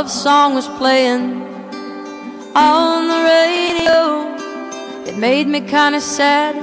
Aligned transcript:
love 0.00 0.10
song 0.10 0.54
was 0.54 0.66
playing 0.78 1.42
on 2.56 3.06
the 3.12 3.20
radio. 3.34 3.98
It 5.06 5.18
made 5.18 5.46
me 5.46 5.60
kinda 5.60 6.00
sad 6.00 6.54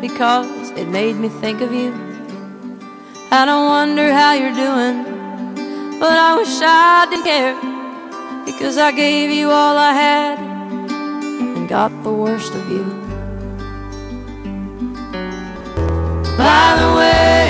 because 0.00 0.70
it 0.80 0.88
made 0.88 1.16
me 1.16 1.28
think 1.28 1.60
of 1.60 1.74
you. 1.74 1.92
I 3.30 3.44
wonder 3.72 4.06
how 4.20 4.32
you're 4.40 4.58
doing, 4.66 4.96
but 6.00 6.14
I 6.28 6.30
wish 6.38 6.54
I 6.62 7.06
didn't 7.10 7.26
care 7.32 7.56
because 8.46 8.78
I 8.78 8.92
gave 8.92 9.28
you 9.30 9.50
all 9.50 9.76
I 9.90 9.92
had 9.92 10.38
and 11.54 11.68
got 11.68 11.92
the 12.02 12.14
worst 12.24 12.54
of 12.54 12.64
you. 12.76 12.86
By 16.42 16.66
the 16.80 16.90
way, 16.98 17.46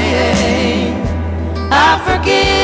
I 1.87 1.89
forgive 2.07 2.56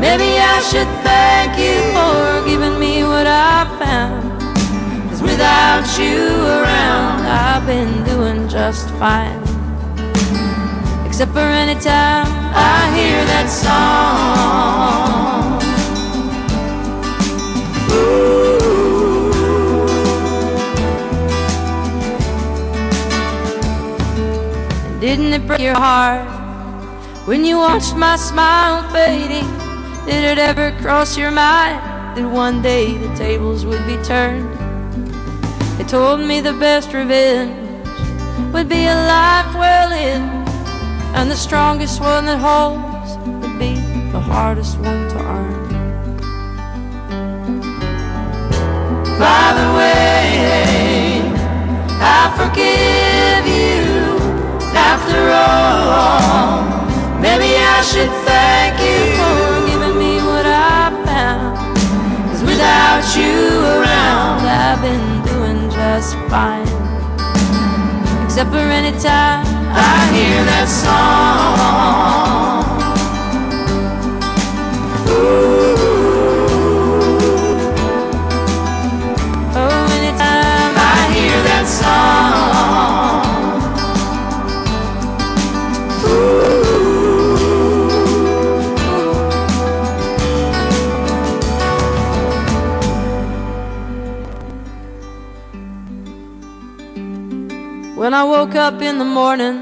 Maybe 0.00 0.38
I 0.38 0.60
should 0.70 0.88
thank 1.02 1.58
you 1.58 1.76
for 1.94 2.44
giving 2.48 2.78
me 2.78 3.02
what 3.04 3.26
I 3.26 3.66
found. 3.78 4.40
Cause 5.10 5.22
without 5.22 5.86
you 5.98 6.16
around, 6.56 7.26
I've 7.26 7.66
been 7.66 8.04
doing 8.04 8.48
just 8.48 8.90
fine. 9.02 9.42
Except 11.06 11.32
for 11.32 11.40
any 11.40 11.74
time 11.80 12.26
I 12.54 12.90
hear 12.96 13.24
that 13.32 13.48
song. 13.48 14.78
Ooh. 17.92 18.58
Didn't 25.00 25.32
it 25.32 25.46
break 25.46 25.60
your 25.60 25.74
heart 25.74 26.37
when 27.28 27.44
you 27.44 27.58
watched 27.58 27.94
my 27.94 28.16
smile 28.16 28.82
fading? 28.90 29.46
Did 30.06 30.24
it 30.24 30.38
ever 30.38 30.72
cross 30.80 31.18
your 31.18 31.30
mind 31.30 31.76
that 32.16 32.26
one 32.26 32.62
day 32.62 32.96
the 32.96 33.14
tables 33.16 33.66
would 33.66 33.86
be 33.86 33.98
turned? 34.02 34.48
They 35.76 35.84
told 35.84 36.20
me 36.20 36.40
the 36.40 36.54
best 36.54 36.94
revenge 36.94 37.52
would 38.54 38.66
be 38.66 38.86
a 38.86 38.94
life 38.94 39.54
well 39.54 39.90
lived, 39.90 40.48
and 41.16 41.30
the 41.30 41.36
strongest 41.36 42.00
one 42.00 42.24
that 42.24 42.38
holds 42.38 43.18
would 43.42 43.58
be 43.58 43.74
the 44.10 44.20
hardest 44.20 44.78
one 44.78 45.06
to 45.10 45.18
earn. 45.18 45.68
By 49.20 49.46
the 49.60 49.68
way, 49.76 51.20
I 52.00 52.22
forgive 52.38 53.44
you 53.60 54.16
after 54.74 55.20
all. 55.28 56.87
Maybe 57.20 57.56
I 57.56 57.82
should 57.82 58.10
thank 58.24 58.78
you 58.78 59.16
for 59.18 59.66
giving 59.70 59.96
me 59.98 60.22
what 60.22 60.46
I 60.46 60.90
found. 61.04 61.58
Cause 62.30 62.42
without 62.42 63.04
you 63.18 63.34
around, 63.76 64.46
I've 64.46 64.80
been 64.80 65.22
doing 65.26 65.70
just 65.70 66.14
fine. 66.30 66.68
Except 68.24 68.50
for 68.50 68.58
any 68.58 68.92
time 69.00 69.44
I 69.74 70.10
hear 70.14 70.44
that 70.44 70.68
song. 70.68 71.58
Ooh. 75.10 75.67
When 98.08 98.14
I 98.14 98.24
woke 98.24 98.54
up 98.54 98.80
in 98.80 98.96
the 98.96 99.04
morning, 99.04 99.56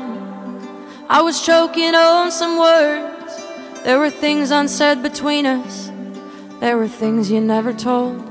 I 1.10 1.20
was 1.20 1.44
choking 1.44 1.96
on 1.96 2.30
some 2.30 2.60
words. 2.60 3.34
There 3.82 3.98
were 3.98 4.08
things 4.08 4.52
unsaid 4.52 5.02
between 5.02 5.46
us, 5.46 5.90
there 6.60 6.78
were 6.78 6.86
things 6.86 7.28
you 7.28 7.40
never 7.40 7.72
told. 7.72 8.22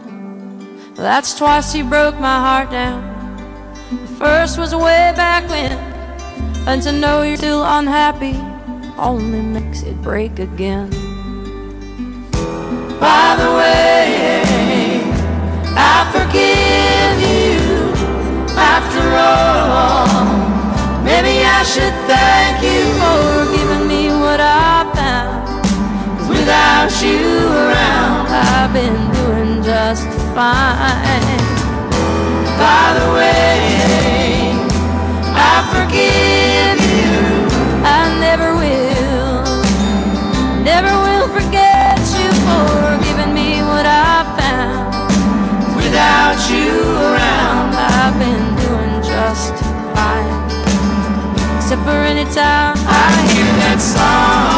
That's 0.95 1.37
twice 1.37 1.75
you 1.75 1.83
broke 1.83 2.17
my 2.17 2.39
heart 2.39 2.71
down. 2.71 3.03
The 3.91 4.07
first 4.15 4.57
was 4.57 4.73
way 4.73 5.11
back 5.17 5.49
when, 5.49 5.73
and 6.65 6.81
to 6.83 6.93
know 6.93 7.23
you're 7.23 7.35
still 7.35 7.65
unhappy 7.65 8.37
only 8.97 9.41
makes 9.41 9.83
it 9.83 10.01
break 10.01 10.39
again. 10.39 10.91
By 13.01 13.35
the 13.35 13.51
way, 13.59 15.01
I 15.75 16.09
forgive 16.13 16.54
after 18.57 19.03
all. 19.15 20.07
Maybe 21.03 21.43
I 21.43 21.63
should 21.63 21.93
thank 22.07 22.63
you 22.63 22.83
for 23.01 23.45
giving 23.55 23.87
me 23.87 24.09
what 24.09 24.39
I 24.39 24.85
found. 24.95 25.63
Cause 26.17 26.29
without 26.29 26.91
you 27.03 27.47
around, 27.47 28.27
I've 28.27 28.73
been 28.73 29.11
doing 29.19 29.63
just 29.63 30.07
fine. 30.33 31.43
By 32.57 32.85
the 32.99 33.07
way, 33.13 34.51
I 35.35 35.55
forgive 35.73 36.79
you. 36.95 37.13
I 37.85 38.01
never 38.19 38.49
will, 38.55 39.43
never 40.63 40.91
will 41.05 41.27
forget 41.37 41.99
you 42.17 42.29
for 42.47 42.97
giving 43.05 43.33
me 43.33 43.61
what 43.61 43.85
I 43.85 44.23
found. 44.39 45.75
Without 45.75 46.39
you 46.49 46.71
around, 47.05 47.24
Except 51.65 51.81
for 51.81 51.89
any 51.89 52.25
time 52.25 52.75
I 52.77 53.27
hear 53.33 53.51
that 53.57 53.81
song. 53.81 54.54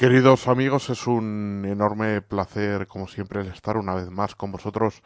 Queridos 0.00 0.48
amigos, 0.48 0.88
es 0.88 1.06
un 1.06 1.62
enorme 1.68 2.22
placer, 2.22 2.86
como 2.86 3.06
siempre, 3.06 3.42
el 3.42 3.48
estar 3.48 3.76
una 3.76 3.94
vez 3.94 4.08
más 4.08 4.34
con 4.34 4.50
vosotros 4.50 5.02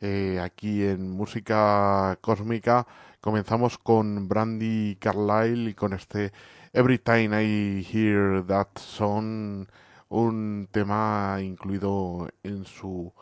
eh, 0.00 0.38
aquí 0.40 0.84
en 0.84 1.10
Música 1.10 2.16
Cósmica. 2.20 2.86
Comenzamos 3.20 3.76
con 3.76 4.28
Brandy 4.28 4.98
Carlyle 5.00 5.70
y 5.70 5.74
con 5.74 5.94
este 5.94 6.32
Every 6.72 7.00
Time 7.00 7.42
I 7.42 7.84
Hear 7.92 8.46
That 8.46 8.68
Song, 8.76 9.66
un 10.10 10.68
tema 10.70 11.38
incluido 11.42 12.28
en 12.44 12.66
su 12.66 13.12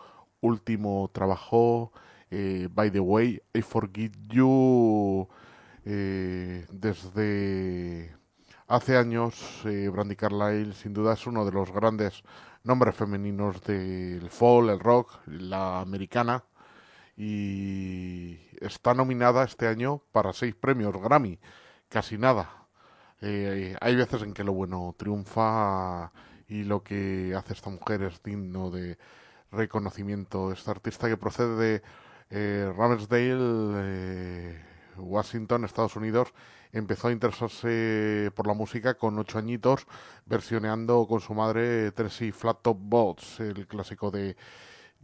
último 0.42 1.08
trabajo, 1.10 1.90
eh, 2.30 2.68
By 2.70 2.90
the 2.90 3.00
Way, 3.00 3.40
I 3.54 3.62
Forgive 3.62 4.14
You, 4.28 5.26
eh, 5.86 6.66
desde 6.70 8.13
Hace 8.66 8.96
años, 8.96 9.62
eh, 9.66 9.88
Brandy 9.88 10.16
Carlyle 10.16 10.72
sin 10.72 10.94
duda 10.94 11.12
es 11.12 11.26
uno 11.26 11.44
de 11.44 11.52
los 11.52 11.70
grandes 11.70 12.22
nombres 12.62 12.96
femeninos 12.96 13.62
del 13.62 14.30
folk, 14.30 14.70
el 14.70 14.80
rock, 14.80 15.18
la 15.26 15.80
americana, 15.80 16.44
y 17.16 18.38
está 18.60 18.94
nominada 18.94 19.44
este 19.44 19.68
año 19.68 20.02
para 20.12 20.32
seis 20.32 20.54
premios 20.54 20.96
Grammy, 20.96 21.38
casi 21.90 22.16
nada. 22.16 22.66
Eh, 23.20 23.76
hay 23.80 23.96
veces 23.96 24.22
en 24.22 24.32
que 24.32 24.44
lo 24.44 24.54
bueno 24.54 24.94
triunfa 24.96 26.10
y 26.48 26.64
lo 26.64 26.82
que 26.82 27.34
hace 27.36 27.52
esta 27.52 27.70
mujer 27.70 28.02
es 28.02 28.22
digno 28.22 28.70
de 28.70 28.98
reconocimiento. 29.52 30.52
Esta 30.52 30.70
artista 30.70 31.08
que 31.08 31.16
procede 31.18 31.56
de 31.56 31.82
eh, 32.30 32.72
Ramsdale, 32.76 33.74
eh, 33.76 34.73
Washington, 34.96 35.64
Estados 35.64 35.96
Unidos, 35.96 36.32
empezó 36.72 37.08
a 37.08 37.12
interesarse 37.12 38.30
por 38.34 38.46
la 38.46 38.54
música 38.54 38.94
con 38.94 39.18
ocho 39.18 39.38
añitos, 39.38 39.86
versioneando 40.26 41.06
con 41.06 41.20
su 41.20 41.34
madre 41.34 41.92
Tracy 41.92 42.32
Flat 42.32 42.62
Top 42.62 42.78
Boats, 42.80 43.40
el 43.40 43.66
clásico 43.66 44.10
de 44.10 44.36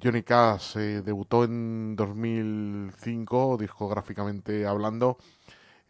Johnny 0.03 0.23
Cash. 0.23 0.77
Eh, 0.79 1.03
debutó 1.05 1.45
en 1.45 1.97
2005, 1.97 3.57
discográficamente 3.59 4.67
hablando, 4.67 5.19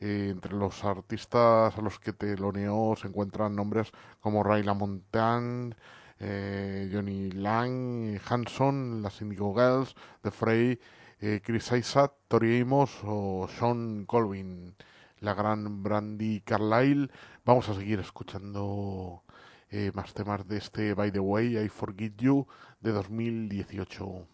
Eh, 0.03 0.29
entre 0.31 0.55
los 0.57 0.83
artistas 0.85 1.77
a 1.77 1.81
los 1.83 1.99
que 1.99 2.13
teloneó 2.15 2.95
se 2.97 3.07
encuentran 3.09 3.55
nombres 3.55 3.93
como 4.21 4.43
Ray 4.43 4.63
LaMontagne, 4.63 5.75
eh, 6.19 6.89
Johnny 6.93 7.31
Lang, 7.33 8.19
Hanson, 8.29 9.03
las 9.03 9.21
Indigo 9.21 9.55
Girls, 9.55 9.95
The 10.23 10.31
Frey, 10.31 10.81
eh, 11.21 11.41
Chris 11.45 11.71
Isaac, 11.73 12.13
Tori 12.29 12.61
Amos 12.61 12.91
o 13.05 13.47
Sean 13.49 14.07
Colvin, 14.07 14.75
la 15.19 15.35
gran 15.35 15.83
Brandy 15.83 16.41
Carlyle. 16.41 17.11
Vamos 17.45 17.69
a 17.69 17.75
seguir 17.75 18.01
escuchando 18.01 19.23
eh, 19.69 19.93
más 19.95 20.15
temas 20.15 20.49
de 20.49 20.57
este 20.57 20.95
By 20.95 21.13
the 21.13 21.21
Way, 21.21 21.59
I 21.59 21.69
Forgive 21.69 22.15
You 22.19 22.47
de 22.81 22.93
2018. 22.93 24.30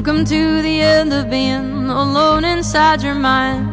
Welcome 0.00 0.24
to 0.24 0.62
the 0.62 0.80
end 0.80 1.12
of 1.12 1.28
being 1.28 1.90
alone 1.90 2.42
inside 2.42 3.02
your 3.02 3.14
mind. 3.14 3.68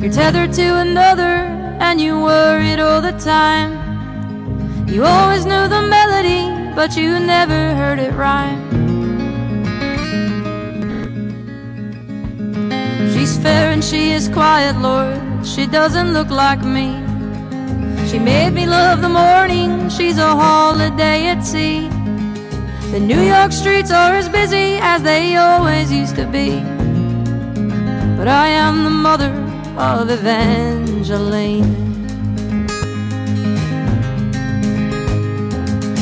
You're 0.00 0.12
tethered 0.12 0.52
to 0.52 0.78
another 0.78 1.34
and 1.82 2.00
you 2.00 2.20
worried 2.20 2.78
all 2.78 3.00
the 3.00 3.10
time. 3.18 3.72
You 4.86 5.04
always 5.04 5.44
knew 5.44 5.66
the 5.66 5.82
melody, 5.82 6.46
but 6.76 6.96
you 6.96 7.18
never 7.18 7.74
heard 7.74 7.98
it 7.98 8.12
rhyme. 8.12 8.62
She's 13.12 13.36
fair 13.36 13.72
and 13.72 13.82
she 13.82 14.12
is 14.12 14.28
quiet, 14.28 14.76
Lord. 14.76 15.44
She 15.44 15.66
doesn't 15.66 16.12
look 16.12 16.30
like 16.30 16.62
me. 16.62 17.02
She 18.08 18.20
made 18.20 18.50
me 18.50 18.64
love 18.66 19.02
the 19.02 19.08
morning. 19.08 19.88
She's 19.88 20.18
a 20.18 20.36
holiday 20.36 21.26
at 21.26 21.40
sea. 21.44 21.91
The 22.92 23.00
New 23.00 23.22
York 23.22 23.52
streets 23.52 23.90
are 23.90 24.12
as 24.12 24.28
busy 24.28 24.76
as 24.76 25.02
they 25.02 25.36
always 25.36 25.90
used 25.90 26.14
to 26.16 26.26
be. 26.26 26.60
But 28.18 28.28
I 28.28 28.48
am 28.48 28.84
the 28.84 28.90
mother 28.90 29.32
of 29.78 30.10
Evangeline. 30.10 31.72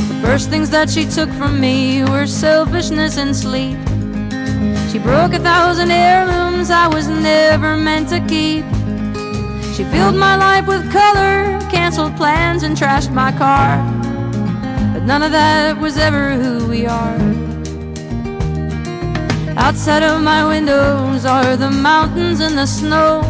The 0.09 0.21
first 0.21 0.51
things 0.51 0.69
that 0.71 0.91
she 0.91 1.07
took 1.07 1.31
from 1.31 1.61
me 1.61 2.03
were 2.03 2.27
selfishness 2.27 3.19
and 3.19 3.37
sleep. 3.37 3.79
She 4.91 4.99
broke 4.99 5.33
a 5.33 5.39
thousand 5.39 5.93
heirlooms 5.93 6.73
I 6.73 6.89
was 6.89 7.07
never 7.07 7.77
meant 7.77 8.09
to 8.09 8.19
keep. 8.19 8.65
She 9.77 9.85
filled 9.85 10.17
my 10.17 10.35
life 10.35 10.67
with 10.67 10.91
color, 10.91 11.57
canceled 11.71 12.17
plans, 12.17 12.65
and 12.65 12.77
trashed 12.77 13.15
my 13.15 13.31
car. 13.31 14.00
None 15.11 15.25
of 15.25 15.33
that 15.33 15.77
was 15.77 15.97
ever 15.97 16.35
who 16.35 16.69
we 16.69 16.87
are. 16.87 17.19
Outside 19.57 20.05
of 20.05 20.23
my 20.23 20.47
windows 20.47 21.25
are 21.25 21.57
the 21.57 21.69
mountains 21.69 22.39
and 22.39 22.57
the 22.57 22.65
snow. 22.65 23.21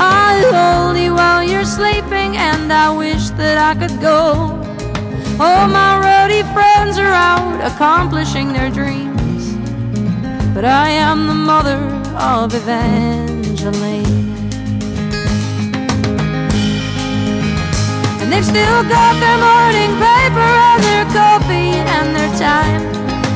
I 0.00 0.42
hold 0.50 0.98
you 0.98 1.14
while 1.14 1.44
you're 1.44 1.64
sleeping, 1.64 2.36
and 2.36 2.72
I 2.72 2.90
wish 2.90 3.30
that 3.38 3.56
I 3.56 3.78
could 3.78 4.00
go. 4.00 4.50
All 5.38 5.68
my 5.68 5.92
roadie 6.02 6.42
friends 6.52 6.98
are 6.98 7.14
out 7.30 7.60
accomplishing 7.64 8.52
their 8.52 8.68
dreams. 8.68 9.54
But 10.52 10.64
I 10.64 10.88
am 10.88 11.28
the 11.28 11.38
mother 11.52 11.78
of 12.18 12.52
Evangeline. 12.52 14.26
And 18.20 18.32
they've 18.32 18.44
still 18.44 18.82
got 18.90 19.14
their 19.20 19.38
morning 19.38 19.92
paper 20.02 20.57
coffee 21.12 21.72
and 21.96 22.14
their 22.14 22.32
time. 22.38 22.82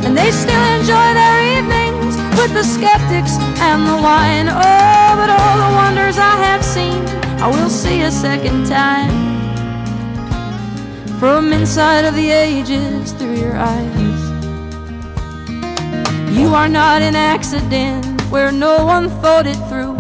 And 0.04 0.16
they 0.16 0.30
still 0.30 0.64
enjoy 0.78 1.08
their 1.14 1.38
evenings 1.58 2.16
with 2.38 2.52
the 2.54 2.64
skeptics 2.64 3.36
and 3.60 3.86
the 3.86 3.96
wine. 4.02 4.48
Oh, 4.48 5.08
but 5.18 5.30
all 5.30 5.56
the 5.64 5.74
wonders 5.76 6.18
I 6.18 6.36
have 6.48 6.64
seen, 6.64 7.04
I 7.40 7.48
will 7.48 7.70
see 7.70 8.02
a 8.02 8.10
second 8.10 8.66
time. 8.66 9.12
From 11.18 11.52
inside 11.52 12.04
of 12.04 12.14
the 12.14 12.30
ages 12.30 13.12
through 13.12 13.36
your 13.36 13.56
eyes. 13.56 14.22
You 16.36 16.54
are 16.54 16.68
not 16.68 17.02
an 17.02 17.14
accident 17.14 18.04
where 18.30 18.50
no 18.50 18.84
one 18.84 19.08
thought 19.20 19.46
it 19.46 19.60
through. 19.68 19.96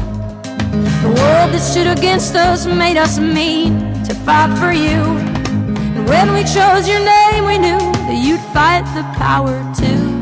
The 1.02 1.08
world 1.08 1.52
that 1.52 1.60
stood 1.60 1.86
against 1.86 2.34
us 2.34 2.66
made 2.66 2.96
us 2.96 3.18
mean 3.18 4.02
to 4.04 4.14
fight 4.14 4.56
for 4.58 4.72
you. 4.72 5.31
When 6.06 6.32
we 6.32 6.44
chose 6.44 6.88
your 6.88 7.04
name, 7.04 7.44
we 7.44 7.58
knew 7.58 7.78
that 7.78 8.18
you'd 8.24 8.40
fight 8.52 8.84
the 8.94 9.04
power 9.18 9.56
too. 9.74 10.12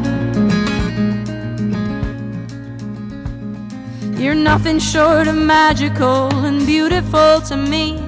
You're 4.22 4.34
nothing 4.34 4.78
short 4.78 5.26
of 5.28 5.34
magical 5.34 6.28
and 6.44 6.66
beautiful 6.66 7.40
to 7.42 7.56
me. 7.56 7.98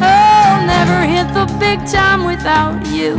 I'll 0.00 0.66
never 0.66 1.06
hit 1.06 1.32
the 1.32 1.46
big 1.58 1.78
time 1.86 2.24
without 2.24 2.84
you. 2.88 3.14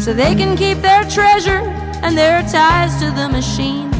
So 0.00 0.12
they 0.12 0.34
can 0.34 0.56
keep 0.56 0.78
their 0.78 1.04
treasure 1.04 1.62
and 2.02 2.16
their 2.16 2.42
ties 2.42 2.98
to 3.00 3.10
the 3.10 3.28
machine. 3.28 3.90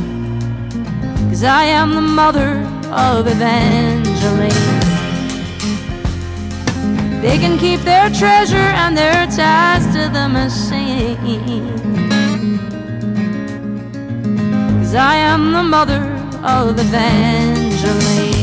Cause 1.30 1.44
I 1.44 1.64
am 1.64 1.94
the 1.94 2.02
mother 2.02 2.52
of 2.90 3.26
Evangeline. 3.26 4.69
They 7.22 7.36
can 7.38 7.58
keep 7.58 7.80
their 7.80 8.08
treasure 8.08 8.56
and 8.56 8.96
their 8.96 9.26
ties 9.26 9.84
to 9.94 10.08
the 10.08 10.26
machine. 10.28 11.18
Cause 14.80 14.94
I 14.94 15.16
am 15.16 15.52
the 15.52 15.62
mother 15.62 16.02
of 16.42 16.78
Evangeline. 16.78 18.40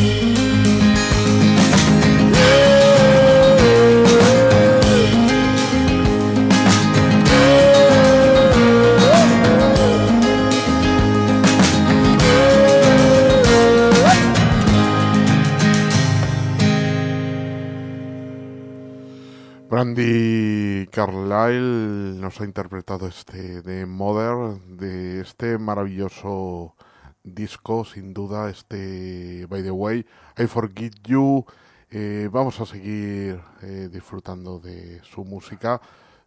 Carlyle 20.97 22.19
nos 22.19 22.41
ha 22.41 22.43
interpretado 22.43 23.05
este 23.05 23.61
de 23.61 23.85
Mother, 23.85 24.59
de 24.65 25.21
este 25.21 25.59
maravilloso 25.59 26.75
disco, 27.23 27.85
sin 27.85 28.15
duda, 28.15 28.49
este 28.49 29.45
By 29.45 29.61
the 29.61 29.69
Way, 29.69 30.07
I 30.39 30.47
Forgive 30.47 30.95
You. 31.03 31.45
Eh, 31.91 32.29
vamos 32.31 32.59
a 32.61 32.65
seguir 32.65 33.39
eh, 33.61 33.89
disfrutando 33.91 34.57
de 34.57 34.99
su 35.03 35.23
música, 35.23 35.79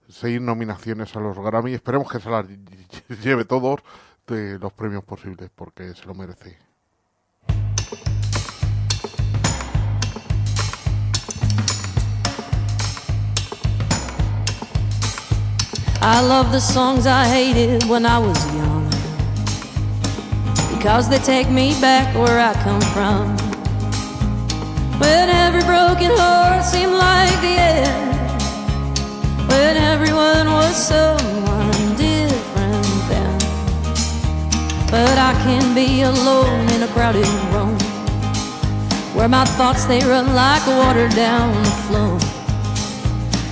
seguir 0.08 0.40
nominaciones 0.40 1.16
a 1.16 1.18
los 1.18 1.36
Grammy. 1.36 1.74
Esperemos 1.74 2.08
que 2.08 2.20
se 2.20 2.30
las 2.30 2.46
lleve 3.24 3.44
todos 3.44 3.80
de 4.28 4.56
los 4.60 4.72
premios 4.72 5.02
posibles, 5.02 5.50
porque 5.52 5.94
se 5.96 6.06
lo 6.06 6.14
merece. 6.14 6.69
I 16.02 16.22
love 16.22 16.50
the 16.50 16.60
songs 16.60 17.06
I 17.06 17.26
hated 17.26 17.84
when 17.84 18.06
I 18.06 18.18
was 18.18 18.42
young 18.54 18.88
because 20.74 21.10
they 21.10 21.18
take 21.18 21.50
me 21.50 21.78
back 21.78 22.14
where 22.14 22.40
I 22.40 22.54
come 22.64 22.80
from. 22.96 23.36
When 24.98 25.28
every 25.28 25.60
broken 25.60 26.10
heart 26.16 26.64
seemed 26.64 26.94
like 26.94 27.38
the 27.42 27.56
end, 27.84 28.16
when 29.46 29.76
everyone 29.76 30.46
was 30.46 30.74
someone 30.74 31.96
different 31.96 32.86
then. 33.10 33.38
But 34.90 35.18
I 35.18 35.34
can 35.44 35.74
be 35.74 36.00
alone 36.00 36.66
in 36.70 36.82
a 36.82 36.88
crowded 36.88 37.28
room 37.52 37.76
where 39.14 39.28
my 39.28 39.44
thoughts 39.44 39.84
they 39.84 40.00
run 40.00 40.34
like 40.34 40.66
water 40.66 41.10
down 41.10 41.52
the 41.62 41.70
flow. 41.86 42.18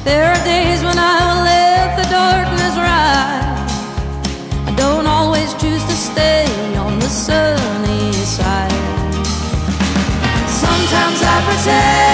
There 0.03 0.25
are 0.25 0.45
days 0.47 0.83
when 0.83 0.99
I 0.99 1.19
will 1.29 1.58
darkness 2.11 2.77
rise. 2.77 3.73
I 4.67 4.75
don't 4.77 5.07
always 5.07 5.53
choose 5.55 5.85
to 5.85 5.97
stay 6.11 6.47
on 6.77 6.99
the 6.99 7.09
sunny 7.09 8.13
side. 8.13 8.73
Sometimes 10.49 11.21
I 11.23 11.37
pretend 11.47 12.08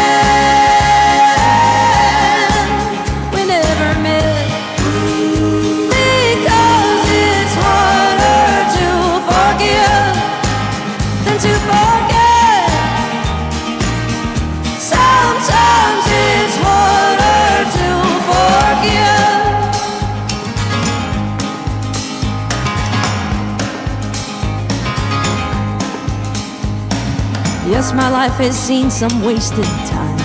life 28.15 28.39
has 28.39 28.57
seen 28.57 28.93
some 28.93 29.25
wasted 29.25 29.65
time. 29.91 30.19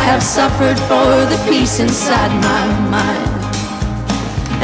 I 0.00 0.02
have 0.10 0.22
suffered 0.22 0.78
for 0.90 1.08
the 1.32 1.38
peace 1.48 1.80
inside 1.80 2.30
my 2.50 2.64
mind. 2.96 3.32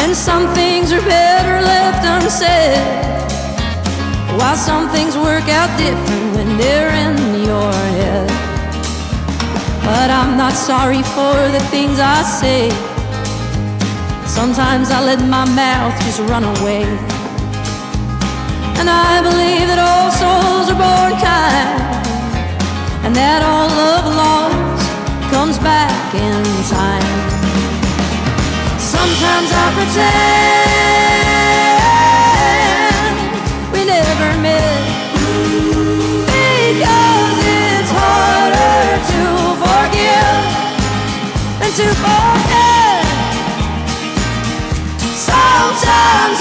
And 0.03 0.15
some 0.15 0.45
things 0.53 0.93
are 0.93 1.01
better 1.01 1.57
left 1.73 2.03
unsaid. 2.15 2.77
While 4.39 4.59
some 4.71 4.91
things 4.91 5.17
work 5.17 5.49
out 5.49 5.71
different 5.79 6.27
when 6.37 6.49
they're 6.59 6.95
in 7.07 7.17
your 7.49 7.73
head. 7.97 8.29
But 9.89 10.11
I'm 10.11 10.37
not 10.37 10.53
sorry 10.53 11.03
for 11.17 11.37
the 11.57 11.63
things 11.73 11.97
I 12.01 12.21
say. 12.41 12.69
Sometimes 14.27 14.91
I 14.91 15.01
let 15.11 15.21
my 15.21 15.47
mouth 15.65 15.95
just 16.05 16.21
run 16.33 16.45
away. 16.45 17.18
And 18.81 18.89
I 18.89 19.21
believe 19.21 19.67
that 19.67 19.81
all 19.83 20.11
souls 20.15 20.71
are 20.71 20.79
born 20.79 21.13
kind. 21.19 21.81
And 23.05 23.13
that 23.17 23.43
all 23.43 23.69
love 23.83 24.07
lost 24.15 24.87
comes 25.35 25.59
back 25.59 26.15
in 26.15 26.45
time. 26.71 27.03
Sometimes 28.79 29.51
I 29.51 29.67
pretend 29.77 30.39
we 33.75 33.81
never 33.85 34.31
met. 34.47 34.87
Because 36.31 37.39
it's 37.59 37.91
harder 37.91 39.03
to 39.11 39.23
forgive 39.63 40.45
than 41.59 41.73
to 41.81 41.89
forget. 42.05 43.03
Sometimes 45.19 46.39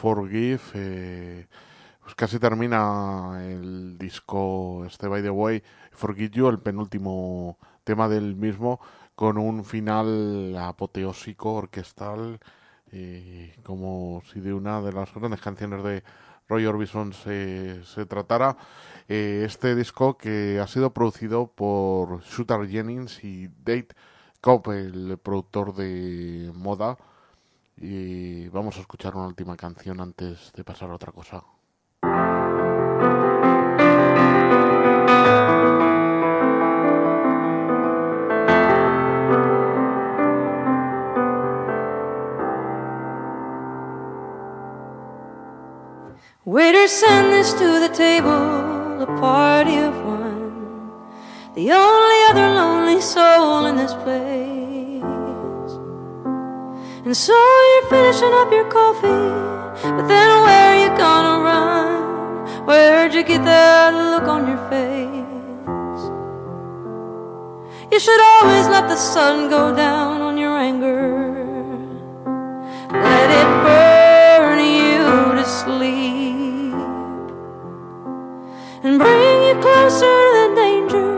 Forgive, 0.00 0.60
eh, 0.74 1.46
pues 2.02 2.14
casi 2.14 2.38
termina 2.38 3.40
el 3.42 3.98
disco 3.98 4.84
este 4.86 5.08
By 5.08 5.22
the 5.22 5.30
Way, 5.30 5.62
Forgive 5.92 6.30
You, 6.30 6.48
el 6.48 6.60
penúltimo 6.60 7.58
tema 7.84 8.08
del 8.08 8.36
mismo, 8.36 8.80
con 9.14 9.38
un 9.38 9.64
final 9.64 10.56
apoteósico, 10.56 11.54
orquestal, 11.54 12.38
como 13.64 14.22
si 14.32 14.40
de 14.40 14.54
una 14.54 14.80
de 14.80 14.92
las 14.92 15.12
grandes 15.12 15.40
canciones 15.40 15.82
de 15.82 16.04
Roy 16.48 16.64
Orbison 16.66 17.12
se, 17.12 17.82
se 17.84 18.06
tratara. 18.06 18.56
Eh, 19.08 19.42
este 19.44 19.74
disco 19.74 20.16
que 20.16 20.60
ha 20.62 20.66
sido 20.66 20.92
producido 20.94 21.48
por 21.48 22.22
Shooter 22.22 22.68
Jennings 22.68 23.22
y 23.24 23.48
Date 23.48 23.88
Cobb, 24.40 24.70
el 24.70 25.18
productor 25.18 25.74
de 25.74 26.52
moda. 26.54 26.96
Y 27.80 28.48
vamos 28.48 28.76
a 28.76 28.80
escuchar 28.80 29.14
una 29.14 29.28
última 29.28 29.56
canción 29.56 30.00
antes 30.00 30.52
de 30.52 30.64
pasar 30.64 30.90
a 30.90 30.94
otra 30.94 31.12
cosa. 31.12 31.44
Waiter, 46.44 46.88
send 46.88 47.30
this 47.30 47.52
to 47.52 47.78
the 47.78 47.90
table, 47.90 49.02
a 49.02 49.06
party 49.20 49.76
of 49.76 49.94
one. 50.04 50.90
The 51.54 51.70
only 51.72 52.24
other 52.30 52.54
lonely 52.54 53.00
soul 53.00 53.66
in 53.66 53.76
this 53.76 53.94
place. 53.94 54.67
And 57.08 57.16
so 57.16 57.32
you're 57.32 57.88
finishing 57.88 58.34
up 58.34 58.52
your 58.52 58.68
coffee, 58.68 59.08
but 59.96 60.06
then 60.08 60.28
where 60.44 60.66
are 60.68 60.78
you 60.84 60.90
gonna 60.98 61.42
run? 61.42 62.66
Where'd 62.66 63.14
you 63.14 63.22
get 63.24 63.42
that 63.44 63.94
look 63.94 64.28
on 64.28 64.46
your 64.46 64.58
face? 64.68 66.02
You 67.90 67.98
should 67.98 68.20
always 68.20 68.68
let 68.68 68.88
the 68.90 68.96
sun 68.96 69.48
go 69.48 69.74
down 69.74 70.20
on 70.20 70.36
your 70.36 70.58
anger. 70.58 71.32
Let 72.92 73.30
it 73.40 73.48
burn 73.64 74.58
you 74.60 75.32
to 75.40 75.44
sleep 75.46 76.74
and 78.84 78.98
bring 78.98 79.44
you 79.48 79.54
closer 79.62 80.04
to 80.04 80.30
the 80.36 80.48
danger 80.54 81.08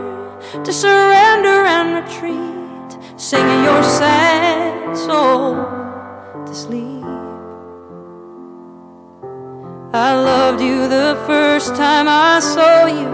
to 0.63 0.71
surrender 0.71 1.65
and 1.75 1.87
retreat, 1.99 2.50
singing 3.21 3.63
your 3.63 3.83
sad 3.83 4.97
soul 4.97 5.53
to 6.43 6.55
sleep. 6.55 7.05
I 9.93 10.15
loved 10.15 10.59
you 10.59 10.87
the 10.87 11.21
first 11.27 11.75
time 11.75 12.07
I 12.07 12.39
saw 12.39 12.87
you, 12.87 13.11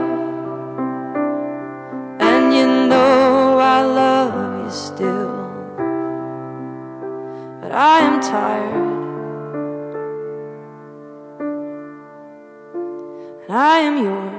and 2.22 2.54
you 2.56 2.68
know 2.88 3.60
I 3.60 3.82
love 3.82 4.64
you 4.64 4.72
still. 4.72 5.36
But 7.62 7.74
I 7.74 8.00
am 8.00 8.22
tired. 8.22 8.88
and 13.50 13.58
I 13.58 13.80
am 13.80 14.04
yours. 14.04 14.37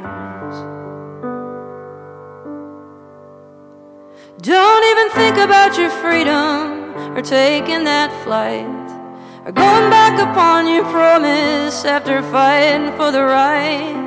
Don't 4.41 4.85
even 4.85 5.11
think 5.17 5.37
about 5.37 5.77
your 5.77 5.91
freedom 5.91 6.95
or 7.17 7.23
taking 7.23 7.83
that 7.83 8.13
flight 8.23 8.65
or 9.45 9.51
going 9.51 9.91
back 9.91 10.15
upon 10.15 10.69
your 10.69 10.85
promise 10.85 11.85
after 11.85 12.23
fighting 12.23 12.97
for 12.97 13.11
the 13.11 13.25
right. 13.25 13.99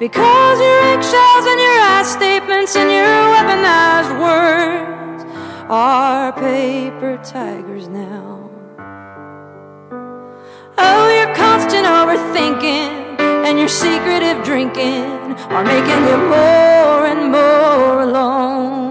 Because 0.00 0.58
your 0.58 0.82
eggshells 0.82 1.46
and 1.46 1.60
your 1.62 1.78
I 1.78 2.02
statements 2.02 2.74
and 2.74 2.90
your 2.90 3.06
weaponized 3.30 4.18
words 4.18 5.22
are 5.70 6.32
paper 6.32 7.16
tigers 7.22 7.86
now. 7.86 8.50
Oh, 10.76 11.06
your 11.14 11.32
constant 11.36 11.86
overthinking 11.86 13.20
and 13.46 13.60
your 13.60 13.68
secretive 13.68 14.42
drinking 14.44 15.06
are 15.54 15.62
making 15.62 16.02
you 16.10 16.16
more 16.26 17.06
and 17.06 17.30
more 17.30 18.02
alone. 18.02 18.87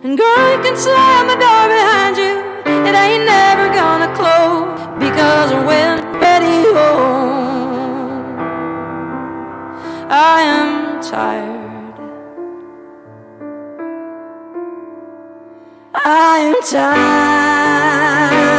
And 0.00 0.16
girl, 0.16 0.52
you 0.52 0.62
can 0.62 0.76
slam 0.76 1.26
the 1.26 1.34
door 1.34 1.68
behind 1.68 2.16
you, 2.16 2.38
it 2.86 2.94
ain't 2.94 3.26
never 3.26 3.68
gonna 3.74 4.14
close 4.14 4.78
because 4.96 5.50
when 5.66 6.20
ready 6.20 6.72
home, 6.72 8.38
I 10.08 10.42
am 10.42 11.02
tired. 11.02 11.94
I 15.94 16.38
am 16.38 16.62
tired. 16.62 18.57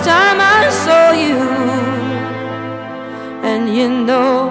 First 0.00 0.08
time 0.08 0.40
I 0.40 0.70
saw 0.70 1.12
you, 1.12 1.38
and 3.42 3.74
you 3.74 3.88
know 3.88 4.50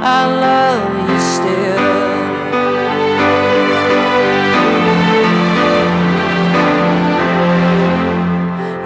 I 0.00 0.26
love 0.46 1.10
you 1.10 1.18
still. 1.34 1.88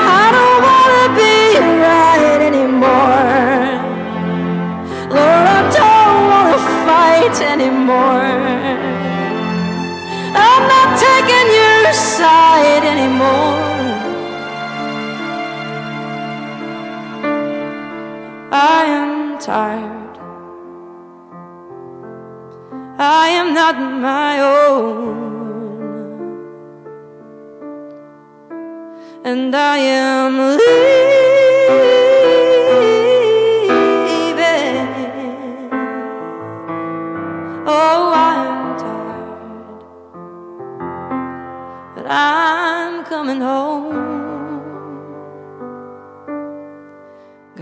I 0.01 0.25
don't 0.37 0.61
wanna 0.69 1.07
be 1.21 1.37
right 1.87 2.41
anymore. 2.49 3.29
Lord, 5.17 5.47
I 5.59 5.63
don't 5.79 6.21
wanna 6.33 6.59
fight 6.87 7.37
anymore. 7.55 8.31
I'm 10.47 10.65
not 10.75 10.89
taking 11.07 11.49
your 11.61 11.93
side 11.93 12.85
anymore. 12.85 13.72
I 18.65 18.85
am 18.85 19.39
tired. 19.39 20.19
I 22.97 23.29
am 23.41 23.55
not 23.55 23.77
my 24.09 24.41
own. 24.41 25.17
And 29.25 29.53
I 29.57 29.79
am 29.79 30.35
leaving. 30.59 30.91
Oh, 37.67 38.13
I'm 38.31 38.77
tired. 38.85 39.83
But 41.97 42.07
I'm 42.09 43.05
coming 43.05 43.41
home. 43.41 43.92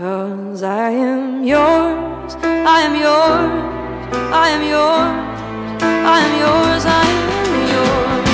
Cause 0.01 0.63
I 0.63 0.89
am 0.89 1.43
yours, 1.43 2.35
I 2.43 2.81
am 2.87 2.95
yours, 2.95 3.51
I 4.33 4.49
am 4.49 4.63
yours, 4.73 5.13
I 5.83 6.19
am 6.25 6.33
yours, 6.41 6.85
I 6.87 7.05
am 7.05 7.53
yours. 7.69 8.25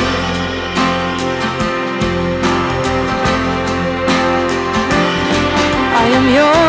I 6.00 6.06
am 6.18 6.26
yours, 6.38 6.67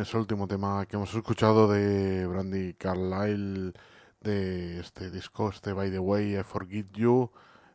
One 0.00 0.08
es 0.08 0.14
el 0.14 0.20
último 0.20 0.48
tema 0.48 0.86
que 0.86 0.96
hemos 0.96 1.14
escuchado 1.14 1.70
de 1.70 2.26
Brandy 2.26 2.72
Carlyle 2.72 3.74
de 4.22 4.80
este 4.80 5.10
disco, 5.10 5.50
este 5.50 5.74
By 5.74 5.90
the 5.90 5.98
Way, 5.98 6.38
I 6.38 6.42
Forgive 6.42 6.88
You. 6.94 7.30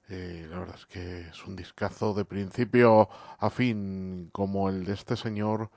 Eh, 0.09 0.47
la 0.49 0.57
verdad 0.57 0.75
es 0.75 0.87
que 0.87 1.19
es 1.27 1.45
un 1.45 1.55
discazo 1.55 2.15
de 2.15 2.25
principio 2.25 3.09
a 3.37 3.49
fin, 3.51 4.31
como 4.31 4.69
el 4.69 4.85
de 4.85 4.93
este 4.93 5.15
señor, 5.15 5.69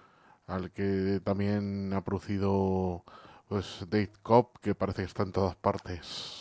al 0.46 0.70
que 0.70 1.20
también 1.22 1.92
ha 1.92 2.02
producido 2.02 3.04
pues 3.46 3.84
Dave 3.90 4.12
Cobb, 4.22 4.58
que 4.62 4.74
parece 4.74 5.02
que 5.02 5.08
está 5.08 5.24
en 5.24 5.32
todas 5.32 5.54
partes. 5.54 6.37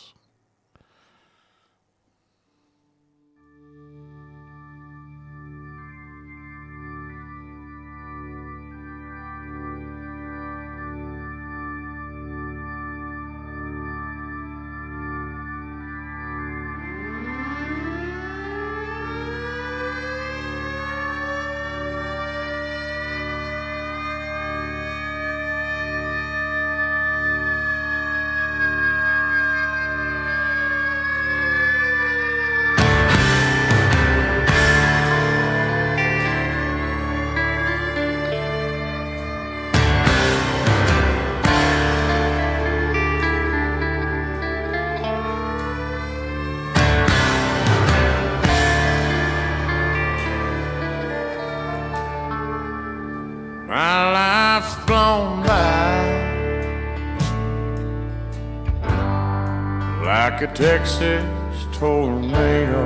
a 60.47 60.53
Texas 60.53 61.67
tornado. 61.71 62.85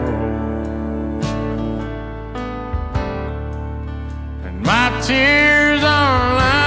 And 4.45 4.61
my 4.61 4.89
tears 5.01 5.83
are 5.83 6.33
like 6.35 6.61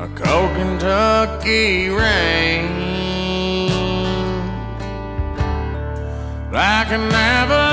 a 0.00 0.08
cold 0.14 0.50
Kentucky 0.56 1.88
rain. 1.88 2.68
Like 6.52 6.90
an 6.90 7.12
avalanche. 7.12 7.69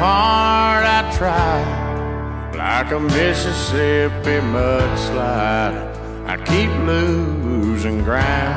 hard 0.00 0.84
I 0.86 1.00
try, 1.14 1.60
like 2.56 2.90
a 2.90 2.98
Mississippi 2.98 4.40
mudslide, 4.54 5.76
I 6.26 6.36
keep 6.38 6.70
losing 6.86 8.02
ground. 8.02 8.49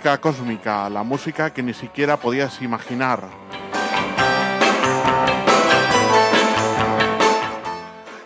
Música 0.00 0.18
cósmica, 0.18 0.88
la 0.88 1.02
música 1.02 1.52
que 1.52 1.62
ni 1.62 1.74
siquiera 1.74 2.16
podías 2.16 2.62
imaginar. 2.62 3.28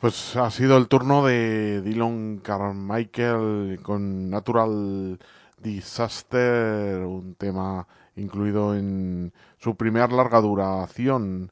Pues 0.00 0.36
ha 0.36 0.50
sido 0.50 0.76
el 0.76 0.88
turno 0.88 1.24
de 1.24 1.80
Dylan 1.80 2.40
Carmichael 2.42 3.78
con 3.82 4.28
Natural 4.28 5.18
Disaster, 5.62 6.98
un 7.00 7.34
tema 7.36 7.86
incluido 8.16 8.76
en 8.76 9.32
su 9.58 9.76
primer 9.76 10.12
larga 10.12 10.40
duración. 10.40 11.50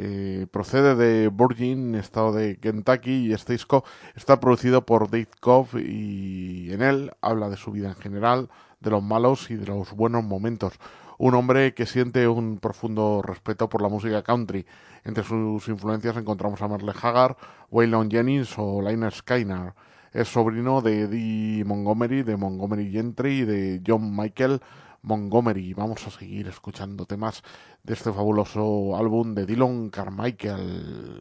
Eh, 0.00 0.46
procede 0.52 0.94
de 0.94 1.28
Virgin, 1.28 1.96
estado 1.96 2.32
de 2.32 2.56
Kentucky, 2.58 3.26
y 3.26 3.32
este 3.32 3.54
disco 3.54 3.82
está 4.14 4.38
producido 4.38 4.86
por 4.86 5.10
Dave 5.10 5.26
Cobb 5.40 5.76
y 5.76 6.72
en 6.72 6.82
él 6.82 7.10
habla 7.20 7.48
de 7.48 7.56
su 7.56 7.72
vida 7.72 7.88
en 7.88 7.96
general, 7.96 8.48
de 8.78 8.90
los 8.90 9.02
malos 9.02 9.50
y 9.50 9.56
de 9.56 9.66
los 9.66 9.92
buenos 9.92 10.22
momentos. 10.22 10.74
Un 11.18 11.34
hombre 11.34 11.74
que 11.74 11.84
siente 11.84 12.28
un 12.28 12.60
profundo 12.60 13.22
respeto 13.22 13.68
por 13.68 13.82
la 13.82 13.88
música 13.88 14.22
country. 14.22 14.64
Entre 15.02 15.24
sus 15.24 15.66
influencias 15.66 16.16
encontramos 16.16 16.62
a 16.62 16.68
Merle 16.68 16.92
Haggard, 17.02 17.36
Waylon 17.72 18.08
Jennings 18.08 18.54
o 18.56 18.80
Liner 18.80 19.12
Skyner. 19.12 19.74
Es 20.12 20.28
sobrino 20.28 20.80
de 20.80 21.02
Eddie 21.02 21.64
Montgomery, 21.64 22.22
de 22.22 22.36
Montgomery 22.36 22.92
Gentry 22.92 23.40
y 23.40 23.44
de 23.44 23.82
John 23.84 24.16
Michael 24.16 24.60
Montgomery. 25.02 25.74
Vamos 25.74 26.06
a 26.06 26.10
seguir 26.10 26.48
escuchando 26.48 27.06
temas 27.06 27.42
de 27.82 27.94
este 27.94 28.12
fabuloso 28.12 28.96
álbum 28.96 29.34
de 29.34 29.46
Dylan 29.46 29.90
Carmichael. 29.90 31.20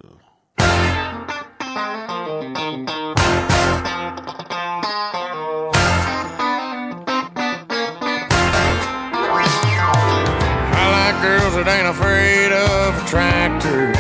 Girls 11.20 11.56
that 11.56 11.68
ain't 11.68 11.88
afraid 11.88 12.52
of 12.52 13.10
tractor. 13.10 13.92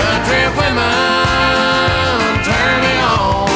Country 0.00 0.44
women 0.56 2.16
turn 2.48 2.74
me 2.84 2.94
on. 3.20 3.52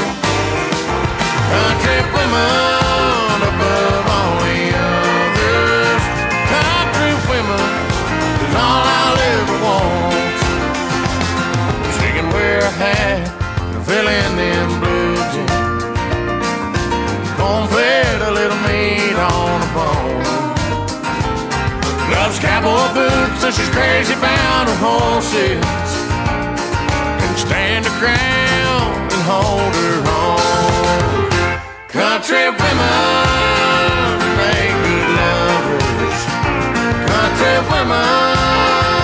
Country 1.53 1.99
women 2.17 3.39
above 3.51 4.05
all 4.17 4.35
the 4.45 4.61
others. 4.93 6.03
Country 6.53 7.13
women 7.31 7.73
is 8.45 8.55
all 8.65 8.85
I'll 9.01 9.21
ever 9.33 9.57
want. 9.65 10.39
She 11.97 12.09
can 12.17 12.27
wear 12.35 12.59
a 12.61 12.73
hat 12.83 13.25
and 13.75 13.83
fill 13.87 14.09
in 14.09 14.31
them 14.37 14.76
Loves 22.37 22.45
cowboy 22.45 22.95
boots 22.95 23.45
and 23.45 23.55
she's 23.55 23.69
crazy 23.71 24.13
about 24.13 24.69
her 24.69 24.77
horses. 24.77 25.65
Can 27.19 27.37
stand 27.37 27.87
her 27.87 27.99
ground 27.99 29.13
and 29.13 29.23
hold 29.23 29.75
her 29.75 30.01
own. 30.05 31.31
Country 31.89 32.51
women 32.51 34.19
make 34.37 34.77
good 34.85 35.09
lovers. 35.17 36.21
Country 37.09 37.57
women 37.73 38.96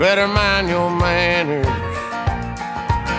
better 0.00 0.26
mind 0.26 0.66
your 0.66 0.90
manners. 0.90 1.66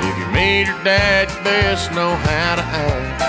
If 0.02 0.17
you 0.17 0.26
meet 0.34 0.65
her 0.65 0.84
dad, 0.84 1.30
you 1.30 1.44
best 1.44 1.91
know 1.91 2.10
how 2.10 2.56
to 2.56 2.63
act. 2.63 3.22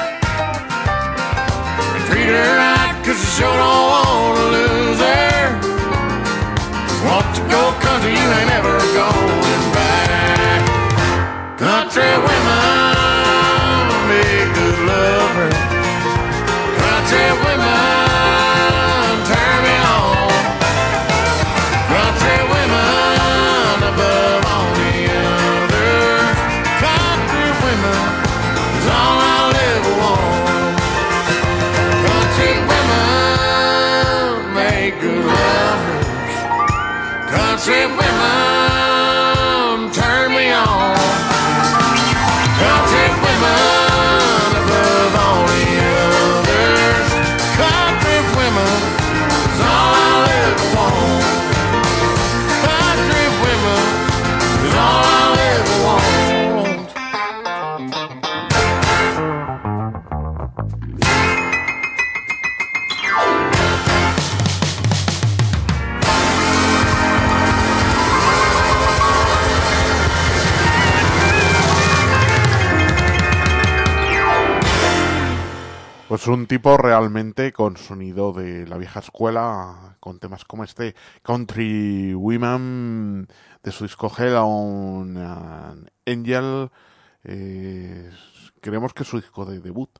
And 1.94 2.04
treat 2.08 2.32
her 2.32 2.56
right, 2.56 2.96
cause 3.04 3.20
you 3.20 3.30
sure 3.36 3.52
don't 3.52 3.88
want 3.92 4.38
to 4.40 4.46
lose 4.56 5.00
her. 5.04 5.52
Want 7.04 7.28
to 7.36 7.42
go 7.52 7.62
country, 7.84 8.12
you 8.12 8.28
ain't 8.40 8.52
ever 8.56 8.78
going 8.96 9.64
back. 9.76 10.60
Country 11.58 12.08
women, 12.24 12.91
Pues 76.22 76.38
un 76.38 76.46
tipo 76.46 76.76
realmente 76.76 77.52
con 77.52 77.76
sonido 77.76 78.32
de 78.32 78.64
la 78.68 78.78
vieja 78.78 79.00
escuela, 79.00 79.96
con 79.98 80.20
temas 80.20 80.44
como 80.44 80.62
este 80.62 80.94
Country 81.24 82.14
Women 82.14 83.26
de 83.60 83.72
su 83.72 83.82
disco 83.82 84.08
Hell 84.16 84.36
on 84.36 85.16
an 85.16 85.90
Angel. 86.06 86.70
eh, 87.24 88.08
creemos 88.60 88.94
que 88.94 89.02
es 89.02 89.08
su 89.08 89.16
disco 89.16 89.44
de 89.44 89.58
debut. 89.58 89.90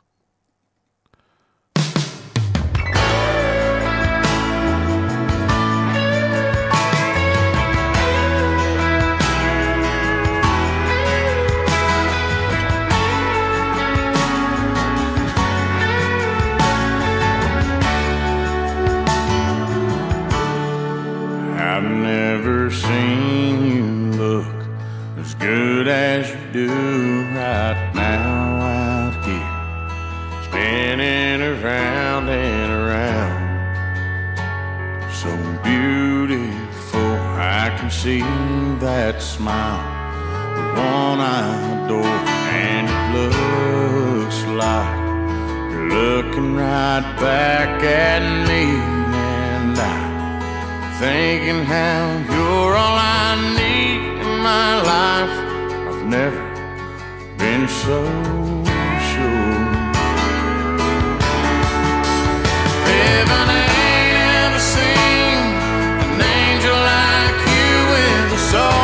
Do 25.85 27.23
right 27.35 27.93
now 27.93 28.61
out 28.61 29.25
here, 29.25 30.45
spinning 30.45 31.43
around 31.43 32.29
and 32.29 32.73
around. 32.73 33.43
So 35.13 35.31
beautiful, 35.65 37.01
I 37.37 37.75
can 37.77 37.91
see 37.91 38.21
that 38.79 39.21
smile, 39.21 39.83
the 40.55 40.63
one 40.81 41.21
I 41.21 41.85
adore, 41.85 42.07
and 42.07 42.87
it 42.89 43.03
looks 43.17 44.39
like 44.65 45.01
you're 45.73 45.89
looking 45.89 46.55
right 46.55 47.17
back 47.19 47.83
at 47.83 48.23
me, 48.47 48.65
and 49.17 49.77
I 49.77 50.93
thinking 51.01 51.65
how 51.65 52.23
you're 52.31 52.77
all 52.77 52.99
I 52.99 53.35
need 53.57 54.21
in 54.21 54.39
my 54.39 54.81
life. 54.83 55.52
Never 56.05 56.43
been 57.39 57.69
so 57.69 58.05
sure. 59.09 59.63
Heaven 62.85 63.49
ain't 63.49 64.17
ever 64.43 64.59
seen 64.59 65.39
an 66.05 66.21
angel 66.21 66.77
like 66.93 67.39
you 67.55 67.73
with 67.93 68.33
a 68.35 68.41
soul 68.51 68.82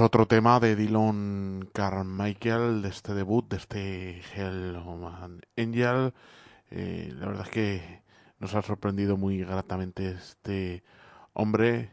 otro 0.00 0.26
tema 0.26 0.60
de 0.60 0.76
Dylan 0.76 1.68
Carmichael, 1.72 2.80
de 2.80 2.88
este 2.88 3.12
debut, 3.12 3.48
de 3.48 3.56
este 3.56 4.22
Hellman 4.34 5.40
Angel. 5.56 6.14
Eh, 6.70 7.12
la 7.16 7.26
verdad 7.26 7.46
es 7.46 7.50
que 7.50 8.02
nos 8.38 8.54
ha 8.54 8.62
sorprendido 8.62 9.16
muy 9.16 9.40
gratamente 9.40 10.10
este 10.12 10.82
hombre. 11.34 11.90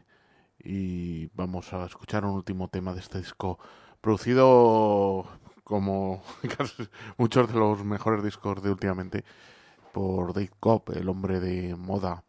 Y 0.58 1.26
vamos 1.34 1.72
a 1.72 1.84
escuchar 1.84 2.24
un 2.24 2.32
último 2.32 2.68
tema 2.68 2.94
de 2.94 3.00
este 3.00 3.18
disco, 3.18 3.58
producido 4.00 5.26
como 5.64 6.22
muchos 7.18 7.52
de 7.52 7.58
los 7.58 7.84
mejores 7.84 8.24
discos 8.24 8.62
de 8.62 8.70
últimamente 8.70 9.24
por 9.92 10.32
Dave 10.32 10.50
Cobb, 10.60 10.96
el 10.96 11.08
hombre 11.08 11.40
de 11.40 11.74
moda 11.76 12.24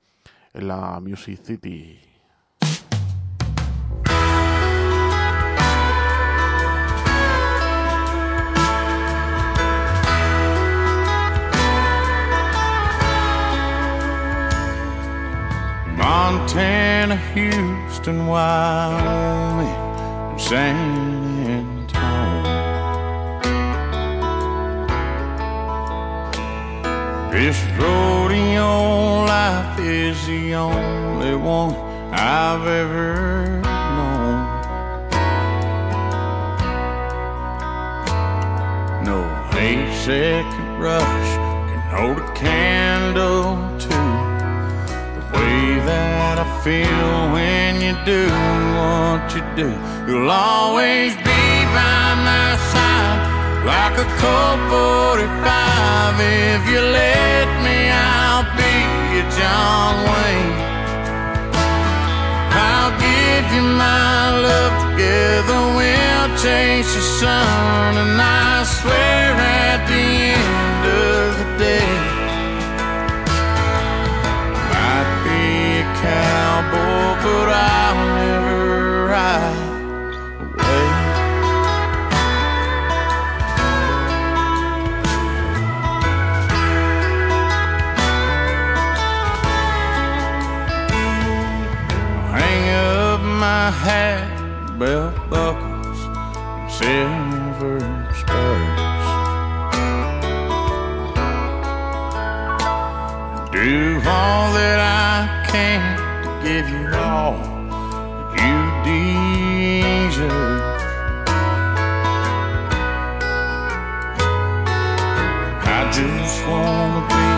en 0.53 0.67
la 0.67 0.99
Music 0.99 1.41
City. 1.43 2.09
Montana, 16.00 17.18
Houston, 17.34 18.26
Wyoming, 18.26 19.68
and 19.68 20.39
San 20.39 20.78
Antonio. 21.45 22.70
This 27.34 27.60
rodeo 27.78 29.26
life 29.26 29.78
is 29.78 30.26
the 30.26 30.56
only 30.56 31.36
one 31.36 31.76
I've 32.14 32.66
ever 32.66 33.60
known. 33.60 34.39
No 39.04 39.20
eight 39.58 39.93
second 40.06 40.80
rush 40.80 41.32
can 41.68 41.82
hold 41.91 42.20
a 42.20 42.34
candle 42.36 43.78
that 45.89 46.37
I 46.45 46.47
feel 46.65 47.11
when 47.35 47.71
you 47.85 47.93
do 48.13 48.23
what 48.77 49.25
you 49.33 49.43
do. 49.61 49.69
You'll 50.07 50.29
always 50.29 51.11
be 51.29 51.43
by 51.77 52.03
my 52.29 52.49
side 52.71 53.19
like 53.71 53.95
a 54.05 54.07
Colt 54.21 54.59
45. 54.69 56.21
If 56.53 56.61
you 56.71 56.81
let 57.01 57.47
me, 57.65 57.77
I'll 57.89 58.47
be 58.61 58.75
a 59.21 59.23
John 59.37 59.93
Wayne. 60.09 60.57
I'll 62.69 62.93
give 63.07 63.45
you 63.55 63.65
my 63.85 64.21
love 64.47 64.75
together. 64.85 65.59
We'll 65.77 66.29
chase 66.43 66.91
the 66.97 67.03
sun, 67.19 67.91
and 68.03 68.15
I 68.21 68.63
swear 68.77 69.27
at 69.61 69.79
the 69.91 70.03
end 70.35 70.59
cowboy 76.02 77.12
but 77.24 77.50
I'll 77.50 78.00
never 78.16 79.06
ride 79.12 79.58
away. 80.41 80.88
Hang 92.34 92.66
up 92.88 93.22
my 93.22 93.72
hat, 93.72 94.80
belt 94.80 95.16
buckles, 95.30 96.00
and 96.08 96.70
silver 96.72 97.18
all 107.20 107.38
you 108.41 108.57
deserve. 108.88 110.61
I 115.78 115.80
just 115.99 116.38
wanna 116.49 117.01
be 117.13 117.30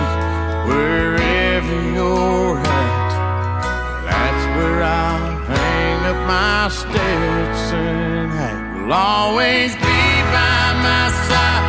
wherever 0.69 1.77
you're 1.95 2.57
at. 2.83 3.11
That's 4.07 4.45
where 4.55 4.79
I'll 5.03 5.35
hang 5.53 5.99
up 6.11 6.19
my 6.33 6.61
Stetson 6.79 8.29
hat. 8.37 8.57
Will 8.75 8.93
always 8.93 9.71
be 9.87 10.01
by 10.35 10.63
my 10.87 11.05
side 11.27 11.65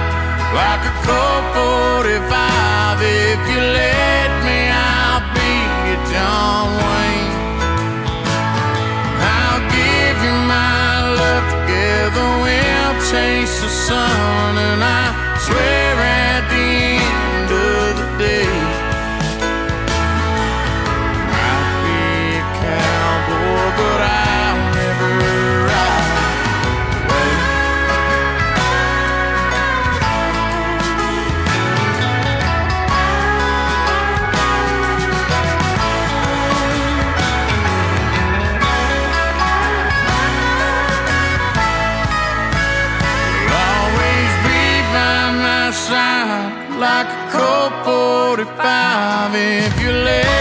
like 0.60 0.82
a 0.92 0.94
Colt 1.06 1.44
45. 1.54 2.98
If 3.28 3.40
you 3.52 3.60
let 3.82 4.30
me, 4.46 4.58
I'll 4.90 5.24
be 5.38 5.52
a 5.94 5.98
John 6.10 6.66
Wayne. 6.80 7.11
Together. 12.12 12.42
We'll 12.42 13.10
chase 13.10 13.60
the 13.60 13.68
sun, 13.68 14.58
and 14.58 14.82
I 14.82 15.36
swear 15.38 15.96
at 15.98 16.48
the 16.48 16.62
end 17.04 17.50
of 17.50 18.18
the 18.18 18.24
day. 18.24 18.61
45. 47.84 49.34
If 49.34 49.82
you 49.82 49.90
let 49.90 50.31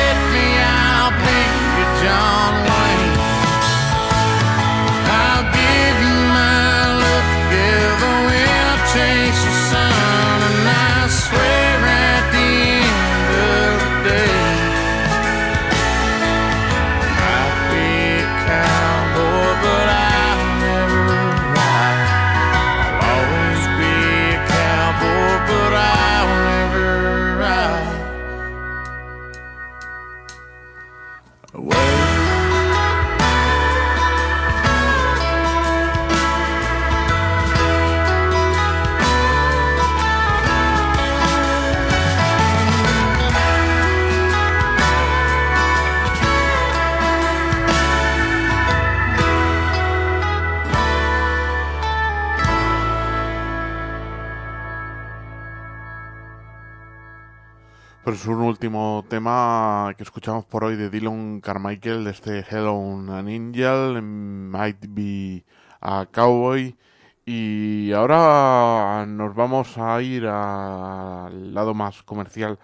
último 58.62 59.03
tema 59.09 59.91
que 59.97 60.03
escuchamos 60.03 60.45
por 60.45 60.64
hoy 60.64 60.76
de 60.76 60.91
Dylan 60.91 61.41
Carmichael, 61.41 62.03
de 62.03 62.12
este 62.12 62.45
Hello 62.47 62.78
an 62.80 63.28
Angel, 63.28 64.03
Might 64.03 64.86
Be 64.88 65.43
a 65.80 66.05
Cowboy. 66.05 66.78
Y 67.26 67.91
ahora 67.91 69.03
nos 69.07 69.34
vamos 69.34 69.80
a 69.80 69.99
ir 70.03 70.28
al 70.28 71.55
lado 71.55 71.74
más 71.74 72.03
comercial 72.03 72.59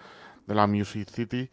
de 0.46 0.54
la 0.54 0.68
Music 0.68 1.10
City 1.10 1.50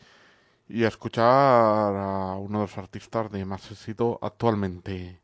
y 0.69 0.85
a 0.85 0.89
escuchar 0.89 1.25
a 1.25 2.37
uno 2.37 2.59
de 2.59 2.65
los 2.67 2.77
artistas 2.77 3.33
de 3.33 3.47
más 3.47 3.71
éxito 3.71 4.19
actualmente. 4.21 5.24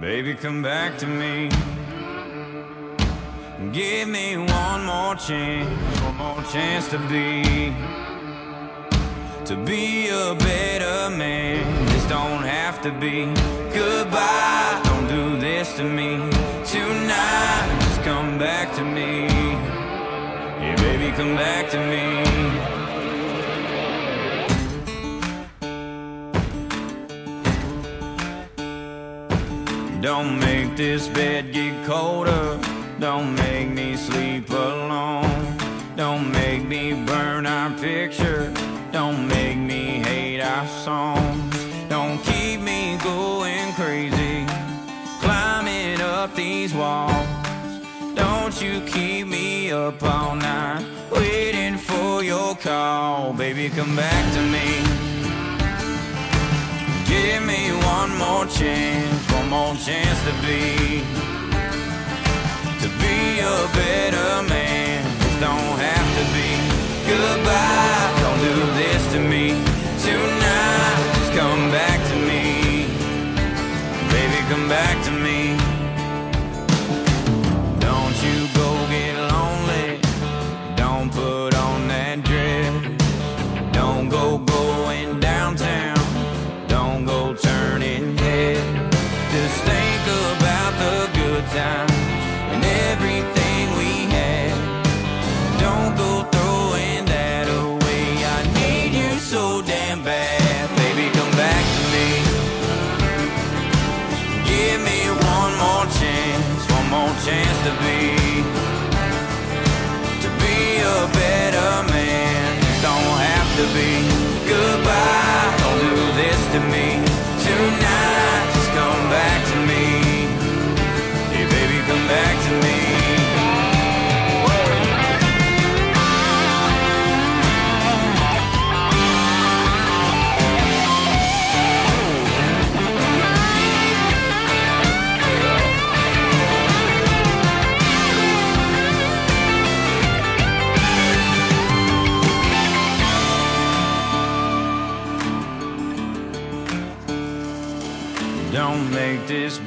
Baby, 0.00 0.34
come 0.34 0.62
back 0.62 0.96
to 0.98 1.08
me. 1.08 1.50
Give 3.72 4.06
me 4.08 4.36
one 4.36 4.86
more 4.86 5.16
chance, 5.16 5.68
one 6.02 6.16
more 6.16 6.42
chance 6.52 6.86
to 6.90 6.98
be, 7.08 7.74
to 9.44 9.56
be 9.56 10.08
a 10.08 10.36
better 10.36 11.10
man. 11.16 11.86
This 11.86 12.04
don't 12.06 12.44
have 12.44 12.80
to 12.82 12.92
be 12.92 13.24
goodbye. 13.74 14.80
Don't 14.84 15.08
do 15.08 15.40
this 15.40 15.76
to 15.78 15.82
me 15.82 16.18
tonight. 16.64 17.78
Just 17.80 18.02
come 18.02 18.38
back 18.38 18.72
to 18.76 18.84
me. 18.84 19.26
Yeah, 20.62 20.76
baby, 20.76 21.10
come 21.16 21.34
back 21.34 21.70
to 21.70 21.78
me. 21.78 22.57
Don't 30.00 30.38
make 30.38 30.76
this 30.76 31.08
bed 31.08 31.52
get 31.52 31.84
colder. 31.84 32.60
Don't 33.00 33.34
make 33.34 33.68
me 33.68 33.96
sleep 33.96 34.48
alone. 34.50 35.56
Don't 35.96 36.30
make 36.30 36.64
me 36.64 36.94
burn 37.04 37.46
our 37.46 37.70
picture. 37.78 38.52
Don't 38.92 39.26
make 39.26 39.58
me 39.58 39.98
hate 39.98 40.40
our 40.40 40.66
songs. 40.84 41.54
Don't 41.88 42.18
keep 42.22 42.60
me 42.60 42.96
going 43.02 43.72
crazy. 43.72 44.46
Climbing 45.20 46.00
up 46.00 46.32
these 46.36 46.72
walls. 46.72 47.26
Don't 48.14 48.62
you 48.62 48.80
keep 48.82 49.26
me 49.26 49.72
up 49.72 50.00
all 50.02 50.36
night. 50.36 50.86
Waiting 51.10 51.76
for 51.76 52.22
your 52.22 52.54
call. 52.54 53.32
Baby, 53.32 53.68
come 53.68 53.96
back 53.96 54.32
to 54.34 54.42
me. 54.42 55.08
Give 57.08 57.42
me 57.42 57.70
one 57.96 58.16
more 58.16 58.44
chance, 58.46 59.17
one 59.32 59.48
more 59.48 59.74
chance 59.76 60.18
to 60.24 60.32
be, 60.44 61.02
to 62.82 62.88
be 63.02 63.40
a 63.40 63.58
better 63.74 64.42
man. 64.48 65.04
This 65.18 65.36
don't 65.40 65.78
have 65.88 66.08
to 66.18 66.24
be 66.36 66.50
goodbye. 67.10 68.08
Don't 68.22 68.40
do 68.40 68.54
this 68.80 69.12
to 69.12 69.20
me 69.20 69.50
tonight. 70.06 70.98
Just 71.16 71.32
come 71.32 71.70
back 71.70 71.98
to 72.10 72.16
me, 72.28 72.86
baby, 74.12 74.38
come 74.48 74.68
back 74.68 75.04
to 75.04 75.10
me. 75.10 75.17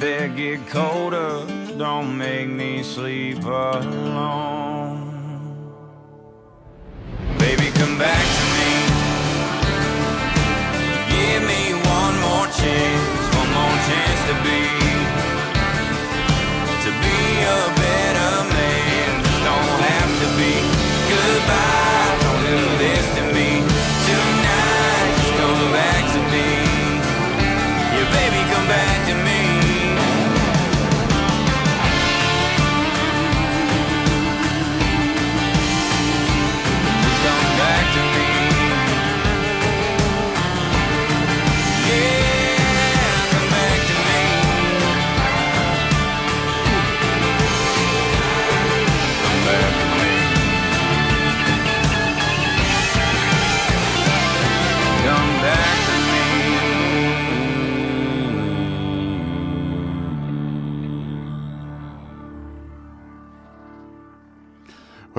Bed 0.02 0.36
get 0.36 0.66
colder. 0.66 1.46
Don't 1.78 2.18
make 2.18 2.48
me 2.48 2.82
sleep 2.82 3.44
alone. 3.44 4.98
Baby, 7.38 7.68
come 7.78 7.96
back 7.98 8.24
to 8.38 8.44
me. 8.58 8.72
Give 11.14 11.42
me 11.52 11.62
one 11.98 12.14
more 12.26 12.48
chance, 12.60 13.21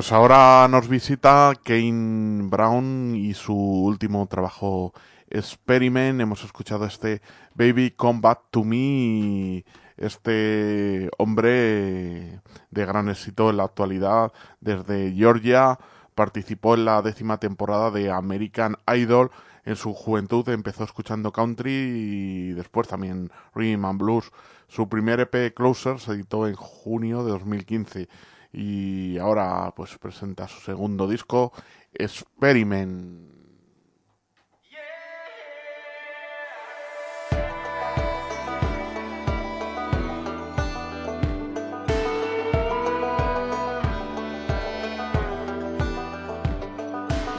Pues 0.03 0.11
ahora 0.11 0.67
nos 0.67 0.89
visita 0.89 1.53
Kane 1.63 2.49
Brown 2.49 3.15
y 3.15 3.33
su 3.33 3.55
último 3.55 4.27
trabajo 4.27 4.91
Experiment. 5.29 6.19
Hemos 6.19 6.43
escuchado 6.43 6.83
este 6.85 7.21
Baby 7.55 7.91
Come 7.91 8.19
Back 8.19 8.41
to 8.51 8.65
Me. 8.65 9.63
Este 9.95 11.09
hombre 11.17 12.41
de 12.69 12.85
gran 12.85 13.07
éxito 13.07 13.49
en 13.49 13.55
la 13.55 13.63
actualidad 13.63 14.33
desde 14.59 15.13
Georgia 15.13 15.79
participó 16.15 16.73
en 16.73 16.83
la 16.83 17.01
décima 17.01 17.37
temporada 17.37 17.89
de 17.89 18.11
American 18.11 18.75
Idol. 18.93 19.31
En 19.63 19.77
su 19.77 19.93
juventud 19.93 20.49
empezó 20.49 20.83
escuchando 20.83 21.31
country 21.31 21.71
y 21.71 22.51
después 22.51 22.89
también 22.89 23.31
rhythm 23.55 23.85
and 23.85 24.01
blues. 24.01 24.33
Su 24.67 24.89
primer 24.89 25.21
EP 25.21 25.53
Closer 25.53 26.01
se 26.01 26.11
editó 26.11 26.45
en 26.45 26.55
junio 26.55 27.23
de 27.23 27.31
2015 27.31 28.09
y 28.53 29.17
ahora 29.17 29.73
pues 29.75 29.97
presenta 29.97 30.47
su 30.47 30.61
segundo 30.61 31.07
disco 31.07 31.51
Experiment. 31.93 33.31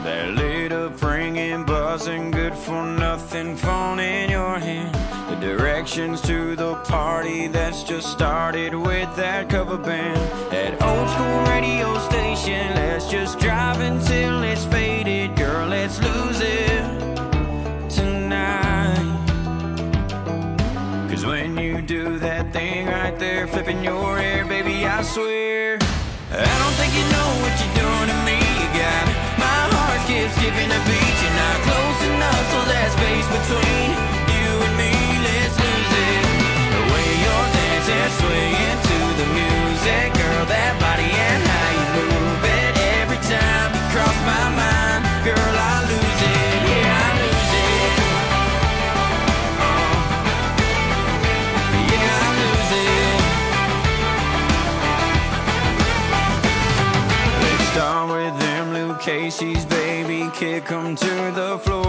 That 0.03 0.35
lit 0.35 0.71
up 0.71 0.99
buzzing, 1.65 2.31
good 2.31 2.53
for 2.53 2.83
nothing 2.83 3.57
hand. 3.57 4.24
The 5.85 6.19
to 6.23 6.55
the 6.55 6.75
party 6.85 7.47
that's 7.47 7.83
just 7.83 8.11
started 8.11 8.73
with 8.73 9.15
that 9.17 9.49
cover 9.49 9.77
band. 9.77 10.17
That 10.51 10.81
old 10.81 11.07
school 11.09 11.43
radio 11.53 11.99
station, 12.09 12.73
let's 12.73 13.07
just 13.07 13.37
drive 13.37 13.79
until 13.79 14.41
it's 14.41 14.65
faded. 14.65 15.35
Girl, 15.35 15.67
let's 15.67 16.01
lose 16.01 16.41
it 16.41 16.81
tonight. 17.87 18.97
Cause 21.07 21.23
when 21.23 21.55
you 21.55 21.83
do 21.83 22.17
that 22.17 22.51
thing 22.51 22.87
right 22.87 23.17
there, 23.19 23.45
flipping 23.45 23.83
your 23.83 24.17
hair, 24.17 24.43
baby, 24.43 24.87
I 24.87 25.03
swear. 25.03 25.77
I 26.31 26.55
don't 26.61 26.75
think 26.81 26.95
you 26.97 27.05
know 27.13 27.29
what 27.45 27.53
you're 27.61 27.77
doing 27.85 28.09
to 28.09 28.17
me. 28.25 28.41
You 28.41 28.67
got 28.73 29.05
my 29.37 29.69
heart 29.69 30.01
skips 30.01 30.33
skipping 30.33 30.65
a 30.65 30.81
beat. 30.89 31.15
You're 31.21 31.37
not 31.37 31.57
close 31.61 32.01
enough, 32.09 32.43
so 32.51 32.59
that 32.73 32.89
space 32.97 33.27
between 33.29 34.04
kick 60.35 60.69
'em 60.69 60.95
to 60.97 61.31
the 61.31 61.57
floorboard. 61.59 61.84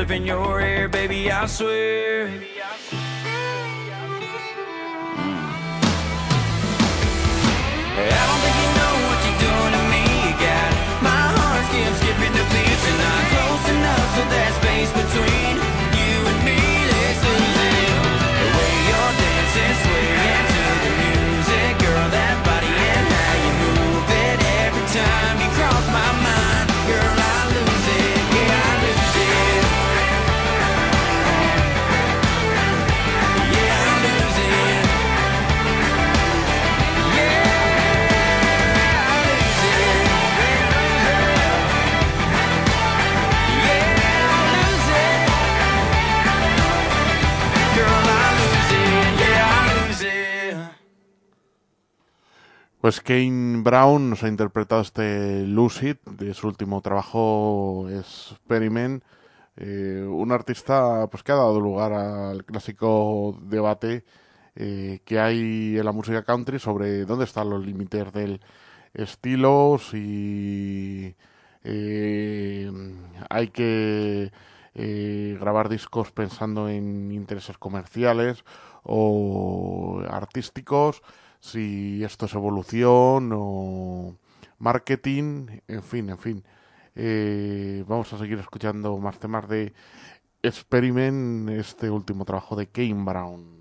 Flipping 0.00 0.26
your 0.26 0.58
hair, 0.58 0.88
baby, 0.88 1.30
I 1.30 1.44
swear. 1.44 2.49
Pues 52.90 53.02
Kane 53.02 53.62
Brown 53.62 54.10
nos 54.10 54.24
ha 54.24 54.26
interpretado 54.26 54.80
este 54.80 55.46
Lucid 55.46 55.94
de 56.06 56.34
su 56.34 56.48
último 56.48 56.80
trabajo 56.80 57.86
Experiment, 57.88 59.04
eh, 59.56 60.04
un 60.04 60.32
artista 60.32 61.06
pues 61.08 61.22
que 61.22 61.30
ha 61.30 61.36
dado 61.36 61.60
lugar 61.60 61.92
al 61.92 62.44
clásico 62.44 63.38
debate 63.42 64.04
eh, 64.56 65.02
que 65.04 65.20
hay 65.20 65.78
en 65.78 65.84
la 65.84 65.92
música 65.92 66.24
country 66.24 66.58
sobre 66.58 67.04
dónde 67.04 67.26
están 67.26 67.48
los 67.48 67.64
límites 67.64 68.12
del 68.12 68.40
estilo, 68.92 69.78
si 69.78 71.14
eh, 71.62 72.72
hay 73.28 73.48
que 73.50 74.32
grabar 74.74 75.68
discos 75.68 76.10
pensando 76.10 76.68
en 76.68 77.12
intereses 77.12 77.56
comerciales 77.56 78.44
o 78.82 80.02
artísticos, 80.10 81.02
si 81.40 82.04
esto 82.04 82.26
es 82.26 82.34
evolución 82.34 83.30
o 83.34 84.16
marketing, 84.58 85.60
en 85.66 85.82
fin, 85.82 86.10
en 86.10 86.18
fin. 86.18 86.44
Eh, 86.94 87.84
vamos 87.88 88.12
a 88.12 88.18
seguir 88.18 88.38
escuchando 88.38 88.96
más 88.98 89.18
temas 89.18 89.48
de 89.48 89.72
Experiment, 90.42 91.50
este 91.50 91.90
último 91.90 92.24
trabajo 92.24 92.56
de 92.56 92.66
Kane 92.66 93.04
Brown. 93.04 93.60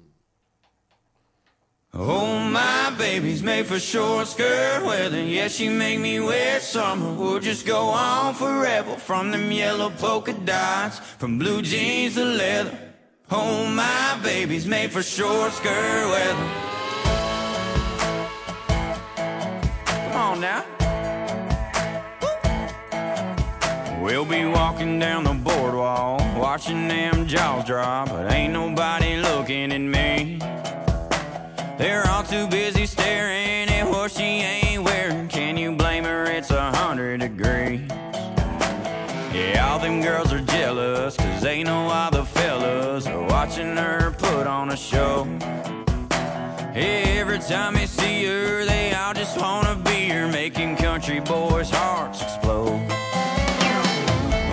Oh, 1.91 2.39
my 2.39 2.95
baby's 2.97 3.41
made 3.41 3.65
for 3.65 3.80
short 3.80 4.27
skirt 4.27 4.86
weather. 4.86 5.23
Yeah, 5.23 5.47
she 5.47 5.69
make 5.69 5.99
me 5.99 6.19
wear 6.19 6.59
summer. 6.59 7.13
We'll 7.15 7.39
just 7.39 7.65
go 7.65 7.89
on 7.89 8.36
forever. 8.36 8.95
From 8.95 9.32
them 9.32 9.51
yellow 9.51 9.89
polka 9.89 10.34
dots, 10.34 10.99
from 11.17 11.39
blue 11.39 11.63
jeans 11.63 12.13
to 12.13 12.25
leather. 12.25 12.77
Oh, 13.32 13.65
my 13.65 14.19
baby's 14.21 14.67
made 14.67 14.91
for 14.91 15.01
short 15.01 15.51
skirt 15.51 16.09
weather. 16.09 16.68
Now. 20.40 20.64
We'll 24.02 24.26
be 24.26 24.46
walking 24.46 24.98
down 24.98 25.26
the 25.26 25.34
boardwalk, 25.34 26.22
watching 26.38 26.88
them 26.88 27.28
jaws 27.28 27.66
drop, 27.66 28.10
but 28.10 28.32
ain't 28.32 28.54
nobody 28.54 29.18
looking 29.18 29.72
at 29.72 29.82
me. 29.82 30.40
They're 31.78 32.08
all 32.08 32.24
too 32.24 32.48
busy 32.48 32.86
staring 32.86 33.70
at 33.70 33.88
what 33.90 34.12
she 34.12 34.24
ain't 34.24 34.84
wearing. 34.84 35.28
Can 35.28 35.58
you 35.58 35.74
blame 35.74 36.06
her? 36.06 36.26
It's 36.26 36.52
a 36.52 36.72
hundred 36.72 37.20
degrees. 37.20 37.82
Yeah, 39.34 39.68
all 39.70 39.80
them 39.80 40.02
girls 40.02 40.34
are 40.34 40.42
jealous, 40.42 41.16
cause 41.18 41.42
they 41.42 41.64
know 41.64 41.88
all 41.88 42.12
the 42.12 42.26
fellas 42.26 43.06
are 43.08 43.28
watching 43.28 43.78
her 43.78 44.12
put 44.18 44.48
on 44.48 44.72
a 44.72 44.78
show. 44.78 45.28
Every 46.76 47.39
time 47.39 47.74
they 47.74 47.88
see 47.88 48.26
her, 48.26 48.63
they 48.65 48.93
all 48.93 49.13
just 49.13 49.39
wanna 49.39 49.76
be 49.76 50.09
her, 50.09 50.28
making 50.28 50.78
country 50.78 51.20
boys' 51.20 51.70
hearts 51.70 52.22
explode. 52.22 52.86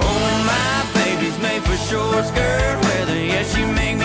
Oh, 0.00 0.44
my 0.46 0.86
baby's 0.94 1.38
made 1.40 1.62
for 1.62 1.76
short 1.76 2.24
skirt 2.24 2.78
weather. 2.84 3.18
Yeah, 3.18 3.42
she 3.44 3.64
make 3.64 3.95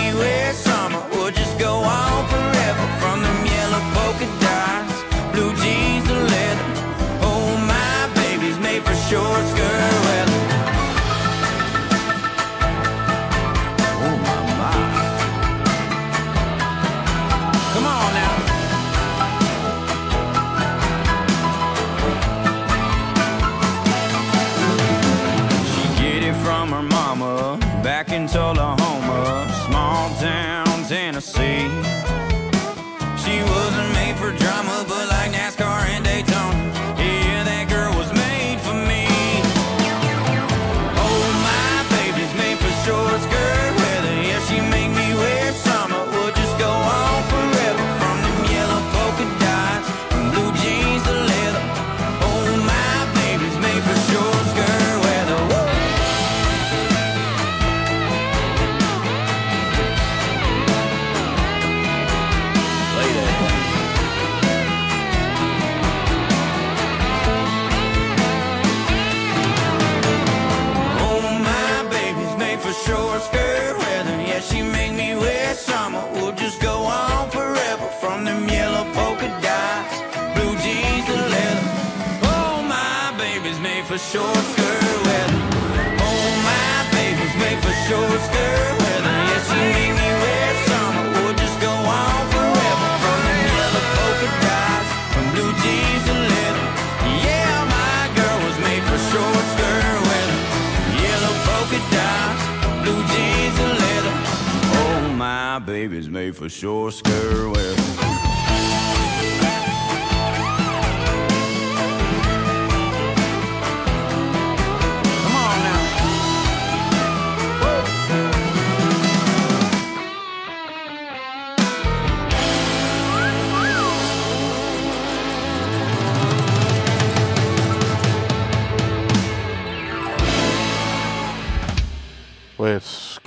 short 84.12 84.36
skirt 84.36 84.96
weather. 85.08 85.40
Oh, 86.04 86.28
my 86.44 86.84
baby's 86.92 87.34
made 87.40 87.58
for 87.64 87.72
short 87.88 88.20
skirt 88.28 88.72
weather. 88.84 89.16
Make 89.48 89.94
me 89.96 90.08
wear 90.22 90.48
summer. 90.68 91.04
We'll 91.16 91.32
just 91.32 91.58
go 91.62 91.72
on 91.72 92.20
forever 92.34 92.90
from 93.02 93.20
yellow 93.56 93.84
polka 93.96 94.28
dots, 94.44 94.90
from 95.14 95.26
blue 95.32 95.52
jeans 95.64 96.04
to 96.08 96.14
leather. 96.32 96.66
Yeah, 97.24 97.56
my 97.78 98.00
girl 98.18 98.38
was 98.44 98.56
made 98.68 98.84
for 98.84 98.98
short 99.10 99.44
skirt 99.54 99.98
weather. 100.08 100.38
Yellow 101.06 101.34
polka 101.48 101.80
dots, 101.96 102.44
blue 102.84 103.02
jeans 103.12 103.56
and 103.64 103.74
leather. 103.80 104.14
Oh, 104.76 105.14
my 105.16 105.58
baby's 105.58 106.10
made 106.10 106.36
for 106.36 106.50
short 106.50 106.92
skirt 106.92 107.48
weather. 107.48 108.31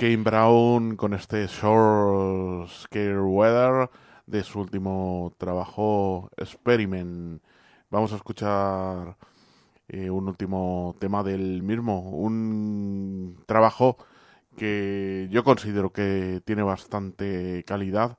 Kane 0.06 0.18
Brown 0.18 0.94
con 0.94 1.14
este 1.14 1.48
Short 1.48 2.70
Scare 2.70 3.20
Weather 3.22 3.90
de 4.26 4.44
su 4.44 4.60
último 4.60 5.34
trabajo 5.36 6.30
Experiment. 6.36 7.42
Vamos 7.90 8.12
a 8.12 8.14
escuchar 8.14 9.16
eh, 9.88 10.08
un 10.08 10.28
último 10.28 10.94
tema 11.00 11.24
del 11.24 11.64
mismo, 11.64 12.08
un 12.10 13.42
trabajo 13.46 13.96
que 14.56 15.26
yo 15.32 15.42
considero 15.42 15.92
que 15.92 16.40
tiene 16.44 16.62
bastante 16.62 17.64
calidad 17.66 18.16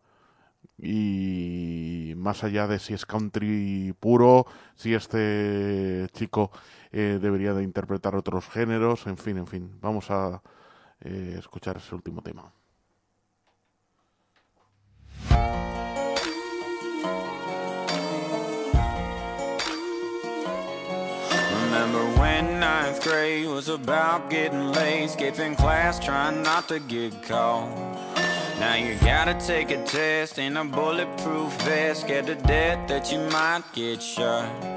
y 0.78 2.16
más 2.18 2.44
allá 2.44 2.68
de 2.68 2.80
si 2.80 2.96
es 2.96 3.06
country 3.06 3.96
puro, 3.98 4.46
si 4.76 4.94
este 4.94 6.08
chico 6.12 6.52
eh, 6.92 7.18
debería 7.22 7.54
de 7.54 7.64
interpretar 7.64 8.14
otros 8.14 8.50
géneros, 8.50 9.08
en 9.08 9.16
fin, 9.16 9.38
en 9.38 9.48
fin, 9.48 9.72
vamos 9.80 10.12
a 10.12 10.42
eh, 11.02 11.36
escuchar 11.38 11.78
ese 11.78 11.94
último 11.94 12.22
tema. 12.22 12.52
Remember 21.64 22.04
when 22.20 22.60
ninth 22.60 23.04
grade 23.04 23.48
was 23.48 23.70
about 23.70 24.30
getting 24.30 24.72
late, 24.74 25.10
skipping 25.10 25.56
class, 25.56 26.00
trying 26.00 26.42
not 26.44 26.68
to 26.70 26.80
get 26.80 27.22
caught. 27.24 27.70
Now 28.60 28.76
you 28.76 28.96
gotta 28.96 29.36
take 29.36 29.70
a 29.72 29.84
test 29.86 30.40
in 30.40 30.58
a 30.58 30.66
bulletproof 30.66 31.54
vest, 31.62 32.02
scared 32.02 32.26
to 32.26 32.36
death 32.36 32.88
that 32.88 33.12
you 33.12 33.20
might 33.30 33.64
get 33.74 34.02
shot. 34.02 34.77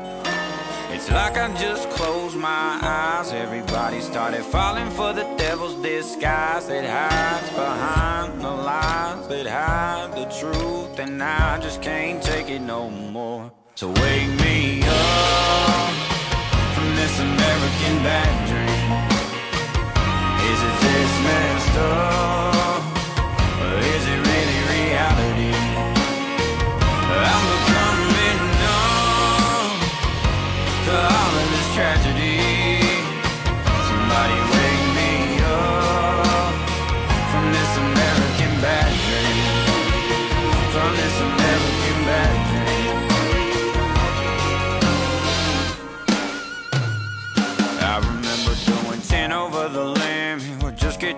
It's 1.01 1.11
like 1.11 1.39
I 1.39 1.49
just 1.55 1.89
closed 1.89 2.37
my 2.37 2.79
eyes. 2.83 3.33
Everybody 3.33 4.03
started 4.03 4.43
falling 4.43 4.91
for 4.91 5.15
the 5.15 5.25
devil's 5.39 5.77
disguise 5.77 6.69
that 6.69 6.85
hides 6.85 7.49
behind 7.55 8.43
the 8.43 8.51
lies 8.51 9.27
that 9.29 9.47
hide 9.47 10.13
the 10.13 10.27
truth. 10.27 10.99
And 10.99 11.23
I 11.23 11.59
just 11.59 11.81
can't 11.81 12.23
take 12.23 12.51
it 12.51 12.61
no 12.61 12.91
more. 12.91 13.51
So 13.77 13.89
wake 13.89 14.29
me 14.45 14.83
up 14.85 15.95
from 16.75 16.95
this 16.97 17.19
American 17.19 17.95
bad 18.05 18.37
dream. 18.51 18.91
Is 20.53 20.61
it 20.69 20.77
this 20.85 21.13
messed 21.25 21.79
up? 21.79 22.60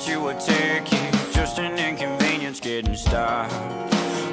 you 0.06 0.28
a 0.28 0.34
ticket 0.34 1.14
Just 1.32 1.58
an 1.58 1.78
inconvenience 1.78 2.60
getting 2.60 2.96
stopped 2.96 3.52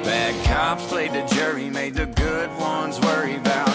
Bad 0.04 0.34
cops 0.46 0.86
played 0.86 1.12
the 1.12 1.24
jury 1.34 1.70
Made 1.70 1.94
the 1.94 2.06
good 2.06 2.50
ones 2.58 3.00
worry 3.00 3.36
about 3.36 3.69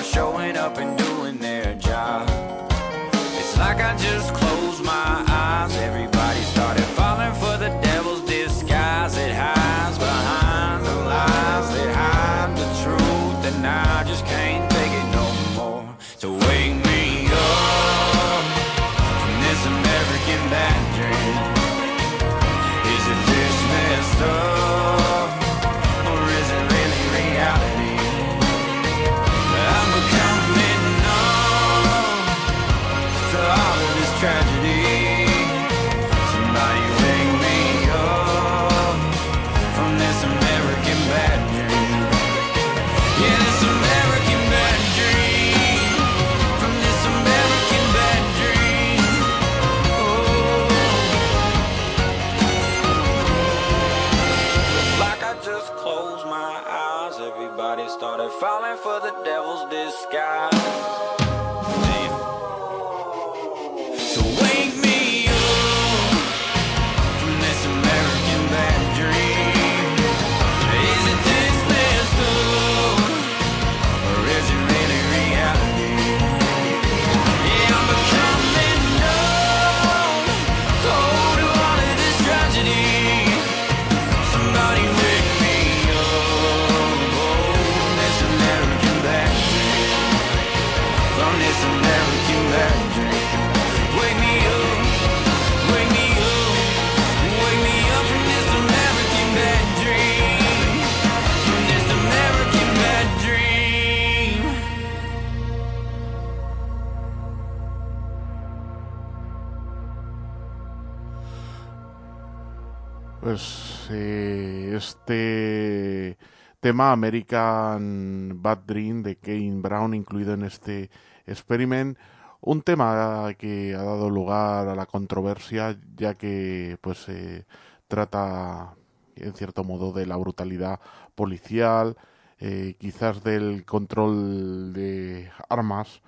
tema 116.65 116.91
American 116.91 118.41
Bad 118.41 118.61
Dream 118.65 119.03
de 119.03 119.17
Kane 119.17 119.61
Brown 119.61 119.93
incluido 119.93 120.33
en 120.33 120.45
este 120.45 120.89
experiment, 121.27 121.95
un 122.41 122.63
tema 122.63 123.31
que 123.37 123.75
ha 123.75 123.83
dado 123.83 124.09
lugar 124.09 124.67
a 124.67 124.73
la 124.73 124.87
controversia 124.87 125.77
ya 125.95 126.15
que 126.15 126.79
pues 126.81 127.03
se 127.03 127.45
trata 127.87 128.73
en 129.15 129.33
cierto 129.35 129.63
modo 129.63 129.93
de 129.93 130.07
la 130.07 130.15
brutalidad 130.15 130.79
policial, 131.13 131.97
eh, 132.39 132.73
quizás 132.79 133.23
del 133.23 133.63
control 133.63 134.73
de 134.73 135.29
armas 135.49 136.01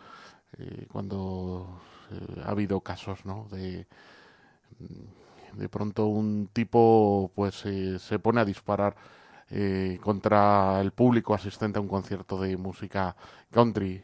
eh, 0.57 0.87
cuando 0.91 1.81
eh, 2.09 2.41
ha 2.43 2.49
habido 2.49 2.81
casos 2.81 3.27
¿no? 3.27 3.47
de 3.51 3.85
de 5.57 5.69
pronto 5.69 6.07
un 6.07 6.49
tipo 6.53 7.31
pues 7.35 7.65
eh, 7.65 7.99
se 7.99 8.19
pone 8.19 8.41
a 8.41 8.45
disparar 8.45 8.95
eh, 9.49 9.99
contra 10.01 10.81
el 10.81 10.91
público 10.91 11.33
asistente 11.33 11.79
a 11.79 11.81
un 11.81 11.87
concierto 11.87 12.39
de 12.39 12.57
música 12.57 13.15
country. 13.51 14.01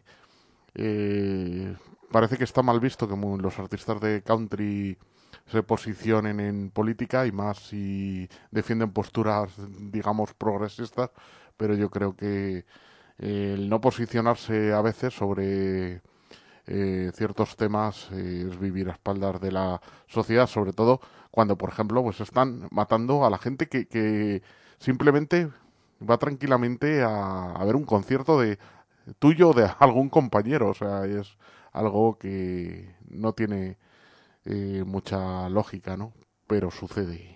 Eh, 0.76 1.76
parece 2.12 2.38
que 2.38 2.44
está 2.44 2.62
mal 2.62 2.80
visto 2.80 3.08
que 3.08 3.16
los 3.16 3.60
artistas 3.60 4.00
de 4.02 4.22
country 4.24 4.98
se 5.48 5.64
posicionen 5.64 6.40
en 6.40 6.70
política 6.72 7.26
y 7.28 7.32
más 7.32 7.58
si 7.60 8.30
defienden 8.52 8.92
posturas, 8.92 9.52
digamos, 9.92 10.34
progresistas, 10.34 11.12
pero 11.58 11.76
yo 11.76 11.90
creo 11.90 12.16
que 12.16 12.66
el 13.18 13.70
no 13.70 13.82
posicionarse 13.82 14.74
a 14.74 14.82
veces 14.82 15.14
sobre 15.14 16.02
eh, 16.66 17.12
ciertos 17.14 17.58
temas 17.58 18.10
eh, 18.14 18.48
es 18.50 18.60
vivir 18.60 18.90
a 18.90 18.94
espaldas 18.94 19.42
de 19.42 19.52
la 19.52 19.82
sociedad, 20.08 20.48
sobre 20.48 20.72
todo 20.74 21.02
cuando, 21.30 21.58
por 21.58 21.70
ejemplo, 21.70 22.02
pues 22.04 22.22
están 22.22 22.68
matando 22.72 23.26
a 23.26 23.30
la 23.30 23.38
gente 23.38 23.68
que, 23.68 23.88
que 23.88 24.42
simplemente 24.84 25.50
va 26.08 26.18
tranquilamente 26.18 27.02
a, 27.04 27.64
ver 27.66 27.76
un 27.76 27.86
concierto 27.86 28.40
de 28.40 28.60
tuyo 29.20 29.50
o 29.52 29.54
de 29.54 29.70
algún 29.80 30.10
compañero. 30.10 30.70
O 30.70 30.74
sea, 30.74 31.06
es 31.06 31.38
algo 31.72 32.18
que 32.18 32.94
no 33.10 33.34
tiene 33.34 33.78
eh, 34.46 34.84
mucha 34.86 35.50
lógica, 35.50 35.96
¿no? 35.96 36.12
Pero 36.48 36.70
sucede. 36.70 37.33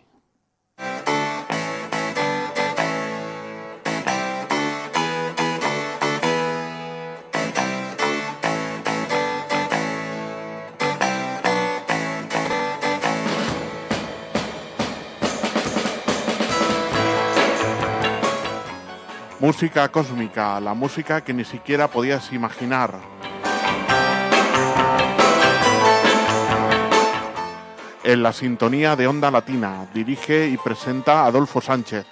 Música 19.40 19.88
cósmica, 19.90 20.60
la 20.60 20.74
música 20.74 21.24
que 21.24 21.32
ni 21.32 21.46
siquiera 21.46 21.88
podías 21.88 22.34
imaginar. 22.34 22.96
En 28.04 28.24
la 28.24 28.34
sintonía 28.34 28.96
de 28.96 29.06
Onda 29.06 29.30
Latina, 29.30 29.86
dirige 29.94 30.48
y 30.48 30.58
presenta 30.58 31.26
Adolfo 31.26 31.62
Sánchez. 31.62 32.08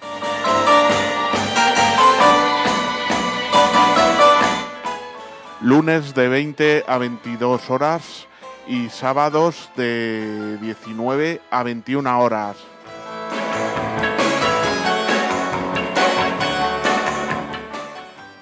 Lunes 5.62 6.14
de 6.14 6.28
20 6.28 6.86
a 6.88 7.00
22 7.00 7.72
horas 7.72 8.28
y 8.68 8.90
sábados 8.90 9.72
de 9.76 10.60
19 10.62 11.42
a 11.50 11.64
21 11.64 12.20
horas. 12.20 12.75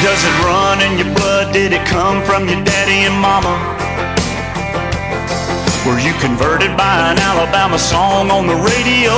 Does 0.05 0.23
it 0.25 0.37
run 0.45 0.83
in 0.83 0.99
your 0.99 1.13
blood? 1.17 1.53
Did 1.53 1.73
it 1.73 1.85
come 1.87 2.23
from 2.25 2.49
your 2.49 2.63
daddy 2.65 3.09
and 3.09 3.17
mama? 3.17 3.57
Were 5.89 5.99
you 5.99 6.13
converted 6.21 6.77
by 6.77 7.13
an 7.13 7.19
Alabama 7.19 7.79
song 7.79 8.31
on 8.31 8.47
the 8.47 8.59
radio 8.61 9.15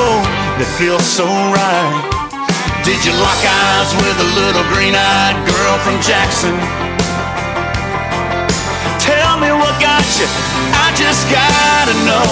that 0.61 0.68
feels 0.79 1.03
so 1.03 1.26
right? 1.26 2.18
Did 2.87 3.03
you 3.03 3.12
lock 3.18 3.43
eyes 3.43 3.91
with 3.99 4.16
a 4.22 4.29
little 4.39 4.64
green-eyed 4.70 5.37
girl 5.51 5.74
from 5.83 5.99
Jackson? 5.99 6.55
Tell 9.03 9.35
me 9.43 9.51
what 9.51 9.74
got 9.83 10.07
you, 10.14 10.29
I 10.79 10.95
just 10.95 11.26
gotta 11.26 11.97
know. 12.07 12.29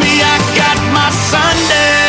Me, 0.00 0.24
I 0.24 0.36
got 0.58 0.76
my 0.90 1.08
Sunday 1.30 2.05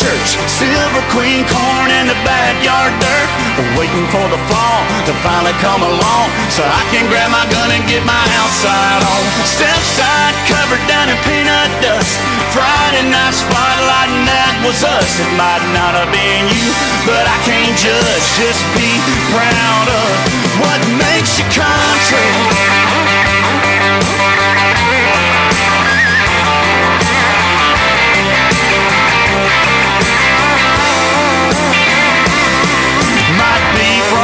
church. 0.00 0.40
Silver 0.48 1.04
queen 1.12 1.44
corn 1.44 1.88
in 1.92 2.08
the 2.08 2.16
backyard 2.24 2.96
dirt. 2.96 3.28
Waiting 3.76 4.08
for 4.08 4.24
the 4.32 4.40
fall 4.48 4.80
to 5.04 5.12
finally 5.20 5.52
come 5.60 5.84
along 5.84 6.26
so 6.48 6.64
I 6.64 6.82
can 6.88 7.04
grab 7.12 7.28
my 7.28 7.44
gun 7.52 7.68
and 7.68 7.84
get 7.84 8.00
my 8.08 8.24
outside 8.40 9.04
on. 9.04 9.22
Step 9.44 9.80
side 9.84 10.34
covered 10.48 10.80
down 10.88 11.12
in 11.12 11.18
peanut 11.28 11.68
dust. 11.84 12.16
Friday 12.56 13.04
night 13.12 13.36
spotlight 13.36 14.08
and 14.08 14.24
that 14.24 14.54
was 14.64 14.80
us. 14.80 15.10
It 15.20 15.32
might 15.36 15.64
not 15.76 15.92
have 15.92 16.08
been 16.08 16.48
you, 16.48 16.68
but 17.04 17.28
I 17.28 17.36
can't 17.44 17.76
judge. 17.76 18.24
Just 18.40 18.64
be 18.72 18.90
proud 19.36 19.86
of 19.92 20.08
what 20.64 20.80
makes 20.96 21.36
you 21.36 21.44
country. 21.52 22.79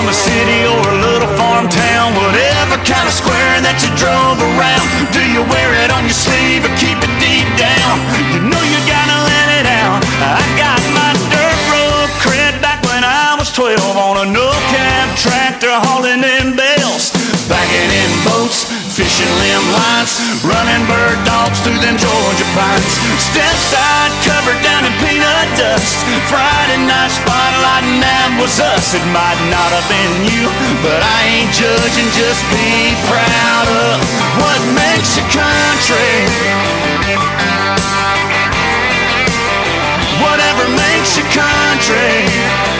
From 0.06 0.14
a 0.14 0.22
city 0.22 0.62
or 0.62 0.86
a 0.86 0.98
little 1.02 1.26
farm 1.34 1.66
town, 1.66 2.14
whatever 2.14 2.78
kind 2.86 3.06
of 3.10 3.14
square 3.14 3.58
that 3.58 3.74
you 3.82 3.90
drove 3.98 4.38
around. 4.38 4.86
Do 5.10 5.18
you 5.34 5.42
wear 5.50 5.70
it 5.82 5.90
on 5.90 6.06
your 6.06 6.14
sleeve 6.14 6.62
or 6.62 6.70
keep 6.78 6.94
it 6.94 7.10
deep 7.18 7.48
down? 7.58 7.94
You 8.30 8.38
know 8.46 8.62
you 8.70 8.78
gotta 8.86 9.18
let 9.26 9.48
it 9.58 9.66
out. 9.66 9.98
I 10.22 10.38
got 10.54 10.78
my 10.94 11.10
dirt 11.26 11.60
road 11.74 12.08
cred 12.22 12.54
back 12.62 12.78
when 12.86 13.02
I 13.02 13.34
was 13.34 13.50
12 13.50 13.82
on 13.82 14.22
a 14.22 14.26
no-cab 14.30 15.06
tractor 15.18 15.74
hauling 15.74 16.22
in 16.22 16.35
fishing 19.16 19.32
limb 19.40 19.72
lines, 19.72 20.12
running 20.44 20.84
bird 20.84 21.16
dogs 21.24 21.60
through 21.60 21.78
them 21.80 21.96
Georgia 21.96 22.48
pines. 22.52 22.92
Step 23.16 23.56
side 23.72 24.12
covered 24.20 24.60
down 24.60 24.84
in 24.84 24.92
peanut 25.00 25.48
dust. 25.56 25.96
Friday 26.28 26.84
night 26.84 27.08
spotlight 27.08 27.84
and 27.88 28.02
that 28.04 28.36
was 28.36 28.60
us. 28.60 28.92
It 28.92 29.04
might 29.16 29.40
not 29.48 29.72
have 29.72 29.88
been 29.88 30.28
you, 30.28 30.44
but 30.84 31.00
I 31.00 31.18
ain't 31.32 31.52
judging. 31.56 32.08
Just 32.12 32.44
be 32.52 32.92
proud 33.08 33.66
of 33.72 34.04
what 34.36 34.60
makes 34.76 35.16
your 35.16 35.28
country. 35.32 36.12
Whatever 40.20 40.68
makes 40.76 41.16
your 41.16 41.28
country. 41.32 42.75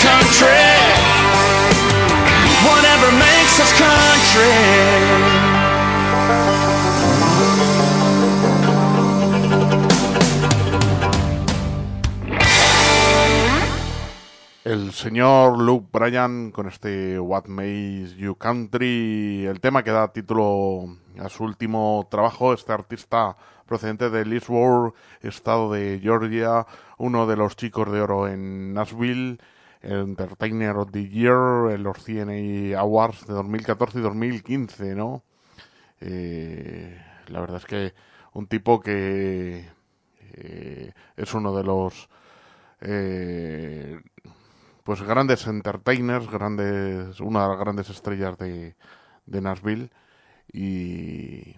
Country. 0.00 0.64
Whatever 2.64 3.10
makes 3.12 3.60
us 3.60 3.72
country. 3.78 5.50
El 14.64 14.92
señor 14.92 15.58
Luke 15.58 15.88
Bryan 15.92 16.52
con 16.52 16.68
este 16.68 17.18
What 17.18 17.46
Makes 17.46 18.16
You 18.16 18.36
Country, 18.36 19.46
el 19.46 19.60
tema 19.60 19.82
que 19.82 19.90
da 19.90 20.12
título 20.12 20.96
a 21.18 21.28
su 21.28 21.44
último 21.44 22.06
trabajo, 22.10 22.52
este 22.52 22.72
artista 22.72 23.36
procedente 23.70 24.10
de 24.10 24.24
Leesburg, 24.24 24.94
estado 25.20 25.70
de 25.72 26.00
Georgia, 26.02 26.66
uno 26.98 27.28
de 27.28 27.36
los 27.36 27.54
chicos 27.54 27.90
de 27.92 28.00
oro 28.00 28.26
en 28.26 28.74
Nashville, 28.74 29.38
el 29.80 29.92
Entertainer 29.92 30.76
of 30.76 30.90
the 30.90 31.08
Year 31.08 31.70
en 31.70 31.84
los 31.84 31.98
CNA 32.04 32.76
Awards 32.76 33.28
de 33.28 33.34
2014 33.34 34.00
y 34.00 34.02
2015, 34.02 34.96
¿no? 34.96 35.22
Eh, 36.00 37.00
la 37.28 37.38
verdad 37.38 37.58
es 37.58 37.64
que 37.64 37.94
un 38.32 38.48
tipo 38.48 38.80
que 38.80 39.68
eh, 40.32 40.92
es 41.16 41.32
uno 41.32 41.54
de 41.54 41.62
los 41.62 42.08
eh, 42.80 44.00
pues 44.82 45.00
grandes 45.00 45.46
entertainers, 45.46 46.28
grandes, 46.28 47.20
una 47.20 47.44
de 47.44 47.48
las 47.50 47.58
grandes 47.60 47.88
estrellas 47.88 48.36
de, 48.36 48.74
de 49.26 49.40
Nashville 49.40 49.90
y 50.52 51.54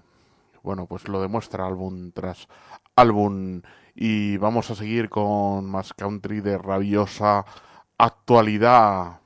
bueno, 0.62 0.86
pues 0.86 1.08
lo 1.08 1.20
demuestra 1.20 1.66
álbum 1.66 2.12
tras 2.12 2.48
álbum 2.96 3.62
y 3.94 4.36
vamos 4.36 4.70
a 4.70 4.74
seguir 4.74 5.08
con 5.08 5.70
más 5.70 5.92
country 5.92 6.40
de 6.40 6.58
rabiosa 6.58 7.44
actualidad. 7.98 9.20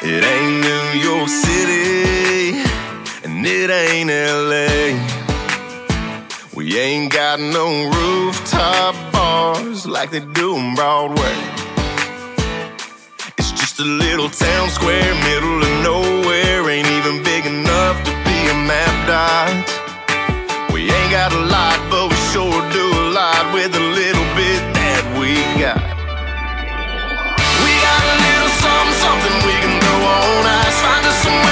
It 0.00 0.24
ain't 0.24 0.60
New 0.62 1.00
York 1.02 1.28
City, 1.28 2.62
and 3.24 3.44
it 3.44 3.70
ain't 3.70 4.08
LA. 4.08 4.96
We 6.54 6.78
ain't 6.78 7.12
got 7.12 7.38
no 7.38 7.90
rooftop 7.90 8.94
bars 9.12 9.86
like 9.86 10.10
they 10.10 10.20
do 10.20 10.56
on 10.56 10.74
Broadway. 10.74 11.57
Just 13.78 13.90
a 13.90 13.92
little 13.92 14.28
town 14.28 14.70
square, 14.70 15.14
middle 15.22 15.62
of 15.62 15.70
nowhere. 15.84 16.68
Ain't 16.68 16.88
even 16.88 17.22
big 17.22 17.46
enough 17.46 18.02
to 18.02 18.10
be 18.26 18.38
a 18.50 18.54
map 18.66 19.06
dot. 19.06 19.54
We 20.72 20.90
ain't 20.90 21.12
got 21.12 21.30
a 21.32 21.38
lot, 21.46 21.78
but 21.88 22.10
we 22.10 22.16
sure 22.34 22.58
do 22.72 22.86
a 22.90 23.06
lot 23.14 23.54
with 23.54 23.70
a 23.76 23.84
little 23.94 24.26
bit 24.34 24.58
that 24.74 25.06
we 25.14 25.38
got. 25.62 25.78
We 27.62 27.70
got 27.86 28.02
a 28.02 28.18
little 28.18 28.50
something, 28.58 28.98
something 28.98 29.34
we 29.46 29.54
can 29.62 29.78
throw 29.78 30.10
on 30.10 30.42
ice. 30.58 30.78
Find 30.82 31.06
us 31.06 31.18
somewhere 31.22 31.47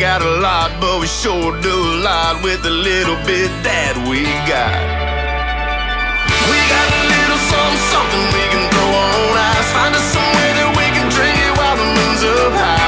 ain't 0.00 0.20
got 0.20 0.22
a 0.22 0.40
lot, 0.40 0.70
but 0.80 1.00
we 1.00 1.06
sure 1.06 1.52
do 1.60 1.68
a 1.68 2.00
lot 2.02 2.42
with 2.42 2.62
the 2.62 2.70
little 2.70 3.16
bit 3.26 3.50
that 3.62 3.94
we 4.08 4.24
got. 4.48 4.72
We 6.48 6.56
got 6.72 6.88
a 6.88 7.02
little 7.12 7.40
something, 7.52 7.80
something 7.92 8.24
we 8.32 8.44
can 8.48 8.64
throw 8.72 8.88
on 8.88 9.36
ice. 9.36 9.72
Find 9.72 9.94
us 9.94 10.06
somewhere 10.12 10.52
that 10.56 10.70
we 10.76 10.86
can 10.96 11.06
drink 11.12 11.36
it 11.36 11.52
while 11.58 11.76
the 11.76 11.84
moon's 11.84 12.22
up 12.24 12.52
high. 12.52 12.79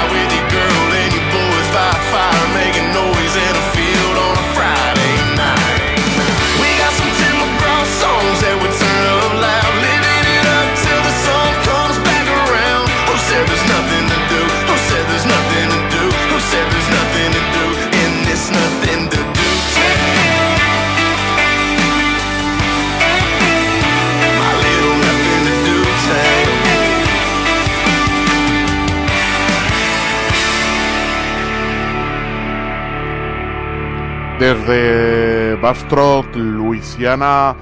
Desde 34.43 35.55
Bastrop, 35.55 36.35
Luisiana, 36.35 37.57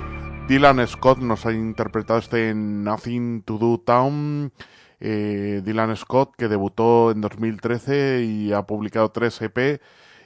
Dylan 0.48 0.86
Scott 0.88 1.18
nos 1.18 1.44
ha 1.44 1.52
interpretado 1.52 2.18
este 2.18 2.54
Nothing 2.54 3.42
to 3.42 3.58
Do 3.58 3.80
Town. 3.80 4.50
Eh, 4.98 5.60
Dylan 5.62 5.94
Scott, 5.94 6.36
que 6.38 6.48
debutó 6.48 7.10
en 7.10 7.20
2013 7.20 8.22
y 8.22 8.54
ha 8.54 8.62
publicado 8.62 9.10
tres 9.10 9.42
EP 9.42 9.78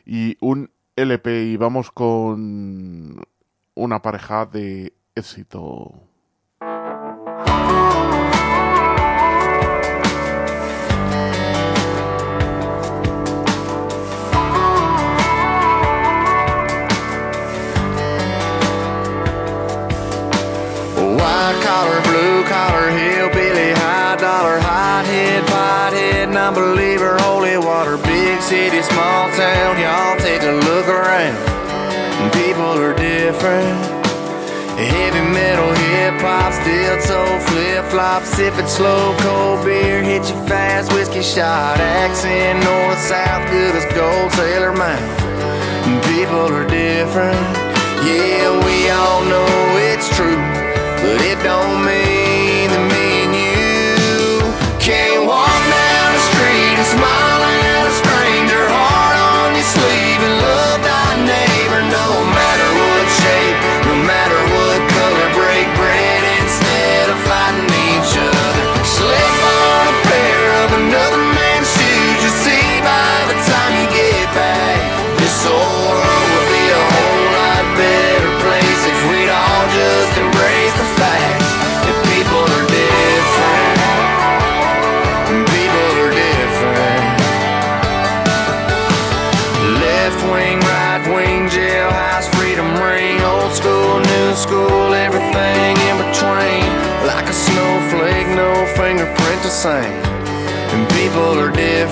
y 0.06 0.36
un 0.40 0.70
LP. 0.94 1.42
Y 1.42 1.56
vamos 1.56 1.90
con 1.90 3.20
una 3.74 4.00
pareja 4.00 4.46
de 4.46 4.94
éxito. 5.16 6.13
White 21.24 21.56
collar, 21.64 22.02
blue 22.04 22.44
collar, 22.44 22.90
hillbilly, 22.92 23.72
high 23.80 24.16
dollar, 24.20 24.60
hot 24.60 25.06
head, 25.06 25.40
pot 25.46 25.94
head, 25.94 26.28
non-believer, 26.28 27.16
holy 27.20 27.56
water, 27.56 27.96
big 27.96 28.42
city, 28.42 28.82
small 28.82 29.32
town. 29.32 29.80
Y'all 29.80 30.20
take 30.20 30.42
a 30.42 30.52
look 30.68 30.84
around. 30.84 31.32
People 32.36 32.76
are 32.76 32.92
different. 32.92 33.72
Heavy 34.76 35.24
metal, 35.32 35.72
hip 35.88 36.20
hop, 36.20 36.52
steel 36.52 37.00
toe, 37.08 37.40
flip 37.48 37.86
flop, 37.88 38.22
sipping 38.24 38.68
slow, 38.68 39.16
cold 39.20 39.64
beer, 39.64 40.02
hit 40.02 40.28
you 40.28 40.36
fast, 40.44 40.92
whiskey 40.92 41.22
shot, 41.22 41.80
accent, 41.80 42.62
north, 42.68 43.00
south, 43.00 43.48
good 43.48 43.74
as 43.74 43.88
gold, 43.96 44.30
sailor 44.32 44.76
mouth. 44.76 45.00
People 46.04 46.52
are 46.52 46.68
different. 46.68 47.40
Yeah, 48.04 48.52
we 48.60 48.90
all 48.90 49.24
know 49.24 49.48
it's 49.88 50.14
true 50.18 50.53
but 51.04 51.20
it 51.20 51.38
don't 51.42 51.84
mean 51.84 52.23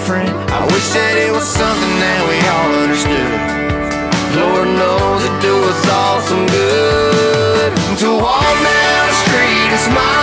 different. 0.02 0.30
I 0.50 0.66
wish 0.66 0.88
that 0.98 1.14
it 1.14 1.30
was 1.30 1.46
something 1.46 1.94
that 2.02 2.20
we 2.26 2.34
all 2.50 2.70
understood. 2.82 3.38
Lord 4.34 4.66
knows 4.74 5.22
it 5.22 5.36
do 5.38 5.54
us 5.70 5.82
all 5.94 6.18
some 6.26 6.46
good. 6.46 7.70
To 8.02 8.10
walk 8.18 8.42
down 8.42 9.06
the 9.06 9.16
street 9.22 9.70
and 9.70 9.80
smile. 9.86 10.21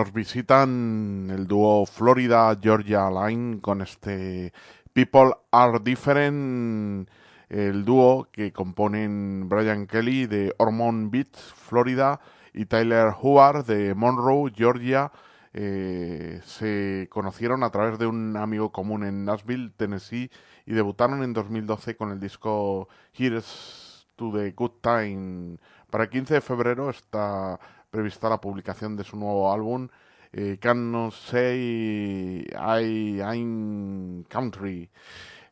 Nos 0.00 0.14
visitan 0.14 1.28
el 1.30 1.46
dúo 1.46 1.84
Florida 1.84 2.58
Georgia 2.58 3.10
Line 3.10 3.60
con 3.60 3.82
este 3.82 4.50
People 4.94 5.32
Are 5.50 5.78
Different, 5.78 7.06
el 7.50 7.84
dúo 7.84 8.26
que 8.32 8.50
componen 8.50 9.46
Brian 9.50 9.86
Kelly 9.86 10.24
de 10.24 10.54
Ormond 10.56 11.10
Beach, 11.10 11.36
Florida, 11.54 12.18
y 12.54 12.64
Tyler 12.64 13.12
Howard 13.20 13.66
de 13.66 13.94
Monroe, 13.94 14.50
Georgia. 14.56 15.12
Eh, 15.52 16.40
se 16.44 17.06
conocieron 17.10 17.62
a 17.62 17.68
través 17.68 17.98
de 17.98 18.06
un 18.06 18.38
amigo 18.38 18.72
común 18.72 19.04
en 19.04 19.26
Nashville, 19.26 19.70
Tennessee, 19.76 20.30
y 20.64 20.72
debutaron 20.72 21.22
en 21.22 21.34
2012 21.34 21.94
con 21.96 22.10
el 22.10 22.20
disco 22.20 22.88
Here's 23.12 24.08
to 24.16 24.32
the 24.32 24.52
Good 24.52 24.80
Time. 24.80 25.58
Para 25.90 26.04
el 26.04 26.10
15 26.10 26.34
de 26.34 26.40
febrero 26.40 26.88
está 26.88 27.60
prevista 27.90 28.28
la 28.28 28.40
publicación 28.40 28.96
de 28.96 29.04
su 29.04 29.16
nuevo 29.16 29.52
álbum, 29.52 29.88
eh, 30.32 30.58
Can 30.60 31.10
Say 31.12 32.46
I, 32.52 33.20
I'm 33.20 34.24
Country. 34.24 34.88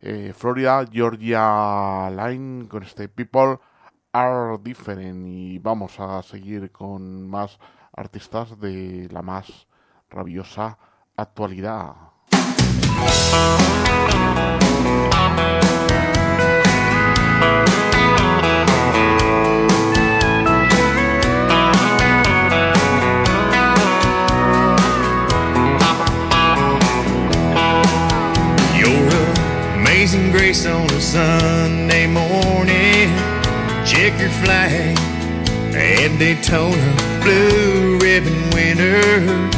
Eh, 0.00 0.32
Florida, 0.32 0.84
Georgia 0.90 2.08
Line 2.10 2.68
con 2.68 2.84
este 2.84 3.08
People 3.08 3.58
Are 4.12 4.56
Different 4.62 5.26
y 5.26 5.58
vamos 5.58 5.98
a 5.98 6.22
seguir 6.22 6.70
con 6.70 7.28
más 7.28 7.58
artistas 7.92 8.58
de 8.60 9.08
la 9.10 9.22
más 9.22 9.66
rabiosa 10.08 10.78
actualidad. 11.16 11.96
Sunday 31.08 32.06
morning. 32.06 33.08
Checkered 33.86 34.30
flag 34.44 34.94
at 35.74 36.18
Daytona, 36.18 36.90
blue 37.22 37.96
ribbon 37.96 38.50
winner. 38.50 39.48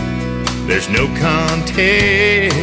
There's 0.69 0.89
no 0.89 1.09
contest. 1.19 2.55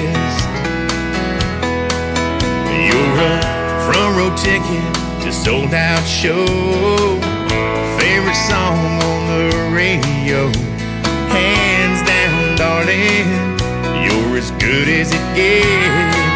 You're 2.88 3.18
a 3.27 3.41
front 3.84 4.15
row 4.15 4.34
ticket 4.38 4.93
to 5.22 5.34
sold 5.34 5.73
out 5.73 6.07
show. 6.07 6.47
Favorite 7.99 8.39
song 8.47 8.80
on 9.03 9.27
the 9.27 9.69
radio. 9.76 10.47
Hands 11.27 12.07
down, 12.07 12.55
darling. 12.55 13.27
You're 14.01 14.38
as 14.38 14.51
good 14.51 14.88
as 14.88 15.11
it 15.11 15.35
gets. 15.35 16.27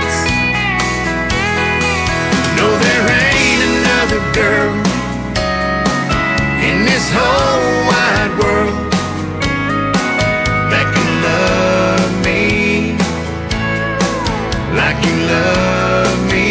Another 4.12 4.34
girl 4.34 4.74
in 6.68 6.86
this 6.86 7.06
whole 7.14 7.72
wide 7.88 8.34
world 8.40 8.92
that 10.72 10.88
can 10.96 11.10
love 11.28 12.12
me 12.26 12.98
like 14.76 15.00
you 15.06 15.16
love 15.36 16.20
me. 16.32 16.48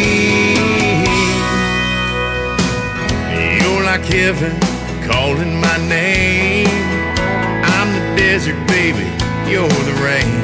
You're 3.61 3.85
like 3.85 4.05
heaven 4.05 4.57
calling 5.07 5.61
my 5.61 5.77
name. 5.89 6.69
I'm 7.77 7.93
the 7.93 8.17
desert, 8.17 8.57
baby. 8.69 9.09
You're 9.51 9.69
the 9.69 9.97
rain 10.03 10.41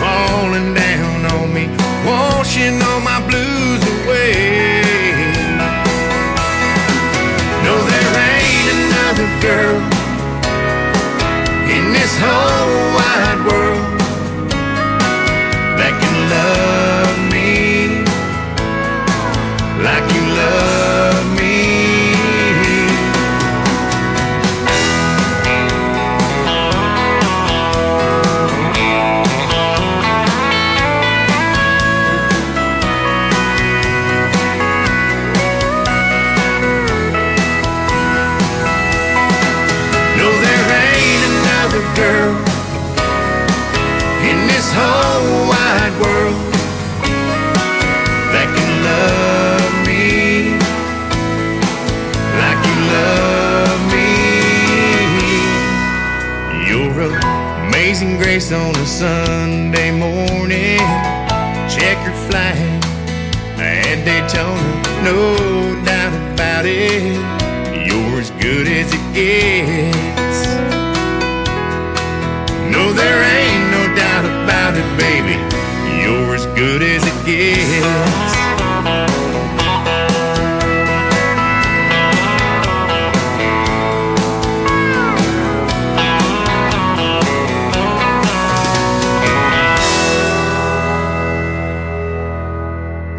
falling 0.00 0.72
down 0.74 1.26
on 1.26 1.52
me, 1.52 1.66
washing 2.06 2.80
all 2.82 3.00
my 3.00 3.20
girl. 9.44 9.76
In 11.76 11.92
this 11.92 12.14
whole 12.18 12.93
amazing 58.04 58.18
grace 58.18 58.52
on 58.52 58.74
a 58.76 58.86
Sunday 58.86 59.90
morning. 59.90 60.78
Checkered 61.68 62.14
flag 62.28 62.84
at 63.58 64.04
Daytona, 64.04 65.02
no 65.02 65.84
doubt 65.84 66.14
about 66.32 66.64
it. 66.66 67.14
You're 67.86 68.20
as 68.20 68.30
good 68.32 68.66
as 68.66 68.92
it 68.92 69.14
gets. 69.14 70.46
No, 72.70 72.92
there 72.92 73.22
ain't 73.38 73.70
no 73.70 73.94
doubt 73.94 74.24
about 74.24 74.74
it, 74.76 74.98
baby. 74.98 75.36
You're 76.02 76.34
as 76.34 76.46
good 76.58 76.82
as 76.82 77.02
it 77.06 77.26
gets. 77.26 78.23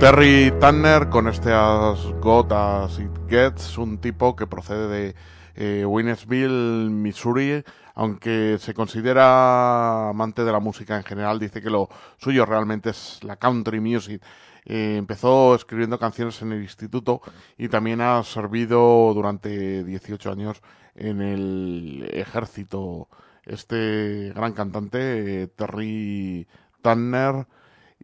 Terry 0.06 0.53
Tanner 0.60 1.10
con 1.10 1.27
este 1.27 1.52
As 1.52 1.99
Got 2.22 2.52
As 2.52 2.99
It 2.99 3.27
Gets, 3.27 3.80
un 3.80 3.98
tipo 3.98 4.36
que 4.36 4.45
procede 4.45 4.88
de 4.88 5.15
eh, 5.56 5.84
Winesville, 5.84 6.91
Missouri, 6.91 7.64
aunque 7.95 8.57
se 8.60 8.76
considera 8.76 10.10
amante 10.10 10.44
de 10.44 10.52
la 10.52 10.60
música 10.60 10.95
en 10.95 11.03
general, 11.03 11.40
dice 11.40 11.60
que 11.60 11.72
lo 11.72 11.90
suyo 12.18 12.45
realmente 12.45 12.91
es 12.91 13.18
la 13.23 13.38
country 13.38 13.80
music. 13.80 14.22
Eh, 14.65 14.98
empezó 14.98 15.56
escribiendo 15.56 15.98
canciones 15.98 16.40
en 16.44 16.52
el 16.52 16.61
instituto 16.61 17.22
y 17.57 17.68
también 17.68 17.99
ha 17.99 18.22
servido 18.22 19.11
durante 19.11 19.84
18 19.84 20.32
años 20.32 20.61
en 20.94 21.19
el 21.19 22.07
ejército. 22.14 23.07
Este 23.44 24.32
gran 24.36 24.53
cantante, 24.53 25.41
eh, 25.41 25.48
Terry 25.48 26.48
Tanner, 26.84 27.48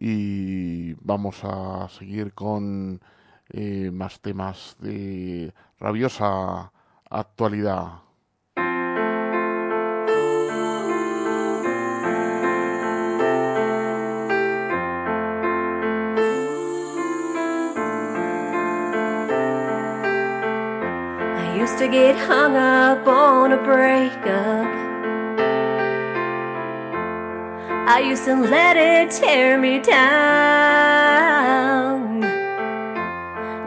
y 0.04 0.94
vamos 0.94 1.44
a 1.44 1.88
seguir 1.88 2.34
con 2.34 3.00
eh, 3.50 3.88
más 3.92 4.18
temas 4.20 4.76
de 4.80 5.54
rabiosa 5.78 6.72
actualidad. 7.08 8.02
I 21.36 21.62
used 21.62 21.78
to 21.78 21.86
get 21.86 22.16
hung 22.16 22.56
up 22.56 23.06
on 23.06 23.52
a 23.52 23.62
breakup. 23.62 24.81
I 27.84 27.98
used 27.98 28.24
to 28.26 28.36
let 28.36 28.76
it 28.76 29.10
tear 29.10 29.58
me 29.58 29.80
down. 29.80 29.92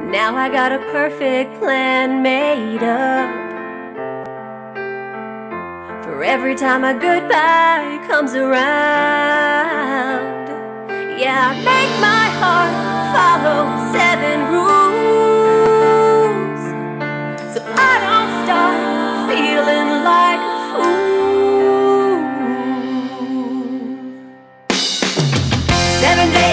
Now 0.09 0.37
I 0.37 0.47
got 0.47 0.71
a 0.71 0.79
perfect 0.93 1.59
plan 1.59 2.23
made 2.23 2.81
up. 2.81 3.29
For 6.05 6.23
every 6.23 6.55
time 6.55 6.85
a 6.85 6.93
goodbye 6.93 7.99
comes 8.07 8.35
around. 8.35 8.55
Yeah, 11.19 11.51
I 11.51 11.55
make 11.57 11.99
my 11.99 12.29
heart 12.39 12.73
follow 13.15 13.67
seven 13.91 14.47
rules. 14.55 14.75
So 17.53 17.59
I 17.67 17.99
don't 18.07 18.31
start 18.45 18.77
feeling 19.29 19.84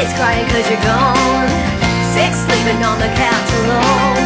days 0.03 0.15
crying 0.15 0.47
cause 0.49 0.69
you're 0.69 0.83
gone. 0.83 1.49
Six 2.15 2.39
sleeping 2.47 2.83
on 2.83 2.99
the 2.99 3.11
couch 3.15 3.51
alone. 3.63 4.19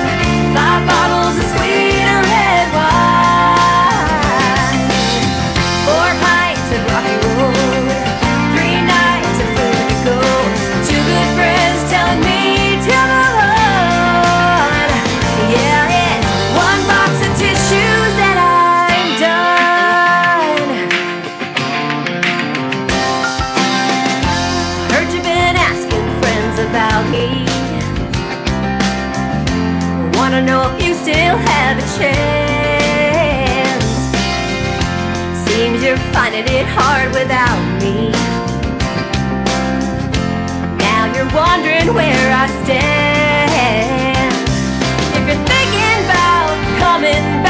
Five 0.55 0.83
bottles 0.89 1.37
of 1.39 1.47
sweet 1.53 1.86
know 30.47 30.73
if 30.73 30.87
you 30.87 30.95
still 30.95 31.37
have 31.37 31.77
a 31.77 31.87
chance. 31.99 33.85
Seems 35.45 35.83
you're 35.83 35.99
finding 36.15 36.47
it 36.47 36.67
hard 36.71 37.11
without 37.13 37.61
me. 37.83 38.13
Now 40.79 41.11
you're 41.15 41.33
wondering 41.35 41.93
where 41.93 42.29
I 42.33 42.47
stand. 42.63 44.35
If 45.17 45.23
you're 45.27 45.45
thinking 45.51 45.99
about 46.07 46.55
coming 46.79 47.25
back 47.43 47.46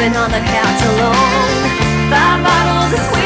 sleeping 0.00 0.16
on 0.16 0.30
the 0.30 0.38
couch 0.38 0.82
alone. 0.82 1.68
Five 2.10 2.42
bottles 2.42 2.98
of 2.98 3.19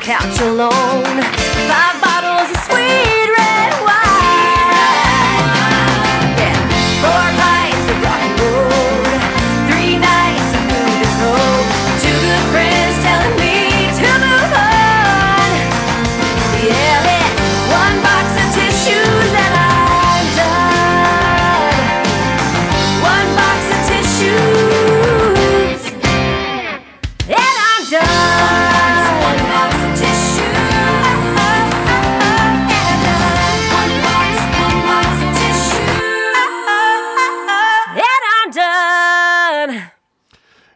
couch 0.00 0.40
alone. 0.40 1.20
Five 1.68 1.99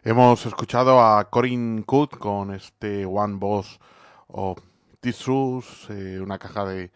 Hemos 0.07 0.45
escuchado 0.45 1.01
a 1.01 1.31
Corinne 1.31 1.83
Coot 1.83 2.19
con 2.19 2.53
este 2.53 3.07
One 3.07 3.37
Boss 3.37 3.79
of 4.27 4.59
Tissues, 4.99 5.87
eh, 5.89 6.19
una 6.21 6.37
caja 6.37 6.63
de 6.63 6.91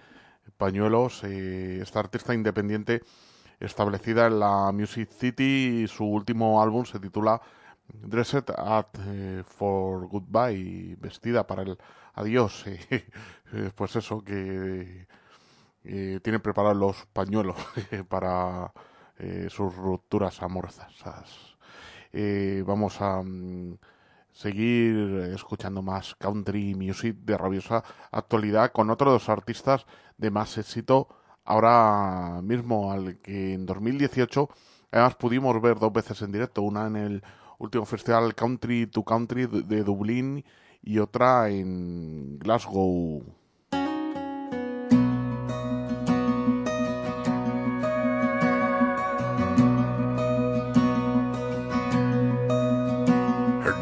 pañuelos. 0.57 1.23
eh, 1.23 1.80
esta 1.81 2.02
artista 2.02 2.36
independiente 2.36 3.02
establecida 3.60 4.27
en 4.27 4.40
la 4.40 4.72
Music 4.72 5.10
City 5.10 5.81
y 5.84 5.88
su 5.88 6.06
último 6.06 6.61
álbum 6.61 6.86
se 6.86 6.99
titula 6.99 7.41
Dressed 7.88 8.52
at 8.56 8.90
eh, 9.07 9.44
for 9.44 10.07
Goodbye, 10.07 10.95
vestida 10.99 11.48
para 11.48 11.64
el 11.64 11.80
adiós. 12.14 12.64
eh, 12.68 13.72
pues 13.73 13.95
eso, 13.95 14.23
que 14.23 15.07
eh, 15.84 16.19
tiene 16.22 16.40
preparados 16.40 16.77
los 16.77 17.06
pañuelos 17.07 17.57
para 18.07 18.72
eh, 19.18 19.48
sus 19.49 19.76
rupturas 19.76 20.44
amorosas. 20.44 21.48
Eh, 22.11 22.64
vamos 22.65 23.02
a 23.02 23.22
mm, 23.22 23.77
seguir 24.31 25.31
escuchando 25.36 25.81
más 25.81 26.15
country 26.15 26.76
music 26.76 27.15
de 27.18 27.38
rabiosa 27.38 27.84
actualidad 28.11 28.72
con 28.72 28.90
otro 28.90 29.11
de 29.11 29.18
los 29.18 29.30
artistas 29.30 29.86
de 30.18 30.31
más 30.31 30.57
éxito 30.57 31.07
ahora 31.45 32.41
mismo, 32.44 32.91
al 32.91 33.18
que 33.19 33.53
en 33.53 33.65
2018 33.65 34.49
además 34.91 35.15
pudimos 35.15 35.61
ver 35.61 35.80
dos 35.80 35.94
veces 35.94 36.22
en 36.22 36.31
directo, 36.31 36.61
una 36.61 36.88
en 36.88 36.95
el 36.95 37.23
último 37.60 37.86
festival 37.86 38.36
Country 38.36 38.88
to 38.88 39.03
Country 39.03 39.45
de 39.48 39.64
de 39.64 39.84
Dublín 39.84 40.45
y 40.81 40.99
otra 40.99 41.49
en 41.49 42.40
Glasgow. 42.40 43.38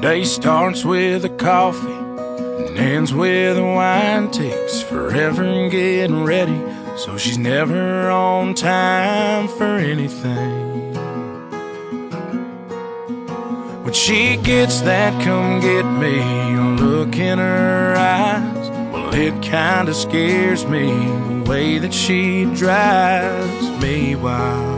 Day 0.09 0.23
starts 0.23 0.85
with 0.85 1.25
a 1.25 1.29
coffee 1.29 2.01
and 2.65 2.77
ends 2.77 3.13
with 3.13 3.57
a 3.57 3.63
wine. 3.63 4.31
Takes 4.31 4.81
forever 4.81 5.69
getting 5.69 6.23
ready, 6.23 6.61
so 6.95 7.17
she's 7.17 7.37
never 7.37 8.09
on 8.09 8.53
time 8.53 9.49
for 9.49 9.75
anything. 9.93 10.93
When 13.83 13.93
she 13.93 14.37
gets 14.37 14.79
that 14.81 15.11
come 15.25 15.59
get 15.59 15.85
me 16.03 16.15
look 16.81 17.17
in 17.17 17.37
her 17.39 17.95
eyes, 17.97 18.69
well, 18.93 19.13
it 19.13 19.41
kinda 19.41 19.93
scares 19.93 20.65
me 20.65 20.85
the 21.31 21.43
way 21.49 21.79
that 21.79 21.93
she 21.93 22.45
drives 22.55 23.65
me 23.81 24.15
wild. 24.15 24.76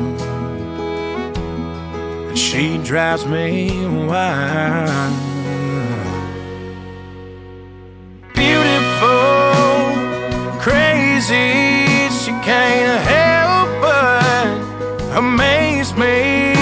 She 2.50 2.80
drives 2.80 3.28
me 3.28 3.70
wild. 4.08 4.90
Beautiful, 8.34 9.54
crazy, 10.60 12.10
she 12.10 12.32
can't 12.42 13.02
help 13.06 13.70
but 13.86 15.16
amaze 15.16 15.94
me. 15.94 16.56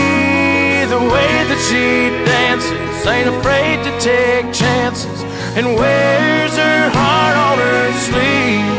The 0.92 1.00
way 1.00 1.32
that 1.48 1.62
she 1.70 2.12
dances, 2.26 3.08
ain't 3.08 3.30
afraid 3.30 3.82
to 3.86 3.92
take 4.02 4.52
chances, 4.52 5.24
and 5.56 5.68
wears 5.68 6.58
her 6.58 6.90
heart 6.90 7.38
on 7.48 7.60
her 7.60 7.94
sleeve. 8.08 8.76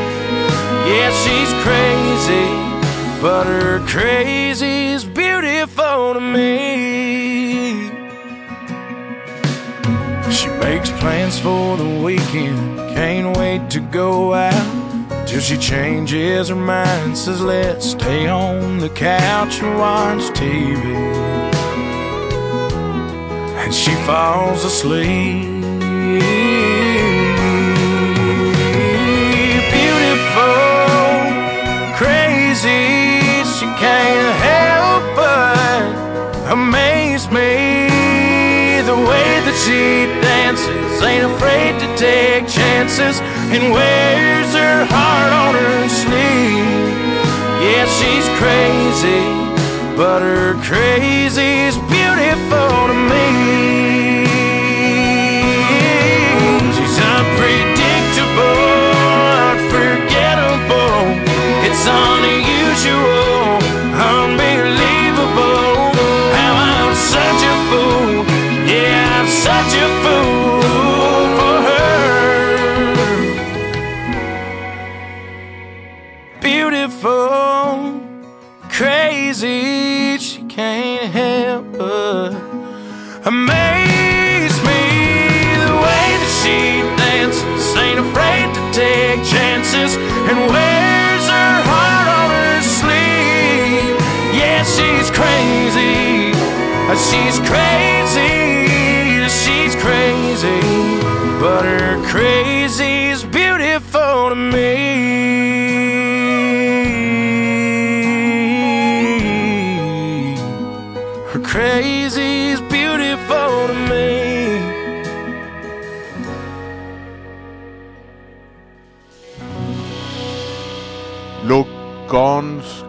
Yeah, 0.93 1.11
she's 1.25 1.53
crazy, 1.65 2.49
but 3.23 3.47
her 3.47 3.79
crazy's 3.87 5.05
beautiful 5.05 6.13
to 6.13 6.21
me. 6.21 6.88
Makes 10.61 10.91
plans 11.01 11.39
for 11.39 11.77
the 11.77 12.01
weekend, 12.05 12.79
can't 12.95 13.37
wait 13.37 13.71
to 13.71 13.81
go 13.81 14.35
out. 14.35 14.89
Till 15.27 15.41
she 15.41 15.59
changes 15.59 16.49
her 16.49 16.57
mind, 16.57 17.17
says 17.17 17.43
let's 17.43 17.91
stay 17.91 18.29
on 18.29 18.79
the 18.79 18.89
couch 18.89 19.61
and 19.63 19.79
watch 19.79 20.23
TV. 20.31 20.83
And 23.63 23.75
she 23.75 23.95
falls 24.07 24.65
asleep. 24.65 25.45
Beautiful, 29.77 30.57
crazy, 32.01 33.45
she 33.57 33.67
can't 33.77 34.35
help 34.49 35.05
but 35.15 36.53
amaze 36.53 37.29
me. 37.31 37.77
The 38.87 38.97
way 38.97 39.31
that 39.45 39.57
she 39.67 40.28
ain't 41.03 41.25
afraid 41.25 41.79
to 41.81 41.89
take 41.97 42.47
chances, 42.49 43.21
and 43.55 43.73
wears 43.73 44.53
her 44.55 44.85
heart 44.87 45.33
on 45.33 45.55
her 45.55 45.89
sleeve. 45.89 46.79
Yeah, 47.63 47.87
she's 47.99 48.29
crazy, 48.41 49.23
but 49.97 50.21
her 50.23 50.55
crazy's 50.63 51.77
beautiful 51.89 52.71
to 52.91 52.97
me. 53.11 53.58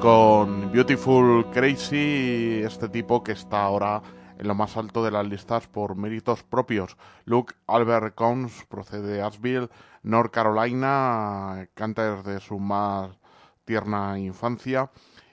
Con 0.02 0.72
Beautiful 0.72 1.50
Crazy, 1.52 2.62
este 2.64 2.88
tipo 2.88 3.22
que 3.22 3.34
está 3.34 3.64
ahora 3.64 4.02
en 4.38 4.48
lo 4.48 4.56
más 4.56 4.78
alto 4.78 5.04
de 5.04 5.12
las 5.12 5.28
listas 5.28 5.68
por 5.68 5.96
méritos 5.96 6.44
propios. 6.44 6.96
Luke 7.26 7.54
Albert 7.68 8.16
Combs 8.16 8.66
procede 8.70 9.16
de 9.16 9.22
Asheville, 9.22 9.70
North 10.04 10.32
Carolina, 10.32 11.68
canta 11.74 12.16
desde 12.16 12.40
su 12.40 12.60
más 12.60 13.20
tierna 13.66 14.18
infancia 14.20 14.90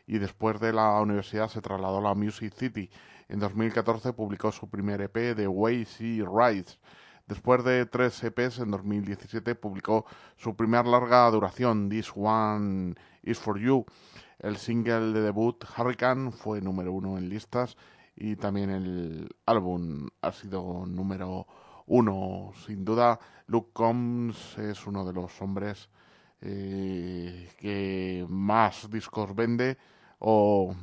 y 0.07 0.19
después 0.19 0.59
de 0.59 0.73
la 0.73 1.01
universidad 1.01 1.49
se 1.49 1.61
trasladó 1.61 1.99
a 1.99 2.03
la 2.03 2.15
Music 2.15 2.53
City. 2.55 2.91
En 3.29 3.39
2014 3.39 4.13
publicó 4.15 4.51
su 4.51 4.69
primer 4.69 5.01
EP, 5.01 5.37
The 5.37 5.47
Way 5.47 5.85
She 5.85 6.25
Rides. 6.25 6.81
Después 7.27 7.65
de 7.65 7.87
tres 7.87 8.23
EPs, 8.23 8.61
en 8.61 8.71
2017 8.71 9.55
publicó 9.57 10.07
su 10.37 10.55
primer 10.55 10.87
larga 10.87 11.29
duración, 11.31 11.89
This 11.89 12.13
One 12.15 12.95
Is 13.23 13.39
For 13.39 13.59
You. 13.59 13.85
El 14.39 14.57
single 14.57 15.13
de 15.13 15.23
debut, 15.23 15.65
Hurricane, 15.77 16.31
fue 16.31 16.61
número 16.61 16.93
uno 16.93 17.17
en 17.17 17.29
listas 17.29 17.77
y 18.15 18.37
también 18.37 18.71
el 18.71 19.35
álbum 19.47 20.09
ha 20.21 20.33
sido 20.33 20.85
número 20.87 21.47
uno. 21.87 22.53
Sin 22.67 22.85
duda, 22.85 23.19
Luke 23.47 23.71
Combs 23.73 24.59
es 24.59 24.87
uno 24.87 25.05
de 25.07 25.13
los 25.15 25.41
hombres 25.41 25.89
eh, 26.43 27.49
que 27.59 28.27
más 28.29 28.91
discos 28.91 29.35
vende 29.35 29.79
o 30.19 30.75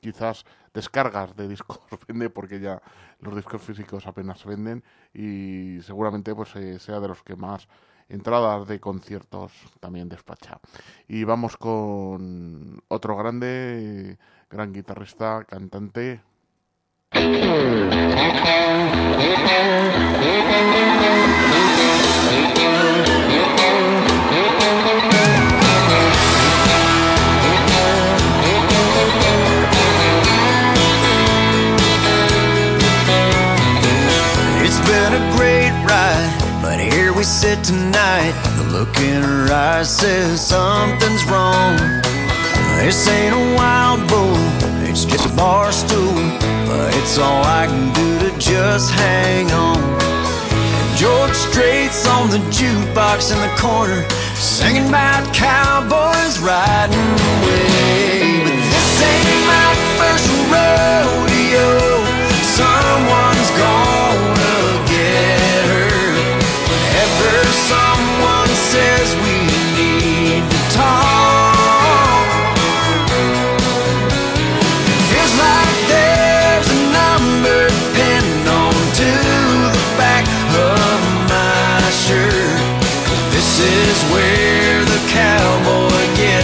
quizás 0.00 0.44
descargas 0.72 1.34
de 1.36 1.48
discos 1.48 1.80
vende 2.08 2.30
porque 2.30 2.60
ya 2.60 2.80
los 3.20 3.34
discos 3.34 3.60
físicos 3.62 4.06
apenas 4.06 4.44
venden 4.44 4.84
y 5.12 5.80
seguramente 5.82 6.34
pues 6.34 6.54
eh, 6.56 6.78
sea 6.78 7.00
de 7.00 7.08
los 7.08 7.22
que 7.22 7.34
más 7.34 7.68
entradas 8.08 8.66
de 8.68 8.80
conciertos 8.80 9.52
también 9.80 10.08
despacha. 10.08 10.60
Y 11.08 11.24
vamos 11.24 11.56
con 11.56 12.82
otro 12.88 13.16
grande, 13.16 14.18
gran 14.50 14.72
guitarrista, 14.72 15.44
cantante. 15.44 16.20
we 37.22 37.26
sit 37.26 37.62
tonight. 37.62 38.34
The 38.56 38.64
look 38.76 38.96
in 38.98 39.22
her 39.22 39.52
eyes 39.52 39.88
says 39.96 40.44
something's 40.44 41.24
wrong. 41.26 41.76
This 42.82 43.06
ain't 43.06 43.32
a 43.32 43.54
wild 43.54 44.00
bull, 44.08 44.34
it's 44.90 45.04
just 45.04 45.26
a 45.26 45.36
bar 45.36 45.70
stool. 45.70 46.18
But 46.66 46.90
it's 46.96 47.18
all 47.18 47.44
I 47.44 47.66
can 47.68 47.86
do 47.94 48.08
to 48.24 48.36
just 48.40 48.90
hang 48.90 49.52
on. 49.52 49.78
George 50.96 51.36
Strait's 51.46 52.04
on 52.08 52.28
the 52.28 52.42
jukebox 52.50 53.30
in 53.30 53.38
the 53.38 53.54
corner, 53.56 54.02
singing 54.34 54.88
about 54.88 55.22
cowboys 55.32 56.40
riding 56.40 57.08
away. 57.38 58.42
But 58.42 58.58
this 58.74 58.94
ain't 59.10 59.46
my 59.46 59.70
first 59.94 60.26
rodeo. 60.50 61.81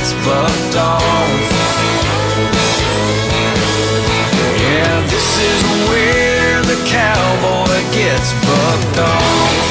Gets 0.09 0.27
bucked 0.27 0.77
off. 0.77 1.03
Yeah, 4.59 5.07
this 5.07 5.39
is 5.39 5.63
where 5.89 6.63
the 6.63 6.83
cowboy 6.89 7.93
gets 7.93 8.33
bucked 8.45 8.99
off. 8.99 9.68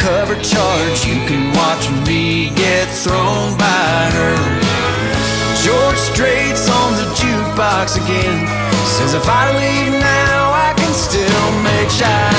Cover 0.00 0.34
charge. 0.40 1.04
You 1.04 1.20
can 1.28 1.52
watch 1.54 1.84
me 2.08 2.50
get 2.56 2.88
thrown 2.88 3.56
by 3.58 4.10
her. 4.16 4.36
George 5.64 5.98
Strait's 5.98 6.68
on 6.68 6.90
the 6.96 7.06
jukebox 7.20 7.96
again. 8.02 8.46
Says 8.96 9.14
if 9.14 9.28
I 9.28 9.44
leave 9.60 9.92
now, 10.00 10.52
I 10.68 10.72
can 10.76 10.92
still 10.94 11.46
make 11.62 11.90
Cheyenne. 11.90 12.29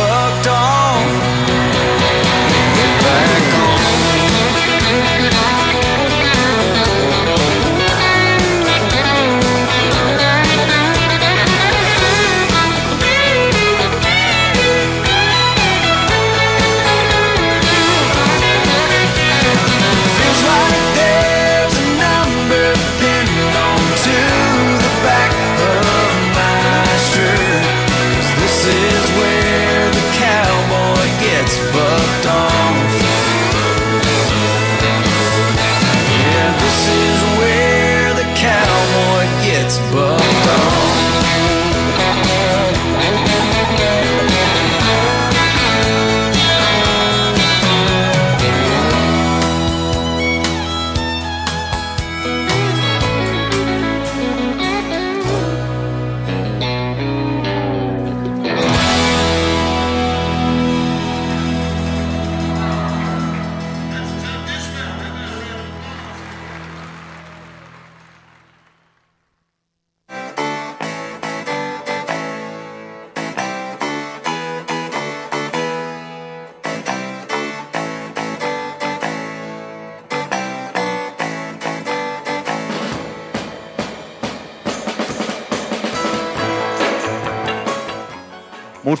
You 0.00 0.29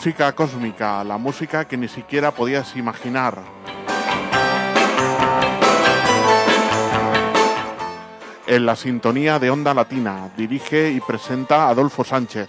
Música 0.00 0.34
cósmica, 0.34 1.04
la 1.04 1.18
música 1.18 1.66
que 1.66 1.76
ni 1.76 1.86
siquiera 1.86 2.30
podías 2.30 2.74
imaginar. 2.74 3.42
En 8.46 8.64
la 8.64 8.76
sintonía 8.76 9.38
de 9.38 9.50
Onda 9.50 9.74
Latina, 9.74 10.30
dirige 10.38 10.90
y 10.90 11.02
presenta 11.02 11.68
Adolfo 11.68 12.02
Sánchez. 12.02 12.48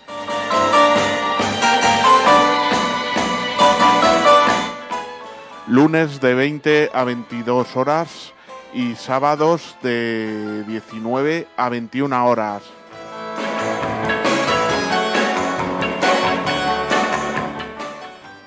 Lunes 5.67 6.21
de 6.21 6.33
20 6.33 6.91
a 6.93 7.03
22 7.03 7.75
horas 7.75 8.33
y 8.73 8.95
sábados 8.95 9.75
de 9.83 10.63
19 10.67 11.49
a 11.57 11.67
21 11.67 12.25
horas. 12.25 12.80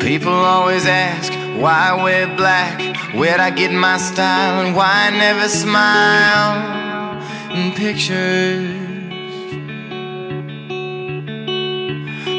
People 0.00 0.32
always 0.32 0.84
ask 0.86 1.32
why 1.58 2.02
wear 2.02 2.26
black, 2.36 2.80
where'd 3.14 3.40
I 3.40 3.50
get 3.50 3.72
my 3.72 3.98
style, 3.98 4.66
and 4.66 4.76
why 4.76 5.08
I 5.08 5.10
never 5.10 5.48
smile 5.48 7.22
in 7.54 7.72
pictures. 7.72 8.81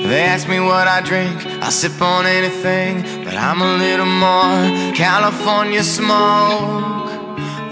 They 0.04 0.22
ask 0.22 0.50
me 0.50 0.60
what 0.60 0.86
I 0.86 1.00
drink, 1.00 1.46
I 1.64 1.70
sip 1.70 2.02
on 2.02 2.26
anything, 2.26 3.24
but 3.24 3.36
I'm 3.36 3.62
a 3.62 3.78
little 3.78 4.06
more 4.06 4.94
California 4.94 5.82
smoke 5.82 7.08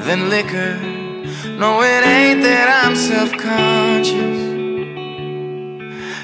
than 0.06 0.30
liquor. 0.30 0.80
No, 1.60 1.82
it 1.82 2.04
ain't 2.08 2.42
that 2.44 2.68
I'm 2.86 2.96
self 2.96 3.32
conscious, 3.34 4.40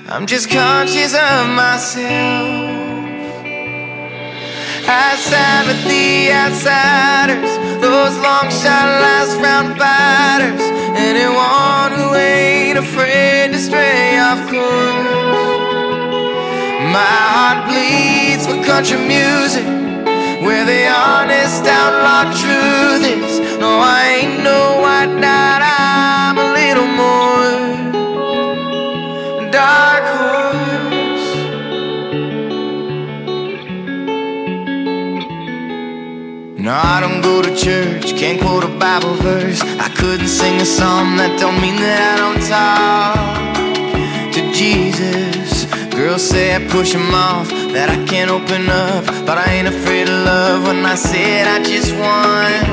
I'm 0.08 0.26
just 0.28 0.50
conscious 0.50 1.14
of 1.14 1.50
myself. 1.54 2.78
Outside 4.88 5.68
with 5.68 5.84
the 5.92 6.32
outsiders, 6.32 7.52
those 7.84 8.16
long 8.24 8.48
shot 8.48 8.88
last 9.04 9.36
round 9.44 9.78
fighters, 9.78 10.64
anyone 10.96 11.92
who 12.00 12.16
ain't 12.16 12.78
afraid 12.78 13.52
to 13.52 13.60
stray 13.60 14.18
off 14.18 14.40
course. 14.50 15.57
My 16.88 17.18
heart 17.36 17.60
bleeds 17.68 18.46
for 18.48 18.58
country 18.64 18.98
music, 18.98 19.66
where 20.46 20.64
the 20.66 20.88
honest 20.88 21.66
outlaw 21.66 22.24
truth 22.32 23.04
is. 23.06 23.40
No, 23.60 23.80
I 23.80 24.20
ain't 24.20 24.44
no 24.44 24.80
white 24.82 25.14
knight, 25.20 25.62
I'm 25.62 26.38
a 26.38 26.48
little 26.60 26.88
more 26.88 27.52
dark 29.52 30.04
horse. 30.16 31.28
No, 36.58 36.72
I 36.72 37.00
don't 37.02 37.22
go 37.22 37.42
to 37.42 37.56
church, 37.56 38.16
can't 38.16 38.40
quote 38.40 38.64
a 38.64 38.68
Bible 38.68 39.16
verse. 39.16 39.62
I 39.62 39.90
couldn't 39.90 40.30
sing 40.30 40.62
a 40.62 40.66
song, 40.66 41.18
that 41.18 41.38
don't 41.40 41.60
mean 41.62 41.76
that 41.76 42.00
I 42.14 42.18
don't 42.24 42.42
talk. 42.48 43.57
Girls 46.18 46.30
say 46.30 46.56
I 46.56 46.68
push 46.74 46.96
him 46.96 47.14
off, 47.14 47.48
that 47.78 47.94
I 47.94 48.00
can't 48.10 48.32
open 48.34 48.66
up. 48.74 49.06
But 49.22 49.38
I 49.38 49.54
ain't 49.54 49.70
afraid 49.70 50.10
of 50.10 50.18
love 50.26 50.66
when 50.66 50.82
I 50.82 50.96
said 50.96 51.46
I 51.46 51.62
just 51.62 51.94
want 51.94 52.66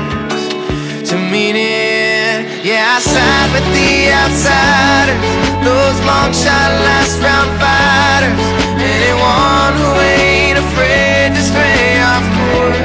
to 1.05 1.15
mean 1.29 1.53
it. 1.53 2.65
Yeah, 2.65 2.81
I 2.89 2.97
side 2.97 3.49
with 3.53 3.67
the 3.69 4.09
outsiders, 4.17 5.21
those 5.61 5.97
long 6.09 6.33
shot 6.33 6.73
last 6.89 7.21
round 7.21 7.53
fighters. 7.61 8.33
Anyone 8.81 9.73
who 9.77 9.89
ain't 9.93 10.57
afraid 10.65 11.37
to 11.37 11.41
stray 11.45 12.01
off 12.01 12.25
course. 12.49 12.81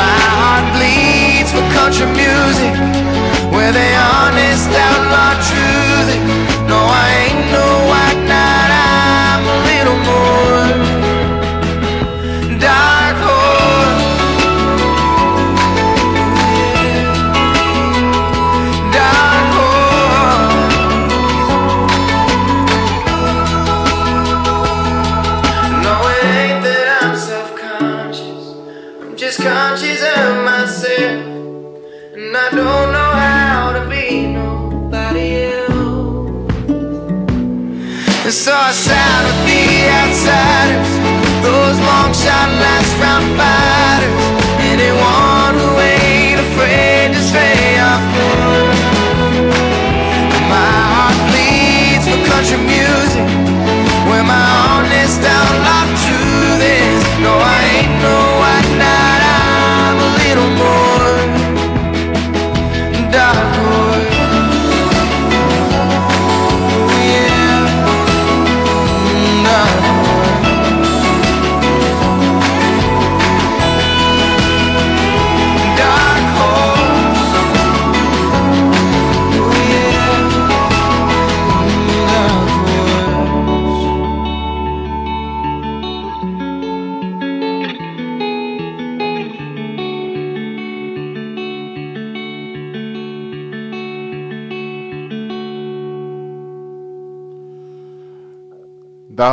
My 0.00 0.16
heart 0.32 0.64
bleeds 0.72 1.52
for 1.52 1.60
country 1.76 2.08
music, 2.16 2.72
where 3.52 3.68
the 3.68 3.90
honest 4.16 4.72
outlaw 4.72 5.36
truth 5.44 6.41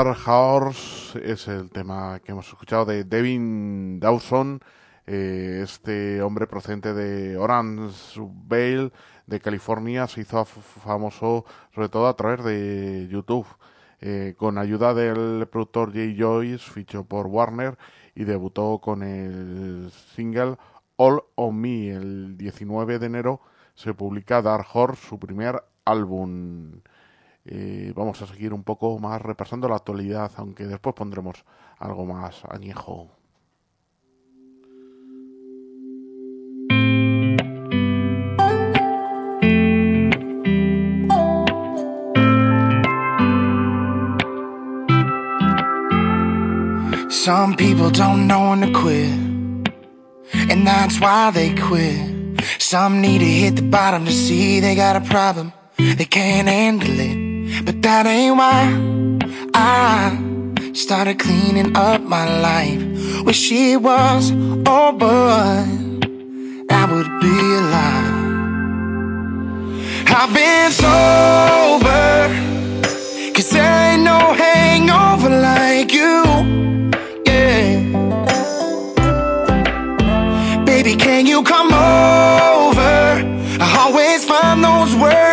Dark 0.03 0.17
Horse 0.25 1.19
es 1.29 1.49
el 1.49 1.71
tema 1.71 2.21
que 2.23 2.31
hemos 2.31 2.47
escuchado 2.47 2.85
de 2.85 3.03
Devin 3.03 3.99
Dawson, 3.99 4.61
eh, 5.05 5.59
este 5.61 6.21
hombre 6.21 6.47
procedente 6.47 6.93
de 6.93 7.35
Orange 7.35 8.17
Vale, 8.17 8.93
de 9.27 9.41
California, 9.41 10.07
se 10.07 10.21
hizo 10.21 10.45
famoso 10.45 11.43
sobre 11.75 11.89
todo 11.89 12.07
a 12.07 12.15
través 12.15 12.45
de 12.45 13.09
YouTube. 13.11 13.45
Eh, 13.99 14.35
con 14.37 14.57
ayuda 14.57 14.93
del 14.93 15.45
productor 15.51 15.91
Jay 15.91 16.15
Joyce, 16.17 16.71
fichó 16.71 17.03
por 17.03 17.27
Warner 17.27 17.77
y 18.15 18.23
debutó 18.23 18.79
con 18.81 19.03
el 19.03 19.91
single 20.15 20.55
All 20.95 21.21
on 21.35 21.59
Me. 21.59 21.89
El 21.89 22.37
19 22.37 22.99
de 22.99 23.05
enero 23.05 23.41
se 23.75 23.93
publica 23.93 24.41
Dark 24.41 24.65
Horse, 24.71 25.09
su 25.09 25.19
primer 25.19 25.61
álbum. 25.83 26.79
Eh, 27.51 27.93
vamos 27.95 28.21
a 28.21 28.27
seguir 28.27 28.53
un 28.53 28.63
poco 28.63 28.99
más 28.99 29.19
repasando 29.19 29.67
la 29.67 29.77
actualidad, 29.77 30.31
aunque 30.35 30.67
después 30.67 30.93
pondremos 30.93 31.43
algo 31.79 32.05
más 32.05 32.43
añejo. 32.47 33.09
Some 47.09 47.55
people 47.55 47.89
don't 47.89 48.27
know 48.27 48.51
when 48.51 48.61
to 48.61 48.79
quit, 48.79 49.73
and 50.51 50.67
that's 50.67 50.99
why 50.99 51.31
they 51.31 51.55
quit. 51.55 52.43
Some 52.59 53.01
need 53.01 53.19
to 53.19 53.25
hit 53.25 53.55
the 53.55 53.63
bottom 53.63 54.05
to 54.05 54.11
see 54.11 54.59
they 54.59 54.75
got 54.75 54.95
a 54.95 55.01
problem, 55.01 55.51
they 55.77 56.05
can't 56.05 56.47
handle 56.47 56.99
it. 56.99 57.28
But 57.65 57.81
that 57.81 58.05
ain't 58.05 58.37
why 58.37 58.61
I 59.53 60.17
started 60.73 61.19
cleaning 61.19 61.75
up 61.75 62.01
my 62.01 62.25
life. 62.39 62.81
Wish 63.25 63.51
it 63.51 63.81
was 63.81 64.31
over, 64.67 65.65
that 66.69 66.89
would 66.91 67.11
be 67.19 67.37
a 67.59 67.61
lie. 67.75 68.09
I've 70.07 70.33
been 70.33 70.71
sober, 70.71 72.29
cause 73.33 73.49
there 73.51 73.91
ain't 73.91 74.03
no 74.03 74.19
hangover 74.33 75.29
like 75.29 75.93
you. 75.93 76.23
Yeah. 77.25 77.79
Baby, 80.65 80.95
can 80.95 81.25
you 81.25 81.43
come 81.43 81.67
over? 81.67 82.97
I 83.61 83.67
always 83.79 84.25
find 84.25 84.63
those 84.63 84.95
words 84.95 85.28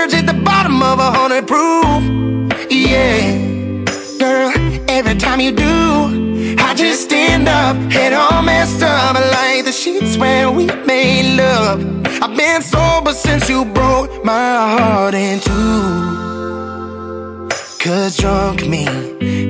of 0.92 0.98
a 1.00 1.10
hundred 1.18 1.46
proof. 1.52 2.02
Yeah. 2.70 3.20
Girl, 4.22 4.52
every 4.88 5.16
time 5.16 5.40
you 5.40 5.52
do, 5.52 6.56
I 6.66 6.74
just 6.74 7.00
stand 7.08 7.48
up 7.48 7.76
head 7.92 8.12
all 8.12 8.42
messed 8.42 8.82
up 8.82 9.14
like 9.36 9.64
the 9.64 9.72
sheets 9.72 10.16
where 10.16 10.50
we 10.50 10.66
made 10.92 11.36
love. 11.36 11.78
I've 12.22 12.36
been 12.36 12.62
sober 12.62 13.12
since 13.12 13.48
you 13.48 13.64
broke 13.64 14.24
my 14.24 14.54
heart 14.78 15.14
in 15.14 15.40
two. 15.40 16.06
Cause 17.84 18.16
drunk 18.16 18.66
me 18.66 18.84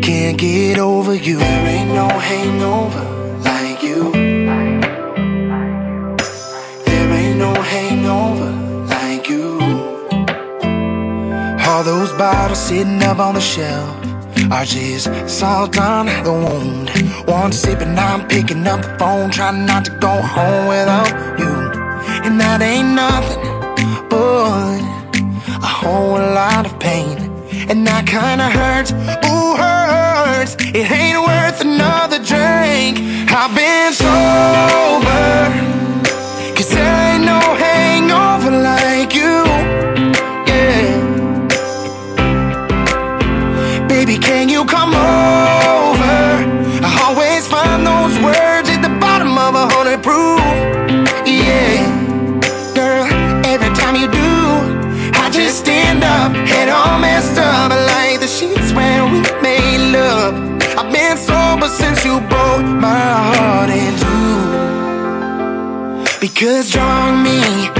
can't 0.01 0.39
get 0.39 0.79
over 0.79 1.15
you. 1.15 1.39
There 1.39 1.67
ain't 1.75 1.93
no 2.03 2.09
hangover 2.09 3.05
like 3.51 3.83
you. 3.83 4.16
Bottles 12.19 12.59
sitting 12.59 13.03
up 13.03 13.19
on 13.19 13.35
the 13.35 13.41
shelf 13.41 14.07
just 14.65 15.09
salt 15.29 15.79
on 15.79 16.07
the 16.07 16.33
wound. 16.33 16.91
One 17.29 17.53
sip 17.53 17.81
and 17.81 17.99
I'm 17.99 18.27
picking 18.27 18.67
up 18.67 18.83
the 18.83 18.97
phone, 18.99 19.31
trying 19.31 19.67
not 19.67 19.85
to 19.85 19.91
go 19.99 20.23
home 20.23 20.69
without 20.69 21.39
you. 21.39 21.55
And 22.25 22.41
that 22.41 22.63
ain't 22.63 22.95
nothing 22.95 23.43
but 24.09 24.81
a 25.49 25.67
whole 25.67 26.19
lot 26.19 26.65
of 26.65 26.79
pain. 26.81 27.19
And 27.69 27.87
that 27.87 28.07
kinda 28.07 28.49
hurts, 28.49 28.93
ooh, 29.27 29.57
hurts. 29.57 30.57
It 30.75 30.91
ain't 30.91 31.21
worth 31.21 31.61
another 31.61 32.19
drink. 32.19 32.99
I've 33.31 33.46
Because 66.39 66.71
drunk 66.71 67.25
me 67.25 67.76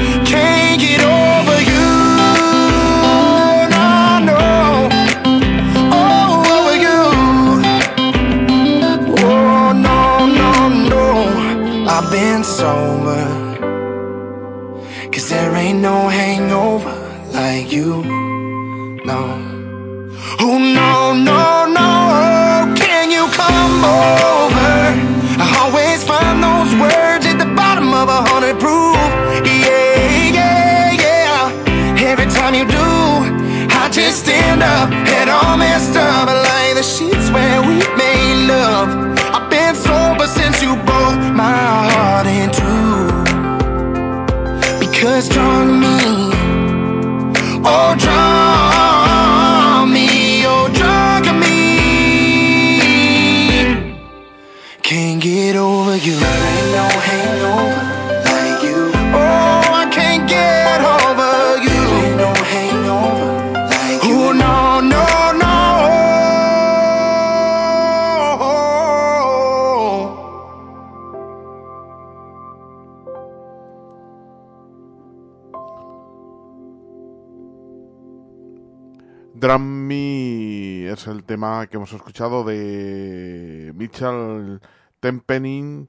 es 80.97 81.07
el 81.09 81.25
tema 81.25 81.67
que 81.67 81.77
hemos 81.77 81.93
escuchado 81.93 82.43
de 82.43 83.71
Mitchell 83.75 84.63
Tempening, 84.99 85.89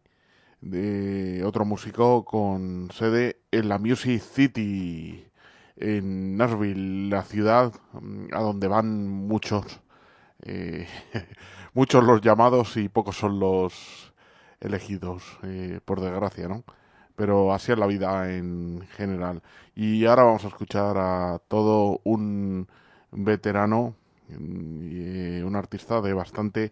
de 0.59 1.43
otro 1.45 1.63
músico 1.63 2.25
con 2.25 2.89
sede 2.91 3.39
en 3.51 3.69
la 3.69 3.79
Music 3.79 4.21
City, 4.21 5.25
en 5.77 6.35
Nashville, 6.35 7.09
la 7.09 7.23
ciudad 7.23 7.71
mm, 7.93 8.33
a 8.33 8.39
donde 8.41 8.67
van 8.67 9.07
muchos, 9.07 9.79
eh, 10.41 10.87
muchos 11.73 12.03
los 12.03 12.19
llamados 12.19 12.75
y 12.75 12.89
pocos 12.89 13.15
son 13.15 13.39
los 13.39 14.13
elegidos, 14.59 15.23
eh, 15.43 15.79
por 15.85 16.01
desgracia, 16.01 16.49
¿no? 16.49 16.65
Pero 17.15 17.53
así 17.53 17.71
es 17.71 17.77
la 17.77 17.87
vida 17.87 18.29
en 18.35 18.85
general. 18.97 19.41
Y 19.73 20.05
ahora 20.05 20.23
vamos 20.23 20.43
a 20.43 20.49
escuchar 20.49 20.97
a 20.97 21.39
todo 21.47 22.01
un 22.03 22.67
veterano 23.11 23.95
eh, 24.29 25.43
un 25.45 25.55
artista 25.55 26.01
de 26.01 26.13
bastante 26.13 26.71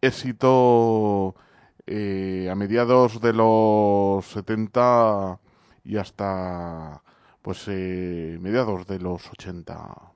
éxito 0.00 1.34
eh, 1.86 2.48
a 2.50 2.54
mediados 2.54 3.20
de 3.20 3.32
los 3.32 4.26
70 4.26 5.38
y 5.84 5.96
hasta 5.96 7.02
pues 7.42 7.64
eh, 7.68 8.38
mediados 8.40 8.86
de 8.86 8.98
los 8.98 9.30
80. 9.30 10.15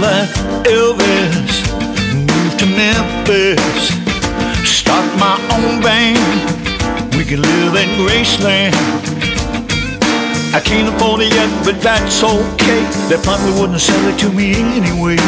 Like 0.00 0.28
Elvis, 0.64 1.60
move 2.14 2.56
to 2.56 2.66
Memphis, 2.66 3.60
start 4.64 5.04
my 5.18 5.36
own 5.52 5.82
band. 5.82 6.16
We 7.16 7.24
can 7.24 7.42
live 7.42 7.74
in 7.76 7.88
Graceland. 8.00 8.74
I 10.54 10.60
can't 10.60 10.88
afford 10.88 11.20
it 11.20 11.32
yet, 11.32 11.50
but 11.64 11.82
that's 11.82 12.24
okay. 12.24 12.80
They 13.08 13.20
probably 13.22 13.52
wouldn't 13.60 13.80
sell 13.80 14.00
it 14.08 14.18
to 14.20 14.32
me 14.32 14.54
anyway. 14.56 15.20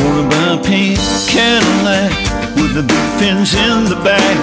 Wanna 0.00 0.28
buy 0.30 0.56
a 0.56 0.62
pink 0.64 0.98
Cadillac 1.28 2.10
with 2.56 2.72
the 2.74 2.82
big 2.82 3.06
fins 3.20 3.52
in 3.54 3.84
the 3.84 4.00
back. 4.02 4.36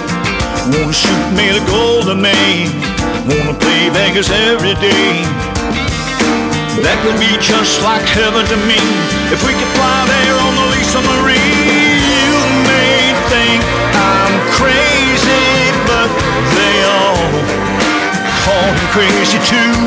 Wanna 0.70 0.94
shoot 0.94 1.26
me 1.34 1.50
the 1.58 1.66
golden 1.66 2.22
man. 2.22 2.70
Wanna 3.28 3.58
play 3.58 3.90
Vegas 3.90 4.30
every 4.30 4.76
day. 4.76 5.53
That 6.82 6.98
would 7.06 7.20
be 7.22 7.38
just 7.38 7.86
like 7.86 8.02
heaven 8.10 8.42
to 8.50 8.58
me 8.66 8.82
if 9.30 9.46
we 9.46 9.54
could 9.54 9.72
fly 9.78 10.00
there 10.10 10.38
on 10.42 10.54
the 10.58 10.68
Lisa 10.74 11.02
Marie. 11.06 11.38
You 12.02 12.34
may 12.66 13.14
think 13.30 13.62
I'm 13.94 14.34
crazy, 14.58 15.70
but 15.86 16.10
they 16.58 16.76
all 16.90 17.30
call 18.42 18.68
me 18.74 18.86
crazy 18.90 19.38
too. 19.46 19.78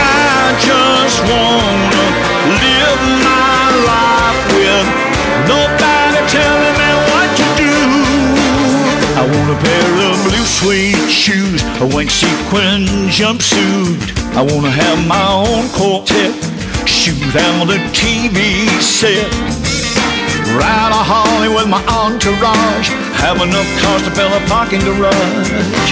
I 0.00 0.56
just 0.56 1.20
wanna 1.28 2.04
live 2.64 3.00
my 3.20 3.60
life 3.84 4.40
with 4.56 4.86
nobody 5.44 6.20
telling 6.32 6.76
me 6.80 6.90
what 7.12 7.28
to 7.36 7.46
do. 7.60 7.76
I 9.20 9.22
want 9.28 9.52
a 9.52 9.58
pair 9.60 9.90
of 10.08 10.16
blue 10.24 10.48
suede 10.48 11.10
shoes, 11.10 11.60
a 11.80 11.86
white 11.92 12.10
sequin 12.10 12.88
jumpsuit. 13.12 14.19
I 14.32 14.42
wanna 14.42 14.70
have 14.70 15.06
my 15.06 15.26
own 15.32 15.68
quartet, 15.74 16.32
shoot 16.86 17.18
down 17.34 17.66
the 17.66 17.78
TV 17.92 18.68
set. 18.80 19.26
Ride 20.54 20.92
a 20.94 21.02
Harley 21.10 21.48
with 21.48 21.68
my 21.68 21.82
entourage, 21.90 22.88
have 23.18 23.42
enough 23.42 23.68
cars 23.82 24.02
to 24.04 24.10
fill 24.10 24.32
a 24.32 24.40
parking 24.46 24.80
garage. 24.80 25.90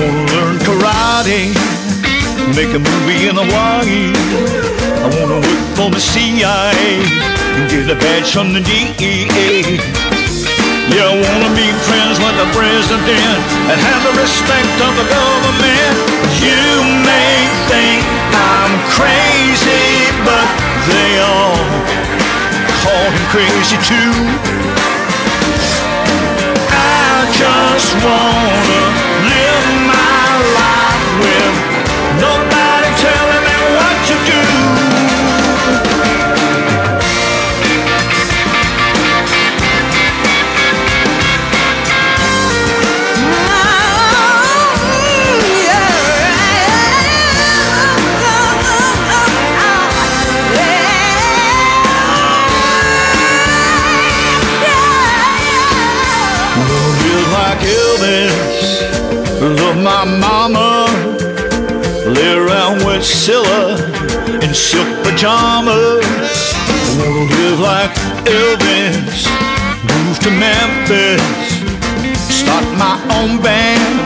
Wanna 0.00 0.24
learn 0.32 0.56
karate, 0.66 1.52
make 2.56 2.72
a 2.74 2.80
movie 2.80 3.28
in 3.28 3.36
Hawaii. 3.36 4.12
I 5.04 5.08
wanna 5.20 5.40
work 5.44 5.64
for 5.76 5.90
the 5.90 6.00
CIA, 6.00 7.04
get 7.68 7.90
a 7.90 7.94
badge 7.94 8.32
from 8.32 8.52
the 8.54 8.60
DEA. 8.60 10.07
I 10.88 11.12
wanna 11.12 11.52
be 11.54 11.68
friends 11.84 12.16
with 12.16 12.36
the 12.40 12.48
president 12.56 13.44
and 13.68 13.76
have 13.76 14.02
the 14.08 14.14
respect 14.16 14.72
of 14.80 14.92
the 14.96 15.04
government. 15.04 15.94
You 16.40 16.80
may 17.04 17.44
think 17.68 18.00
I'm 18.32 18.72
crazy, 18.96 20.08
but 20.24 20.48
they 20.88 21.20
all 21.20 21.60
call 22.80 23.04
him 23.12 23.24
crazy 23.28 23.76
too. 23.84 24.16
I 26.72 27.28
just 27.36 27.92
wanna 28.00 29.37
mama, 60.16 60.86
lay 62.06 62.32
around 62.32 62.84
with 62.84 63.04
Scylla 63.04 63.76
in 64.42 64.54
silk 64.54 64.88
pajamas. 65.04 66.54
Wanna 66.98 67.24
live 67.36 67.60
like 67.60 67.92
Elvis, 68.24 69.26
move 69.90 70.18
to 70.20 70.30
Memphis, 70.30 71.22
start 72.40 72.64
my 72.76 72.96
own 73.18 73.40
band. 73.42 74.00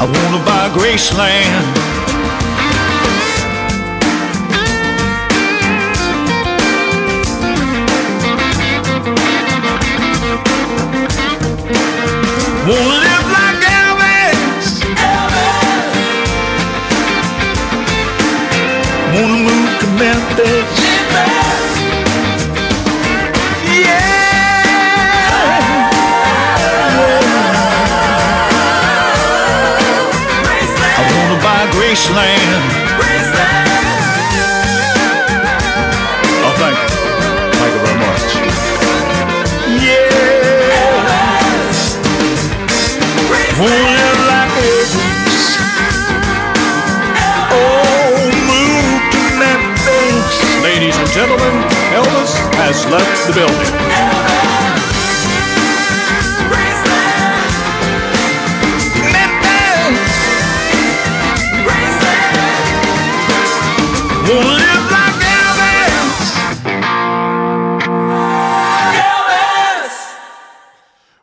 I 0.00 0.04
wanna 0.04 0.44
buy 0.44 0.70
Graceland. 0.78 2.07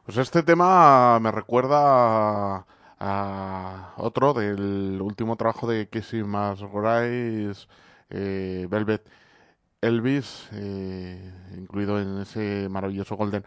Pues 0.05 0.17
este 0.17 0.41
tema 0.41 1.19
me 1.19 1.29
recuerda 1.29 2.65
a, 2.99 3.93
otro 3.97 4.33
del 4.33 4.99
último 4.99 5.35
trabajo 5.35 5.67
de 5.67 5.87
Casey 5.89 6.23
Musgraves, 6.23 7.67
eh, 8.09 8.65
Velvet 8.67 9.07
Elvis, 9.85 10.49
eh, 10.53 11.31
incluido 11.57 11.99
en 12.01 12.19
ese 12.19 12.67
maravilloso 12.69 13.15
Golden 13.15 13.43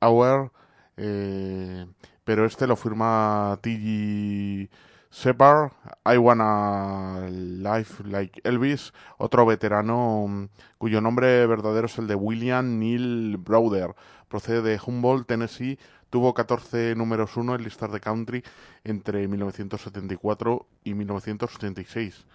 Hour. 0.00 0.52
eh, 0.96 1.86
pero 2.24 2.46
este 2.46 2.66
lo 2.66 2.76
firma 2.76 3.58
T.G. 3.62 4.70
Shepard, 5.10 5.72
I 6.04 6.16
Wanna 6.16 7.28
Life 7.30 8.02
Like 8.04 8.40
Elvis, 8.44 8.92
otro 9.18 9.46
veterano 9.46 10.26
mm, 10.28 10.48
cuyo 10.78 11.00
nombre 11.00 11.46
verdadero 11.46 11.86
es 11.86 11.98
el 11.98 12.08
de 12.08 12.16
William 12.16 12.78
Neil 12.80 13.36
Browder, 13.36 13.94
procede 14.28 14.62
de 14.62 14.80
Humboldt, 14.84 15.28
Tennessee, 15.28 15.78
tuvo 16.10 16.34
14 16.34 16.94
números 16.96 17.36
1 17.36 17.54
en 17.54 17.62
listas 17.62 17.92
de 17.92 18.00
country 18.00 18.42
entre 18.82 19.28
1974 19.28 20.66
y 20.82 20.94
1986. 20.94 22.26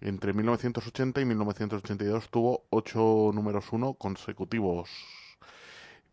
Entre 0.00 0.32
1980 0.32 1.20
y 1.20 1.24
1982 1.24 2.28
tuvo 2.28 2.64
8 2.70 3.30
números 3.32 3.72
1 3.72 3.94
consecutivos. 3.94 4.90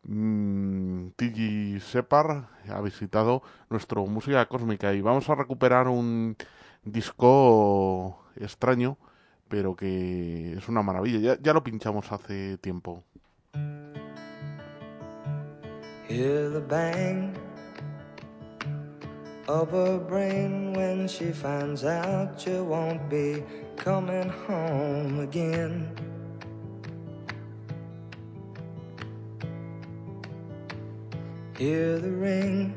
Mm, 0.04 1.10
T.G. 1.16 1.80
Separ 1.80 2.50
ha 2.70 2.82
visitado 2.82 3.42
nuestro 3.70 4.06
Música 4.06 4.46
Cósmica 4.48 4.94
y 4.94 5.02
vamos 5.02 5.30
a 5.30 5.36
recuperar 5.36 5.88
un 5.88 6.36
disco 6.84 8.24
extraño, 8.36 8.98
pero 9.48 9.76
que 9.76 10.54
es 10.54 10.68
una 10.70 10.82
maravilla. 10.82 11.20
Ya, 11.20 11.42
ya 11.42 11.54
lo 11.54 11.64
pinchamos 11.64 12.12
hace 12.12 12.58
tiempo. 12.58 13.04
Hear 16.08 16.52
the 16.52 16.60
bang 16.60 17.34
of 19.48 19.72
her 19.72 20.00
brain 20.00 20.74
when 20.74 21.08
she 21.08 21.32
finds 21.32 21.84
out 21.84 22.46
you 22.46 22.64
won't 22.64 23.10
be 23.10 23.44
coming 23.76 24.30
home 24.30 25.20
again. 25.20 25.90
Hear 31.58 32.00
the 32.00 32.12
ring 32.12 32.76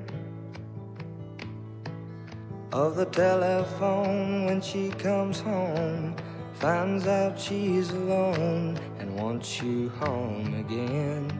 of 2.73 2.97
the 2.97 3.07
telephone 3.07 4.45
when 4.45 4.61
she 4.61 4.91
comes 4.91 5.41
home, 5.41 6.15
finds 6.55 7.07
out 7.07 7.41
she's 7.41 7.91
alone 7.91 8.79
and 8.99 9.17
wants 9.17 9.63
you 9.63 9.89
home 10.01 10.55
again. 10.55 11.33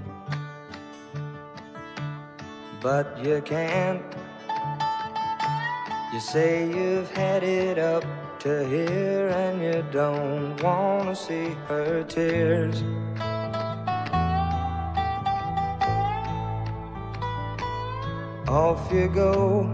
But 2.81 3.19
you 3.23 3.43
can't. 3.43 4.03
You 6.13 6.21
say 6.21 6.69
you've 6.69 7.11
had 7.11 7.43
it 7.43 7.79
up 7.79 8.05
to 8.47 8.65
here 8.69 9.27
and 9.31 9.61
you 9.61 9.85
don't 9.91 10.63
want 10.63 11.09
to 11.09 11.17
see 11.17 11.49
her 11.67 12.05
tears. 12.05 12.85
Off 18.47 18.93
you 18.93 19.09
go 19.09 19.67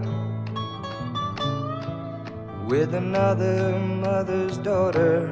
with 2.67 2.95
another 2.95 3.77
mother's 3.77 4.57
daughter, 4.57 5.31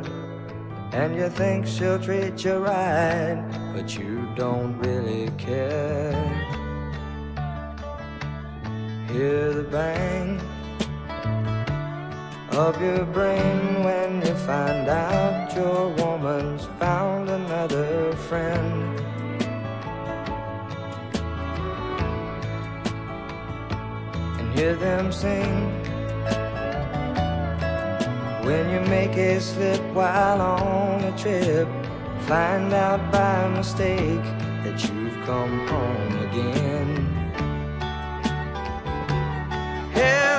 and 0.92 1.16
you 1.16 1.28
think 1.28 1.66
she'll 1.66 1.98
treat 1.98 2.46
you 2.46 2.58
right, 2.58 3.42
but 3.74 3.98
you 3.98 4.30
don't 4.36 4.78
really 4.78 5.28
care. 5.40 6.14
Hear 9.10 9.52
the 9.52 9.64
bang 9.64 10.40
of 12.54 12.82
your 12.82 13.06
brain 13.06 13.84
when 13.84 14.22
you 14.26 14.34
find 14.36 14.90
out 14.90 15.56
your 15.56 15.90
woman's 15.96 16.66
found 16.80 17.30
another 17.30 18.14
friend. 18.28 19.00
And 24.40 24.54
hear 24.54 24.76
them 24.76 25.12
sing 25.14 25.72
when 28.44 28.70
you 28.70 28.82
make 28.90 29.16
a 29.16 29.40
slip 29.40 29.82
while 29.94 30.42
on 30.42 31.04
a 31.06 31.18
trip. 31.18 31.70
Find 32.28 32.74
out 32.74 33.12
by 33.12 33.48
mistake 33.50 34.24
that 34.64 34.78
you've 34.84 35.26
come 35.26 35.68
home 35.68 36.14
again. 36.28 37.08
Hear 39.94 40.31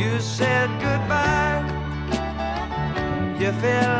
you 0.00 0.18
said 0.18 0.70
goodbye. 0.80 1.62
You 3.38 3.52
feel 3.52 3.99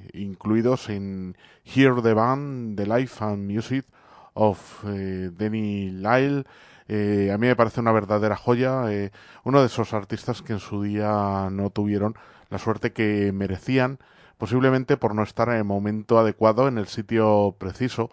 incluidos 0.13 0.89
en 0.89 1.37
Hear 1.63 2.01
the 2.01 2.13
Band, 2.13 2.77
The 2.77 2.85
Life 2.85 3.23
and 3.23 3.49
Music 3.49 3.85
of 4.33 4.83
eh, 4.85 5.29
Denny 5.31 5.91
Lyle. 5.91 6.45
Eh, 6.87 7.31
a 7.33 7.37
mí 7.37 7.47
me 7.47 7.55
parece 7.55 7.79
una 7.79 7.91
verdadera 7.91 8.35
joya, 8.35 8.91
eh, 8.91 9.11
uno 9.43 9.61
de 9.61 9.67
esos 9.67 9.93
artistas 9.93 10.41
que 10.41 10.53
en 10.53 10.59
su 10.59 10.83
día 10.83 11.49
no 11.51 11.69
tuvieron 11.69 12.15
la 12.49 12.57
suerte 12.57 12.91
que 12.91 13.31
merecían, 13.33 13.99
posiblemente 14.37 14.97
por 14.97 15.15
no 15.15 15.23
estar 15.23 15.49
en 15.49 15.55
el 15.55 15.63
momento 15.63 16.19
adecuado, 16.19 16.67
en 16.67 16.77
el 16.77 16.87
sitio 16.87 17.55
preciso, 17.57 18.09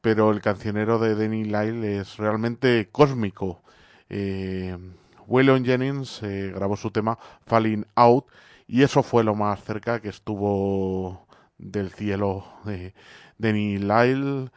pero 0.00 0.30
el 0.30 0.42
cancionero 0.42 0.98
de 0.98 1.14
Denny 1.14 1.44
Lyle 1.44 1.98
es 2.00 2.16
realmente 2.18 2.88
cósmico. 2.92 3.62
Eh, 4.10 4.76
Jennings 5.26 6.22
grabó 6.54 6.76
su 6.76 6.90
tema 6.90 7.18
Falling 7.46 7.86
Out 7.94 8.26
y 8.66 8.82
eso 8.82 9.02
fue 9.02 9.24
lo 9.24 9.34
más 9.34 9.62
cerca 9.64 10.00
que 10.00 10.08
estuvo 10.08 11.27
del 11.58 11.92
cielo 11.92 12.44
de 12.64 12.94
Denny 13.36 13.78
Lyle, 13.78 14.50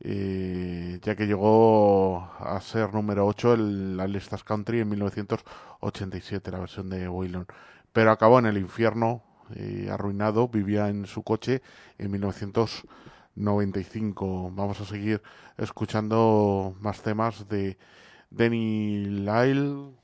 eh, 0.00 0.98
ya 1.02 1.14
que 1.16 1.26
llegó 1.26 2.30
a 2.38 2.60
ser 2.60 2.92
número 2.94 3.26
8 3.26 3.54
en 3.54 3.96
las 3.96 4.10
listas 4.10 4.44
country 4.44 4.80
en 4.80 4.88
1987, 4.88 6.50
la 6.50 6.58
versión 6.60 6.88
de 6.90 7.08
Waylon. 7.08 7.46
Pero 7.92 8.10
acabó 8.10 8.38
en 8.38 8.46
el 8.46 8.58
infierno, 8.58 9.22
eh, 9.54 9.88
arruinado, 9.90 10.48
vivía 10.48 10.88
en 10.88 11.06
su 11.06 11.22
coche 11.22 11.62
en 11.98 12.10
1995. 12.10 14.50
Vamos 14.52 14.80
a 14.80 14.84
seguir 14.84 15.22
escuchando 15.58 16.76
más 16.80 17.02
temas 17.02 17.48
de 17.48 17.78
Denny 18.30 19.04
Lyle. 19.06 19.94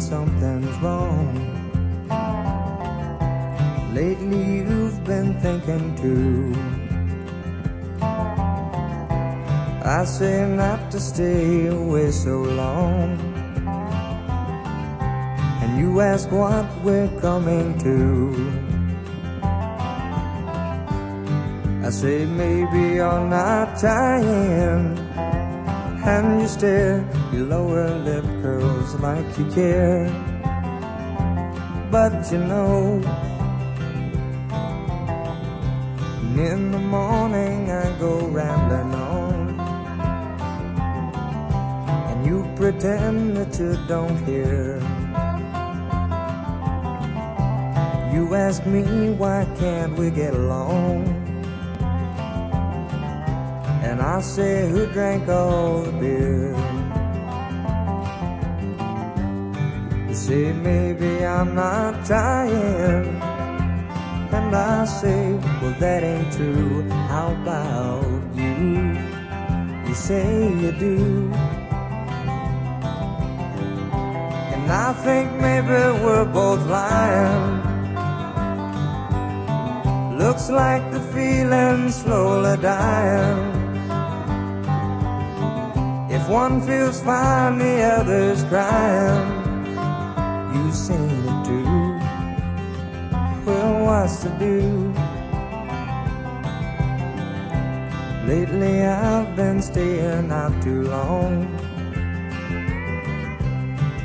Something's 0.00 0.76
wrong. 0.78 1.34
Lately 3.94 4.58
you've 4.58 5.04
been 5.04 5.38
thinking 5.40 5.94
too. 5.96 6.54
I 9.84 10.04
say 10.04 10.46
not 10.48 10.90
to 10.92 11.00
stay 11.00 11.66
away 11.66 12.10
so 12.10 12.42
long. 12.42 13.18
And 15.62 15.78
you 15.78 16.00
ask 16.00 16.30
what 16.30 16.66
we're 16.82 17.10
coming 17.20 17.76
to. 17.78 18.70
I 21.84 21.90
say 21.90 22.24
maybe 22.24 22.94
you're 22.96 23.26
not 23.26 23.78
trying. 23.78 25.09
And 26.02 26.40
you 26.40 26.48
stare, 26.48 27.04
your 27.32 27.46
lower 27.46 27.90
lip 27.98 28.24
curls 28.42 28.94
like 29.00 29.38
you 29.38 29.44
care. 29.52 30.08
But 31.90 32.32
you 32.32 32.38
know, 32.38 33.02
in 36.40 36.72
the 36.72 36.78
morning 36.78 37.70
I 37.70 37.98
go 37.98 38.26
rambling 38.28 38.94
on. 38.94 39.60
And 42.08 42.26
you 42.26 42.48
pretend 42.56 43.36
that 43.36 43.58
you 43.58 43.76
don't 43.86 44.16
hear. 44.24 44.78
You 48.14 48.34
ask 48.34 48.64
me 48.64 49.10
why 49.10 49.46
can't 49.58 49.98
we 49.98 50.10
get 50.10 50.32
along? 50.32 51.19
And 54.00 54.08
I 54.08 54.20
say 54.22 54.66
who 54.70 54.86
drank 54.86 55.28
all 55.28 55.82
the 55.82 55.92
beer? 56.00 56.56
You 60.08 60.14
say 60.14 60.54
maybe 60.54 61.22
I'm 61.26 61.54
not 61.54 62.06
trying. 62.06 63.20
And 64.32 64.56
I 64.56 64.86
say, 64.86 65.34
well, 65.60 65.76
that 65.80 66.02
ain't 66.02 66.32
true. 66.32 66.88
How 67.12 67.32
about 67.42 68.06
you? 68.34 68.96
You 69.86 69.94
say 69.94 70.48
you 70.48 70.72
do. 70.72 71.30
And 74.54 74.72
I 74.72 74.94
think 75.04 75.30
maybe 75.42 75.78
we're 76.02 76.24
both 76.24 76.66
lying. 76.68 77.60
Looks 80.16 80.48
like 80.48 80.90
the 80.90 81.00
feeling's 81.12 81.96
slowly 81.96 82.56
dying. 82.62 83.49
One 86.30 86.60
feels 86.60 87.02
fine, 87.02 87.58
the 87.58 87.82
other's 87.82 88.44
crying. 88.44 89.26
You 90.54 90.72
seen 90.72 91.10
it 91.10 91.44
too 91.44 91.80
well, 93.44 93.84
what's 93.84 94.22
to 94.22 94.28
do? 94.38 94.92
Lately 98.26 98.84
I've 98.84 99.34
been 99.34 99.60
staying 99.60 100.30
out 100.30 100.62
too 100.62 100.82
long. 100.82 101.46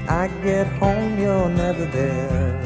I 0.09 0.27
get 0.43 0.67
home, 0.79 1.19
you're 1.19 1.49
never 1.49 1.85
there. 1.85 2.59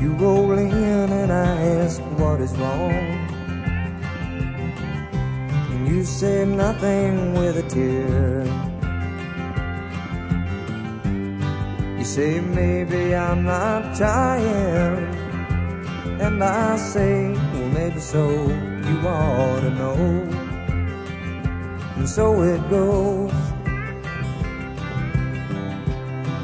You 0.00 0.12
roll 0.14 0.58
in 0.58 1.12
and 1.20 1.32
I 1.32 1.62
ask 1.78 2.00
what 2.18 2.40
is 2.40 2.56
wrong. 2.56 3.15
You 5.86 6.04
say 6.04 6.44
nothing 6.44 7.34
with 7.34 7.58
a 7.58 7.62
tear. 7.68 8.42
You 11.96 12.04
say 12.04 12.40
maybe 12.40 13.14
I'm 13.14 13.44
not 13.44 13.96
trying 13.96 15.14
And 16.20 16.42
I 16.42 16.76
say, 16.76 17.30
well 17.30 17.68
maybe 17.68 18.00
so 18.00 18.28
You 18.28 18.96
ought 19.06 19.60
to 19.60 19.70
know. 19.70 19.94
And 21.96 22.08
so 22.08 22.42
it 22.42 22.68
goes. 22.68 23.30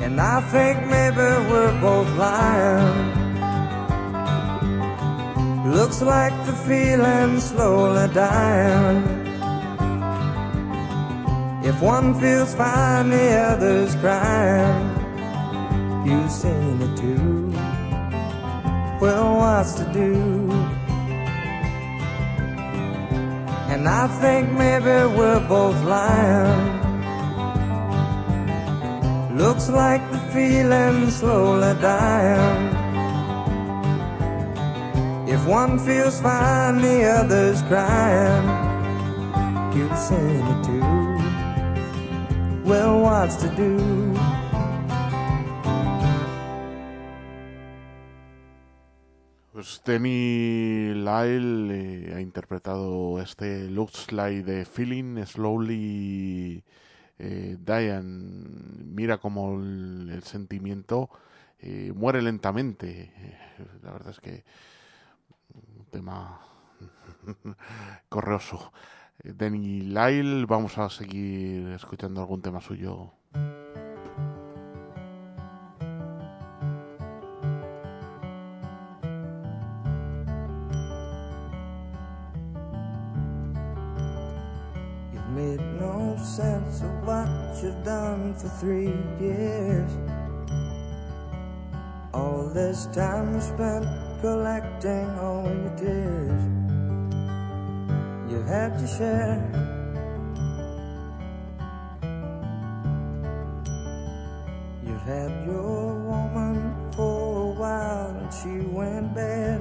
And 0.05 0.21
I 0.21 0.41
think 0.53 0.87
maybe 0.87 1.27
we're 1.51 1.81
both 1.81 2.11
lying. 2.17 3.11
Looks 5.73 6.01
like 6.01 6.35
the 6.47 6.53
feeling's 6.53 7.43
slowly 7.51 8.07
dying 8.15 9.12
If 11.65 11.81
one 11.81 12.19
feels 12.21 12.55
fine, 12.55 13.11
the 13.11 13.37
other's 13.39 13.95
crying 13.97 15.03
You've 16.05 16.33
seen 16.33 16.83
it 16.83 16.97
too. 16.97 17.51
Well, 19.01 19.37
what's 19.37 19.75
to 19.75 19.85
do? 19.93 20.51
And 23.71 23.89
I 23.89 24.09
think 24.21 24.51
maybe 24.51 25.15
we're 25.17 25.47
both 25.49 25.81
lying. 25.85 26.81
Looks 29.37 29.69
like 29.69 30.03
the 30.11 30.19
feeling's 30.35 31.17
slowly 31.17 31.75
dying. 31.81 32.75
If 35.29 35.47
one 35.47 35.79
feels 35.79 36.21
fine, 36.21 36.83
the 36.83 37.05
other's 37.05 37.63
crying. 37.63 38.45
You've 39.77 39.97
seen 39.97 40.43
it 40.53 40.65
too. 40.65 40.72
Well, 42.65 43.03
what's 43.03 43.37
to 43.39 43.49
do? 43.57 43.77
Pues 49.53 49.83
Lyle 49.85 51.71
eh, 51.73 52.13
ha 52.15 52.21
interpretado 52.21 53.21
este 53.21 53.69
Looks 53.69 54.13
Like 54.13 54.45
the 54.45 54.65
Feeling 54.65 55.27
Slowly 55.27 56.63
eh, 57.19 57.57
Dying. 57.59 58.95
Mira 58.95 59.19
cómo 59.19 59.55
el, 59.61 60.23
sentimiento 60.23 61.11
eh, 61.59 61.93
muere 61.95 62.23
lentamente. 62.23 63.13
La 63.83 63.91
verdad 63.93 64.11
es 64.11 64.21
que 64.21 64.45
un 65.53 65.87
tema 65.91 66.41
correoso. 68.09 68.73
Danny 69.25 69.83
Lyle, 69.83 70.47
vamos 70.47 70.77
a 70.79 70.91
seguir 70.91 71.69
escuchando 71.69 72.21
algún 72.21 72.43
tema 72.43 72.61
suyo. 72.61 73.13
You've 85.13 85.29
made 85.37 85.61
no 85.79 86.17
sense 86.19 86.83
of 86.83 87.07
what 87.07 87.29
you've 87.63 87.85
done 87.85 88.35
for 88.35 88.49
three 88.59 88.93
years. 89.21 89.93
All 92.13 92.51
this 92.53 92.87
time 92.93 93.41
spent 93.41 93.87
collecting 94.21 95.09
all 95.21 95.47
your 95.47 95.77
tears. 95.77 96.62
You've 98.33 98.47
had 98.47 98.81
your 98.81 98.89
share. 98.89 99.37
You've 104.83 105.03
had 105.03 105.47
your 105.47 105.95
woman 106.01 106.93
for 106.97 107.51
a 107.51 107.61
while 107.61 108.17
and 108.17 108.33
she 108.33 108.67
went 108.75 109.15
bad. 109.15 109.61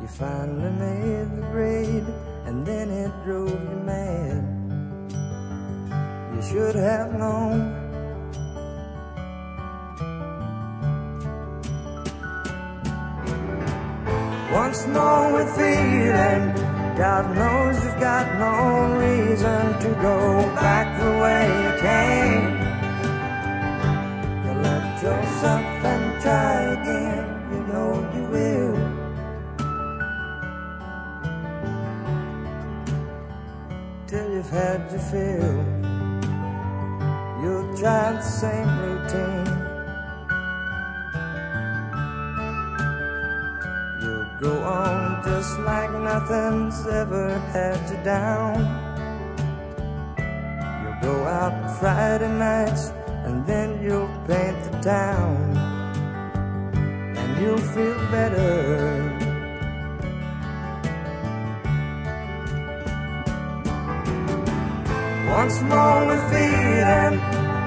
You 0.00 0.08
finally 0.08 0.70
made 0.72 1.30
the 1.36 1.46
grade 1.52 2.06
and 2.46 2.66
then 2.66 2.90
it 2.90 3.12
drove 3.24 3.50
you 3.50 3.78
mad. 3.86 4.42
You 6.34 6.42
should 6.42 6.74
have 6.74 7.12
known. 7.14 7.77
Once 14.68 14.86
more 14.88 15.32
with 15.32 15.48
feeling, 15.56 16.52
God 16.94 17.24
knows 17.34 17.82
you've 17.82 17.98
got 18.00 18.26
no 18.38 18.98
reason 19.00 19.64
to 19.80 19.88
go 20.02 20.42
back 20.60 20.86
the 21.00 21.10
way 21.22 21.42
you 21.62 21.70
came. 21.88 22.44
You 24.44 24.52
left 24.60 25.02
yourself 25.02 25.64
and 25.92 26.20
try 26.20 26.52
again, 26.76 27.26
you 27.50 27.60
know 27.72 27.92
you 28.14 28.24
will. 28.34 28.76
till 34.06 34.28
you've 34.34 34.50
had 34.50 34.80
your 34.92 35.04
fill. 35.10 35.64
You'll 37.40 37.74
try 37.74 38.12
the 38.12 38.20
same 38.20 38.70
routine. 38.82 39.37
just 45.28 45.58
like 45.60 45.92
nothing's 45.92 46.86
ever 46.86 47.38
had 47.52 47.78
you 47.90 47.98
down. 48.02 48.56
You'll 50.80 51.00
go 51.10 51.16
out 51.26 51.54
Friday 51.78 52.32
nights 52.32 52.92
and 53.26 53.46
then 53.46 53.68
you'll 53.82 54.12
paint 54.26 54.58
the 54.66 54.74
town. 54.80 55.36
And 57.20 57.30
you'll 57.40 57.66
feel 57.74 57.98
better. 58.10 58.48
Once 65.36 65.56
more 65.70 66.00
we're 66.08 66.24
feeding, 66.30 67.16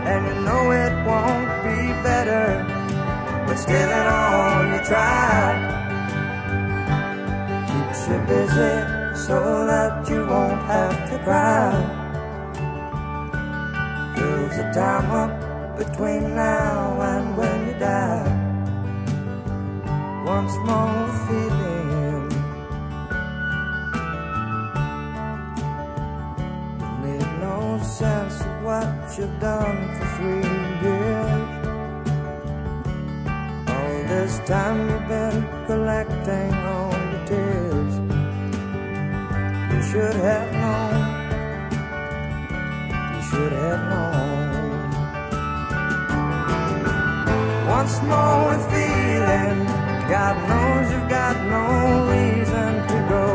and 0.10 0.22
you 0.30 0.38
know 0.48 0.64
it 0.84 0.94
won't 1.10 1.52
be 1.68 1.80
better. 2.08 2.48
But 3.46 3.58
still, 3.58 3.92
it 4.00 4.08
all 4.08 4.66
you 4.72 4.80
tried 4.84 5.81
you 8.12 8.20
busy 8.28 8.76
so 9.16 9.66
that 9.66 10.10
you 10.10 10.26
won't 10.26 10.62
have 10.74 10.98
to 11.10 11.18
cry. 11.24 11.72
Fills 14.16 14.56
the 14.58 14.68
time 14.74 15.10
up 15.24 15.34
between 15.78 16.36
now 16.36 17.02
and 17.12 17.38
when 17.38 17.68
you 17.68 17.76
die. 17.80 18.32
Once 20.26 20.56
more 20.70 21.08
feeling. 21.26 22.28
Made 27.04 27.32
no 27.48 27.80
sense 27.82 28.42
of 28.42 28.56
what 28.68 28.92
you've 29.18 29.40
done 29.40 29.80
for 29.96 30.08
three 30.16 30.54
years. 30.84 31.50
All 33.74 33.98
this 34.12 34.34
time 34.54 34.78
you've 34.90 35.08
been 35.08 35.40
collecting 35.68 36.54
all 36.74 36.92
your 37.12 37.26
tears. 37.28 37.71
Should 39.92 40.16
have 40.16 40.54
known. 40.54 40.94
You 43.14 43.22
should 43.30 43.52
have 43.52 43.82
known. 43.92 44.48
Once 47.68 47.96
more 48.04 48.48
with 48.48 48.64
feeling. 48.72 49.68
God 50.08 50.36
knows 50.48 50.92
you've 50.94 51.10
got 51.10 51.36
no 51.46 51.66
reason 52.08 52.72
to 52.88 52.98
go 53.10 53.31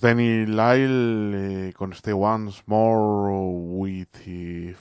Danny 0.00 0.46
Lyle 0.46 1.68
eh, 1.68 1.72
con 1.74 1.92
este 1.92 2.14
Once 2.14 2.62
More 2.64 3.52
with 3.52 4.08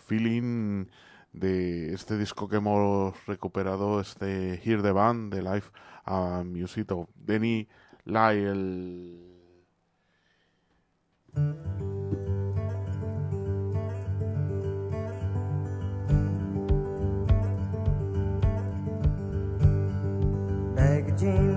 Feeling 0.07 0.87
de 1.33 1.93
este 1.93 2.17
disco 2.17 2.47
que 2.47 2.55
hemos 2.55 3.13
recuperado, 3.27 3.99
este 3.99 4.61
Hear 4.63 4.81
the 4.81 4.93
Band 4.93 5.33
de 5.33 5.41
Live 5.41 5.65
a 6.05 6.43
Music 6.45 6.87
Danny 7.17 7.67
Lyle. 8.05 9.25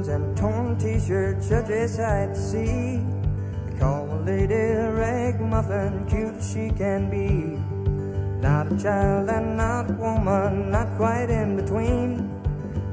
And 0.08 0.36
torn 0.36 0.76
t-shirt, 0.76 1.40
such 1.42 1.70
a 1.70 1.88
sight 1.88 2.34
to 2.34 2.40
see. 2.40 3.21
Call 3.78 4.08
a 4.12 4.18
lady 4.24 4.54
a 4.54 4.92
ragamuffin, 4.92 6.06
cute 6.08 6.34
as 6.36 6.52
she 6.52 6.70
can 6.70 7.10
be. 7.10 7.58
Not 8.40 8.72
a 8.72 8.76
child 8.76 9.28
and 9.28 9.56
not 9.56 9.90
a 9.90 9.94
woman, 9.94 10.70
not 10.70 10.88
quite 10.96 11.30
in 11.30 11.56
between. 11.56 12.28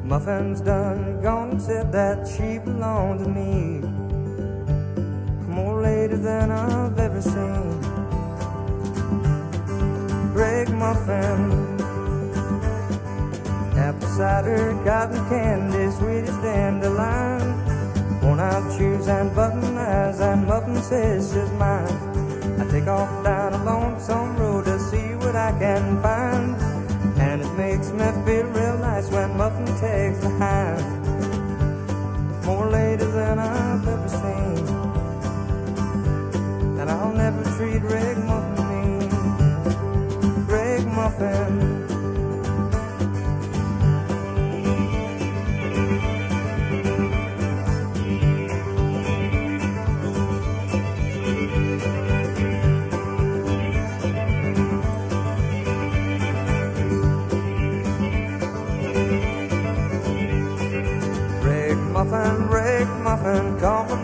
Muffin's 0.03 0.61
done 0.61 1.21
gone 1.21 1.51
and 1.51 1.61
said 1.61 1.91
that 1.91 2.27
she 2.27 2.57
belonged 2.59 3.19
to 3.23 3.29
me. 3.29 3.81
More 5.47 5.81
lady 5.81 6.15
than 6.15 6.51
I've 6.51 6.97
ever 6.97 7.21
seen. 7.21 7.81
Greg 10.33 10.69
Muffin. 10.69 11.77
Apple 13.77 14.07
cider, 14.09 14.79
cotton 14.83 15.29
candy, 15.29 15.91
sweet 15.91 16.23
as 16.29 16.37
dandelion. 16.41 17.68
Worn 18.21 18.39
out 18.39 18.77
shoes 18.77 19.07
and 19.07 19.33
button 19.35 19.77
eyes, 19.77 20.19
and 20.19 20.45
Muffin 20.47 20.81
says 20.81 21.31
she's 21.33 21.51
mine. 21.53 21.97
I 22.59 22.67
take 22.69 22.87
off 22.87 23.23
down 23.23 23.53
a 23.53 23.63
lonesome 23.63 24.37
road 24.37 24.65
to 24.65 24.79
see 24.79 25.15
what 25.15 25.35
I 25.35 25.51
can 25.59 26.01
find. 26.01 26.55
And 27.19 27.41
it 27.41 27.53
makes 27.53 27.91
me 27.91 28.05
feel 28.25 28.45
real 28.47 28.77
nice 28.77 29.09
when 29.09 29.37
Muffin 29.37 29.65
takes 29.79 30.19
the 30.19 30.29
behind. 30.29 30.85
More 32.45 32.69
lady 32.69 33.05
than 33.05 33.39
I've 33.39 33.87
ever 33.87 34.09
seen. 34.09 34.67
And 36.79 36.89
I'll 36.89 37.13
never 37.13 37.43
treat 37.57 37.81
Greg 37.81 38.17
Muffin 38.17 38.67
mean. 38.69 38.79
Muffin. 40.99 41.88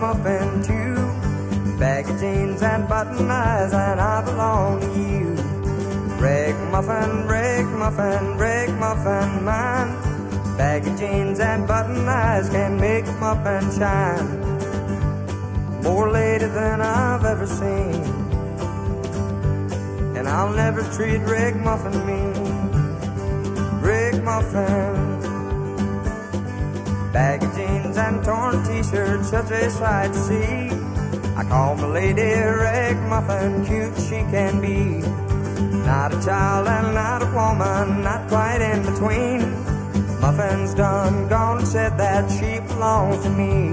Muffin, 0.06 0.61
too. 0.61 0.95
Baggy 1.80 2.14
jeans 2.19 2.61
and 2.61 2.88
button 2.88 3.27
eyes, 3.32 3.73
and 3.73 3.99
I 3.99 4.23
belong 4.23 4.80
to 4.80 4.88
you. 5.02 5.30
Rick 6.22 6.56
Muffin, 6.69 7.26
Rick 7.26 7.65
Muffin, 7.82 8.38
Rick 8.38 8.69
Muffin, 8.84 9.44
mine. 9.44 9.91
Baggy 10.57 10.95
jeans 10.95 11.40
and 11.40 11.68
button 11.68 12.07
eyes 12.07 12.49
can 12.49 12.80
make 12.80 13.07
a 13.07 13.14
muffin 13.14 13.64
shine. 13.76 14.30
More 15.82 16.11
lady 16.11 16.45
than 16.45 16.82
I've 16.82 17.26
ever 17.26 17.48
seen. 17.48 18.03
And 20.15 20.27
I'll 20.27 20.53
never 20.53 20.84
treat 20.95 21.22
Rick 21.22 21.56
Muffin 21.56 21.98
mean. 22.06 22.36
Rick 23.82 24.22
Muffin. 24.23 25.15
Baggy 27.11 27.48
jeans 27.95 27.97
and 27.97 28.23
torn 28.23 28.63
t-shirts, 28.63 29.30
such 29.30 29.51
a 29.51 29.69
sight 29.69 30.11
to 30.11 30.19
see. 30.19 30.69
I 31.35 31.43
call 31.47 31.76
my 31.76 31.88
lady 31.88 32.22
Rag 32.22 32.97
Muffin, 33.09 33.65
cute 33.65 33.95
she 33.97 34.19
can 34.31 34.61
be. 34.61 35.01
Not 35.85 36.13
a 36.13 36.26
child 36.26 36.67
and 36.67 36.93
not 36.93 37.22
a 37.22 37.26
woman, 37.26 38.03
not 38.03 38.27
quite 38.27 38.61
in 38.61 38.81
between. 38.85 39.41
Muffin's 40.22 40.73
done 40.73 41.27
gone 41.27 41.59
and 41.59 41.67
said 41.67 41.97
that 41.97 42.30
she 42.31 42.59
belongs 42.67 43.23
to 43.23 43.30
me. 43.30 43.69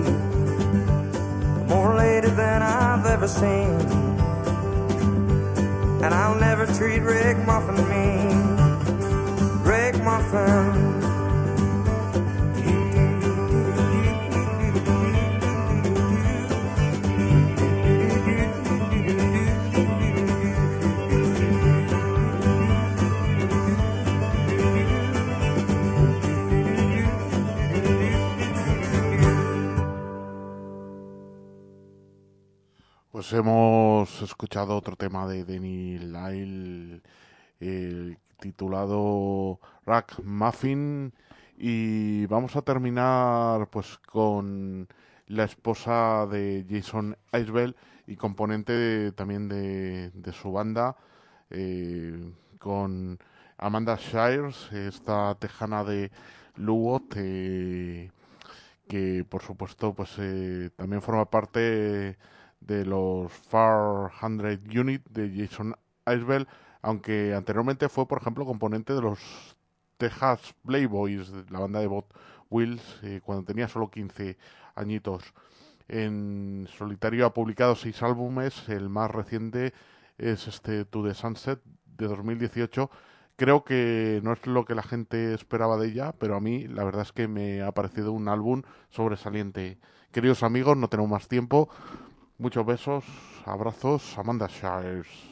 More 1.69 1.95
lady 1.95 2.29
than 2.29 2.63
I've 2.63 3.07
ever 3.07 3.29
seen. 3.29 3.81
And 6.03 6.13
I'll 6.13 6.39
never 6.39 6.67
treat 6.67 7.01
Rick 7.01 7.39
Muffin 7.47 7.77
mean. 7.89 8.57
Rick 9.65 10.03
Muffin. 10.03 11.02
Hemos 33.33 34.21
escuchado 34.23 34.77
otro 34.77 34.97
tema 34.97 35.27
de 35.27 35.45
Danny 35.45 35.99
Lyle 35.99 37.01
eh, 37.61 38.17
titulado 38.41 39.59
Rack 39.87 40.21
Muffin 40.23 41.13
y 41.57 42.27
vamos 42.27 42.57
a 42.57 42.63
terminar 42.63 43.69
pues 43.71 43.99
con 43.99 44.87
la 45.29 45.45
esposa 45.45 46.27
de 46.31 46.67
Jason 46.69 47.17
Isbell 47.33 47.75
y 48.07 48.17
componente 48.17 48.73
de- 48.73 49.13
también 49.13 49.49
de, 49.49 50.11
su 50.33 50.53
banda 50.53 50.97
eh, 51.51 52.33
con 52.59 53.19
Amanda 53.59 53.97
Shires, 53.97 54.71
esta 54.73 55.35
tejana 55.37 55.85
de 55.85 56.11
Lugot 56.57 57.15
eh, 57.17 58.11
que 58.89 59.25
por 59.29 59.43
supuesto 59.43 59.95
pues 59.95 60.11
eh, 60.19 60.71
también 60.77 61.01
forma 61.03 61.25
parte 61.31 62.19
de 62.67 62.85
los 62.85 63.33
Far 63.33 64.11
100 64.21 64.79
Unit 64.79 65.07
de 65.09 65.31
Jason 65.35 65.75
Isbell, 66.07 66.47
aunque 66.81 67.35
anteriormente 67.35 67.89
fue 67.89 68.07
por 68.07 68.21
ejemplo 68.21 68.45
componente 68.45 68.93
de 68.95 69.03
los 69.03 69.57
Texas 69.97 70.55
Playboys, 70.65 71.31
la 71.51 71.61
banda 71.61 71.81
de 71.81 71.87
Bot 71.87 72.07
Wills, 72.51 72.83
eh, 73.03 73.21
cuando 73.25 73.45
tenía 73.45 73.69
solo 73.69 73.91
15 73.91 74.37
añitos. 74.75 75.33
En 75.89 76.69
solitario 76.77 77.27
ha 77.27 77.35
publicado 77.35 77.77
seis 77.77 78.03
álbumes, 78.03 78.69
el 78.69 78.89
más 78.89 79.11
reciente 79.11 79.73
es 80.19 80.47
este 80.49 80.85
To 80.85 81.05
the 81.05 81.15
Sunset 81.15 81.61
de 81.85 82.07
2018. 82.07 82.91
Creo 83.37 83.65
que 83.65 84.21
no 84.23 84.33
es 84.33 84.47
lo 84.47 84.65
que 84.65 84.75
la 84.75 84.83
gente 84.83 85.35
esperaba 85.35 85.77
de 85.77 85.89
ella, 85.89 86.13
pero 86.19 86.37
a 86.37 86.41
mí 86.41 86.67
la 86.69 86.85
verdad 86.85 87.03
es 87.03 87.13
que 87.13 87.29
me 87.29 87.63
ha 87.63 87.73
parecido 87.73 88.13
un 88.13 88.29
álbum 88.29 88.63
sobresaliente. 88.91 89.79
Queridos 90.13 90.43
amigos, 90.43 90.77
no 90.77 90.89
tenemos 90.89 91.11
más 91.11 91.29
tiempo. 91.29 91.69
Muchos 92.43 92.67
besos, 92.67 93.05
abrazos, 93.47 94.19
Amanda 94.19 94.49
Shires. 94.49 95.32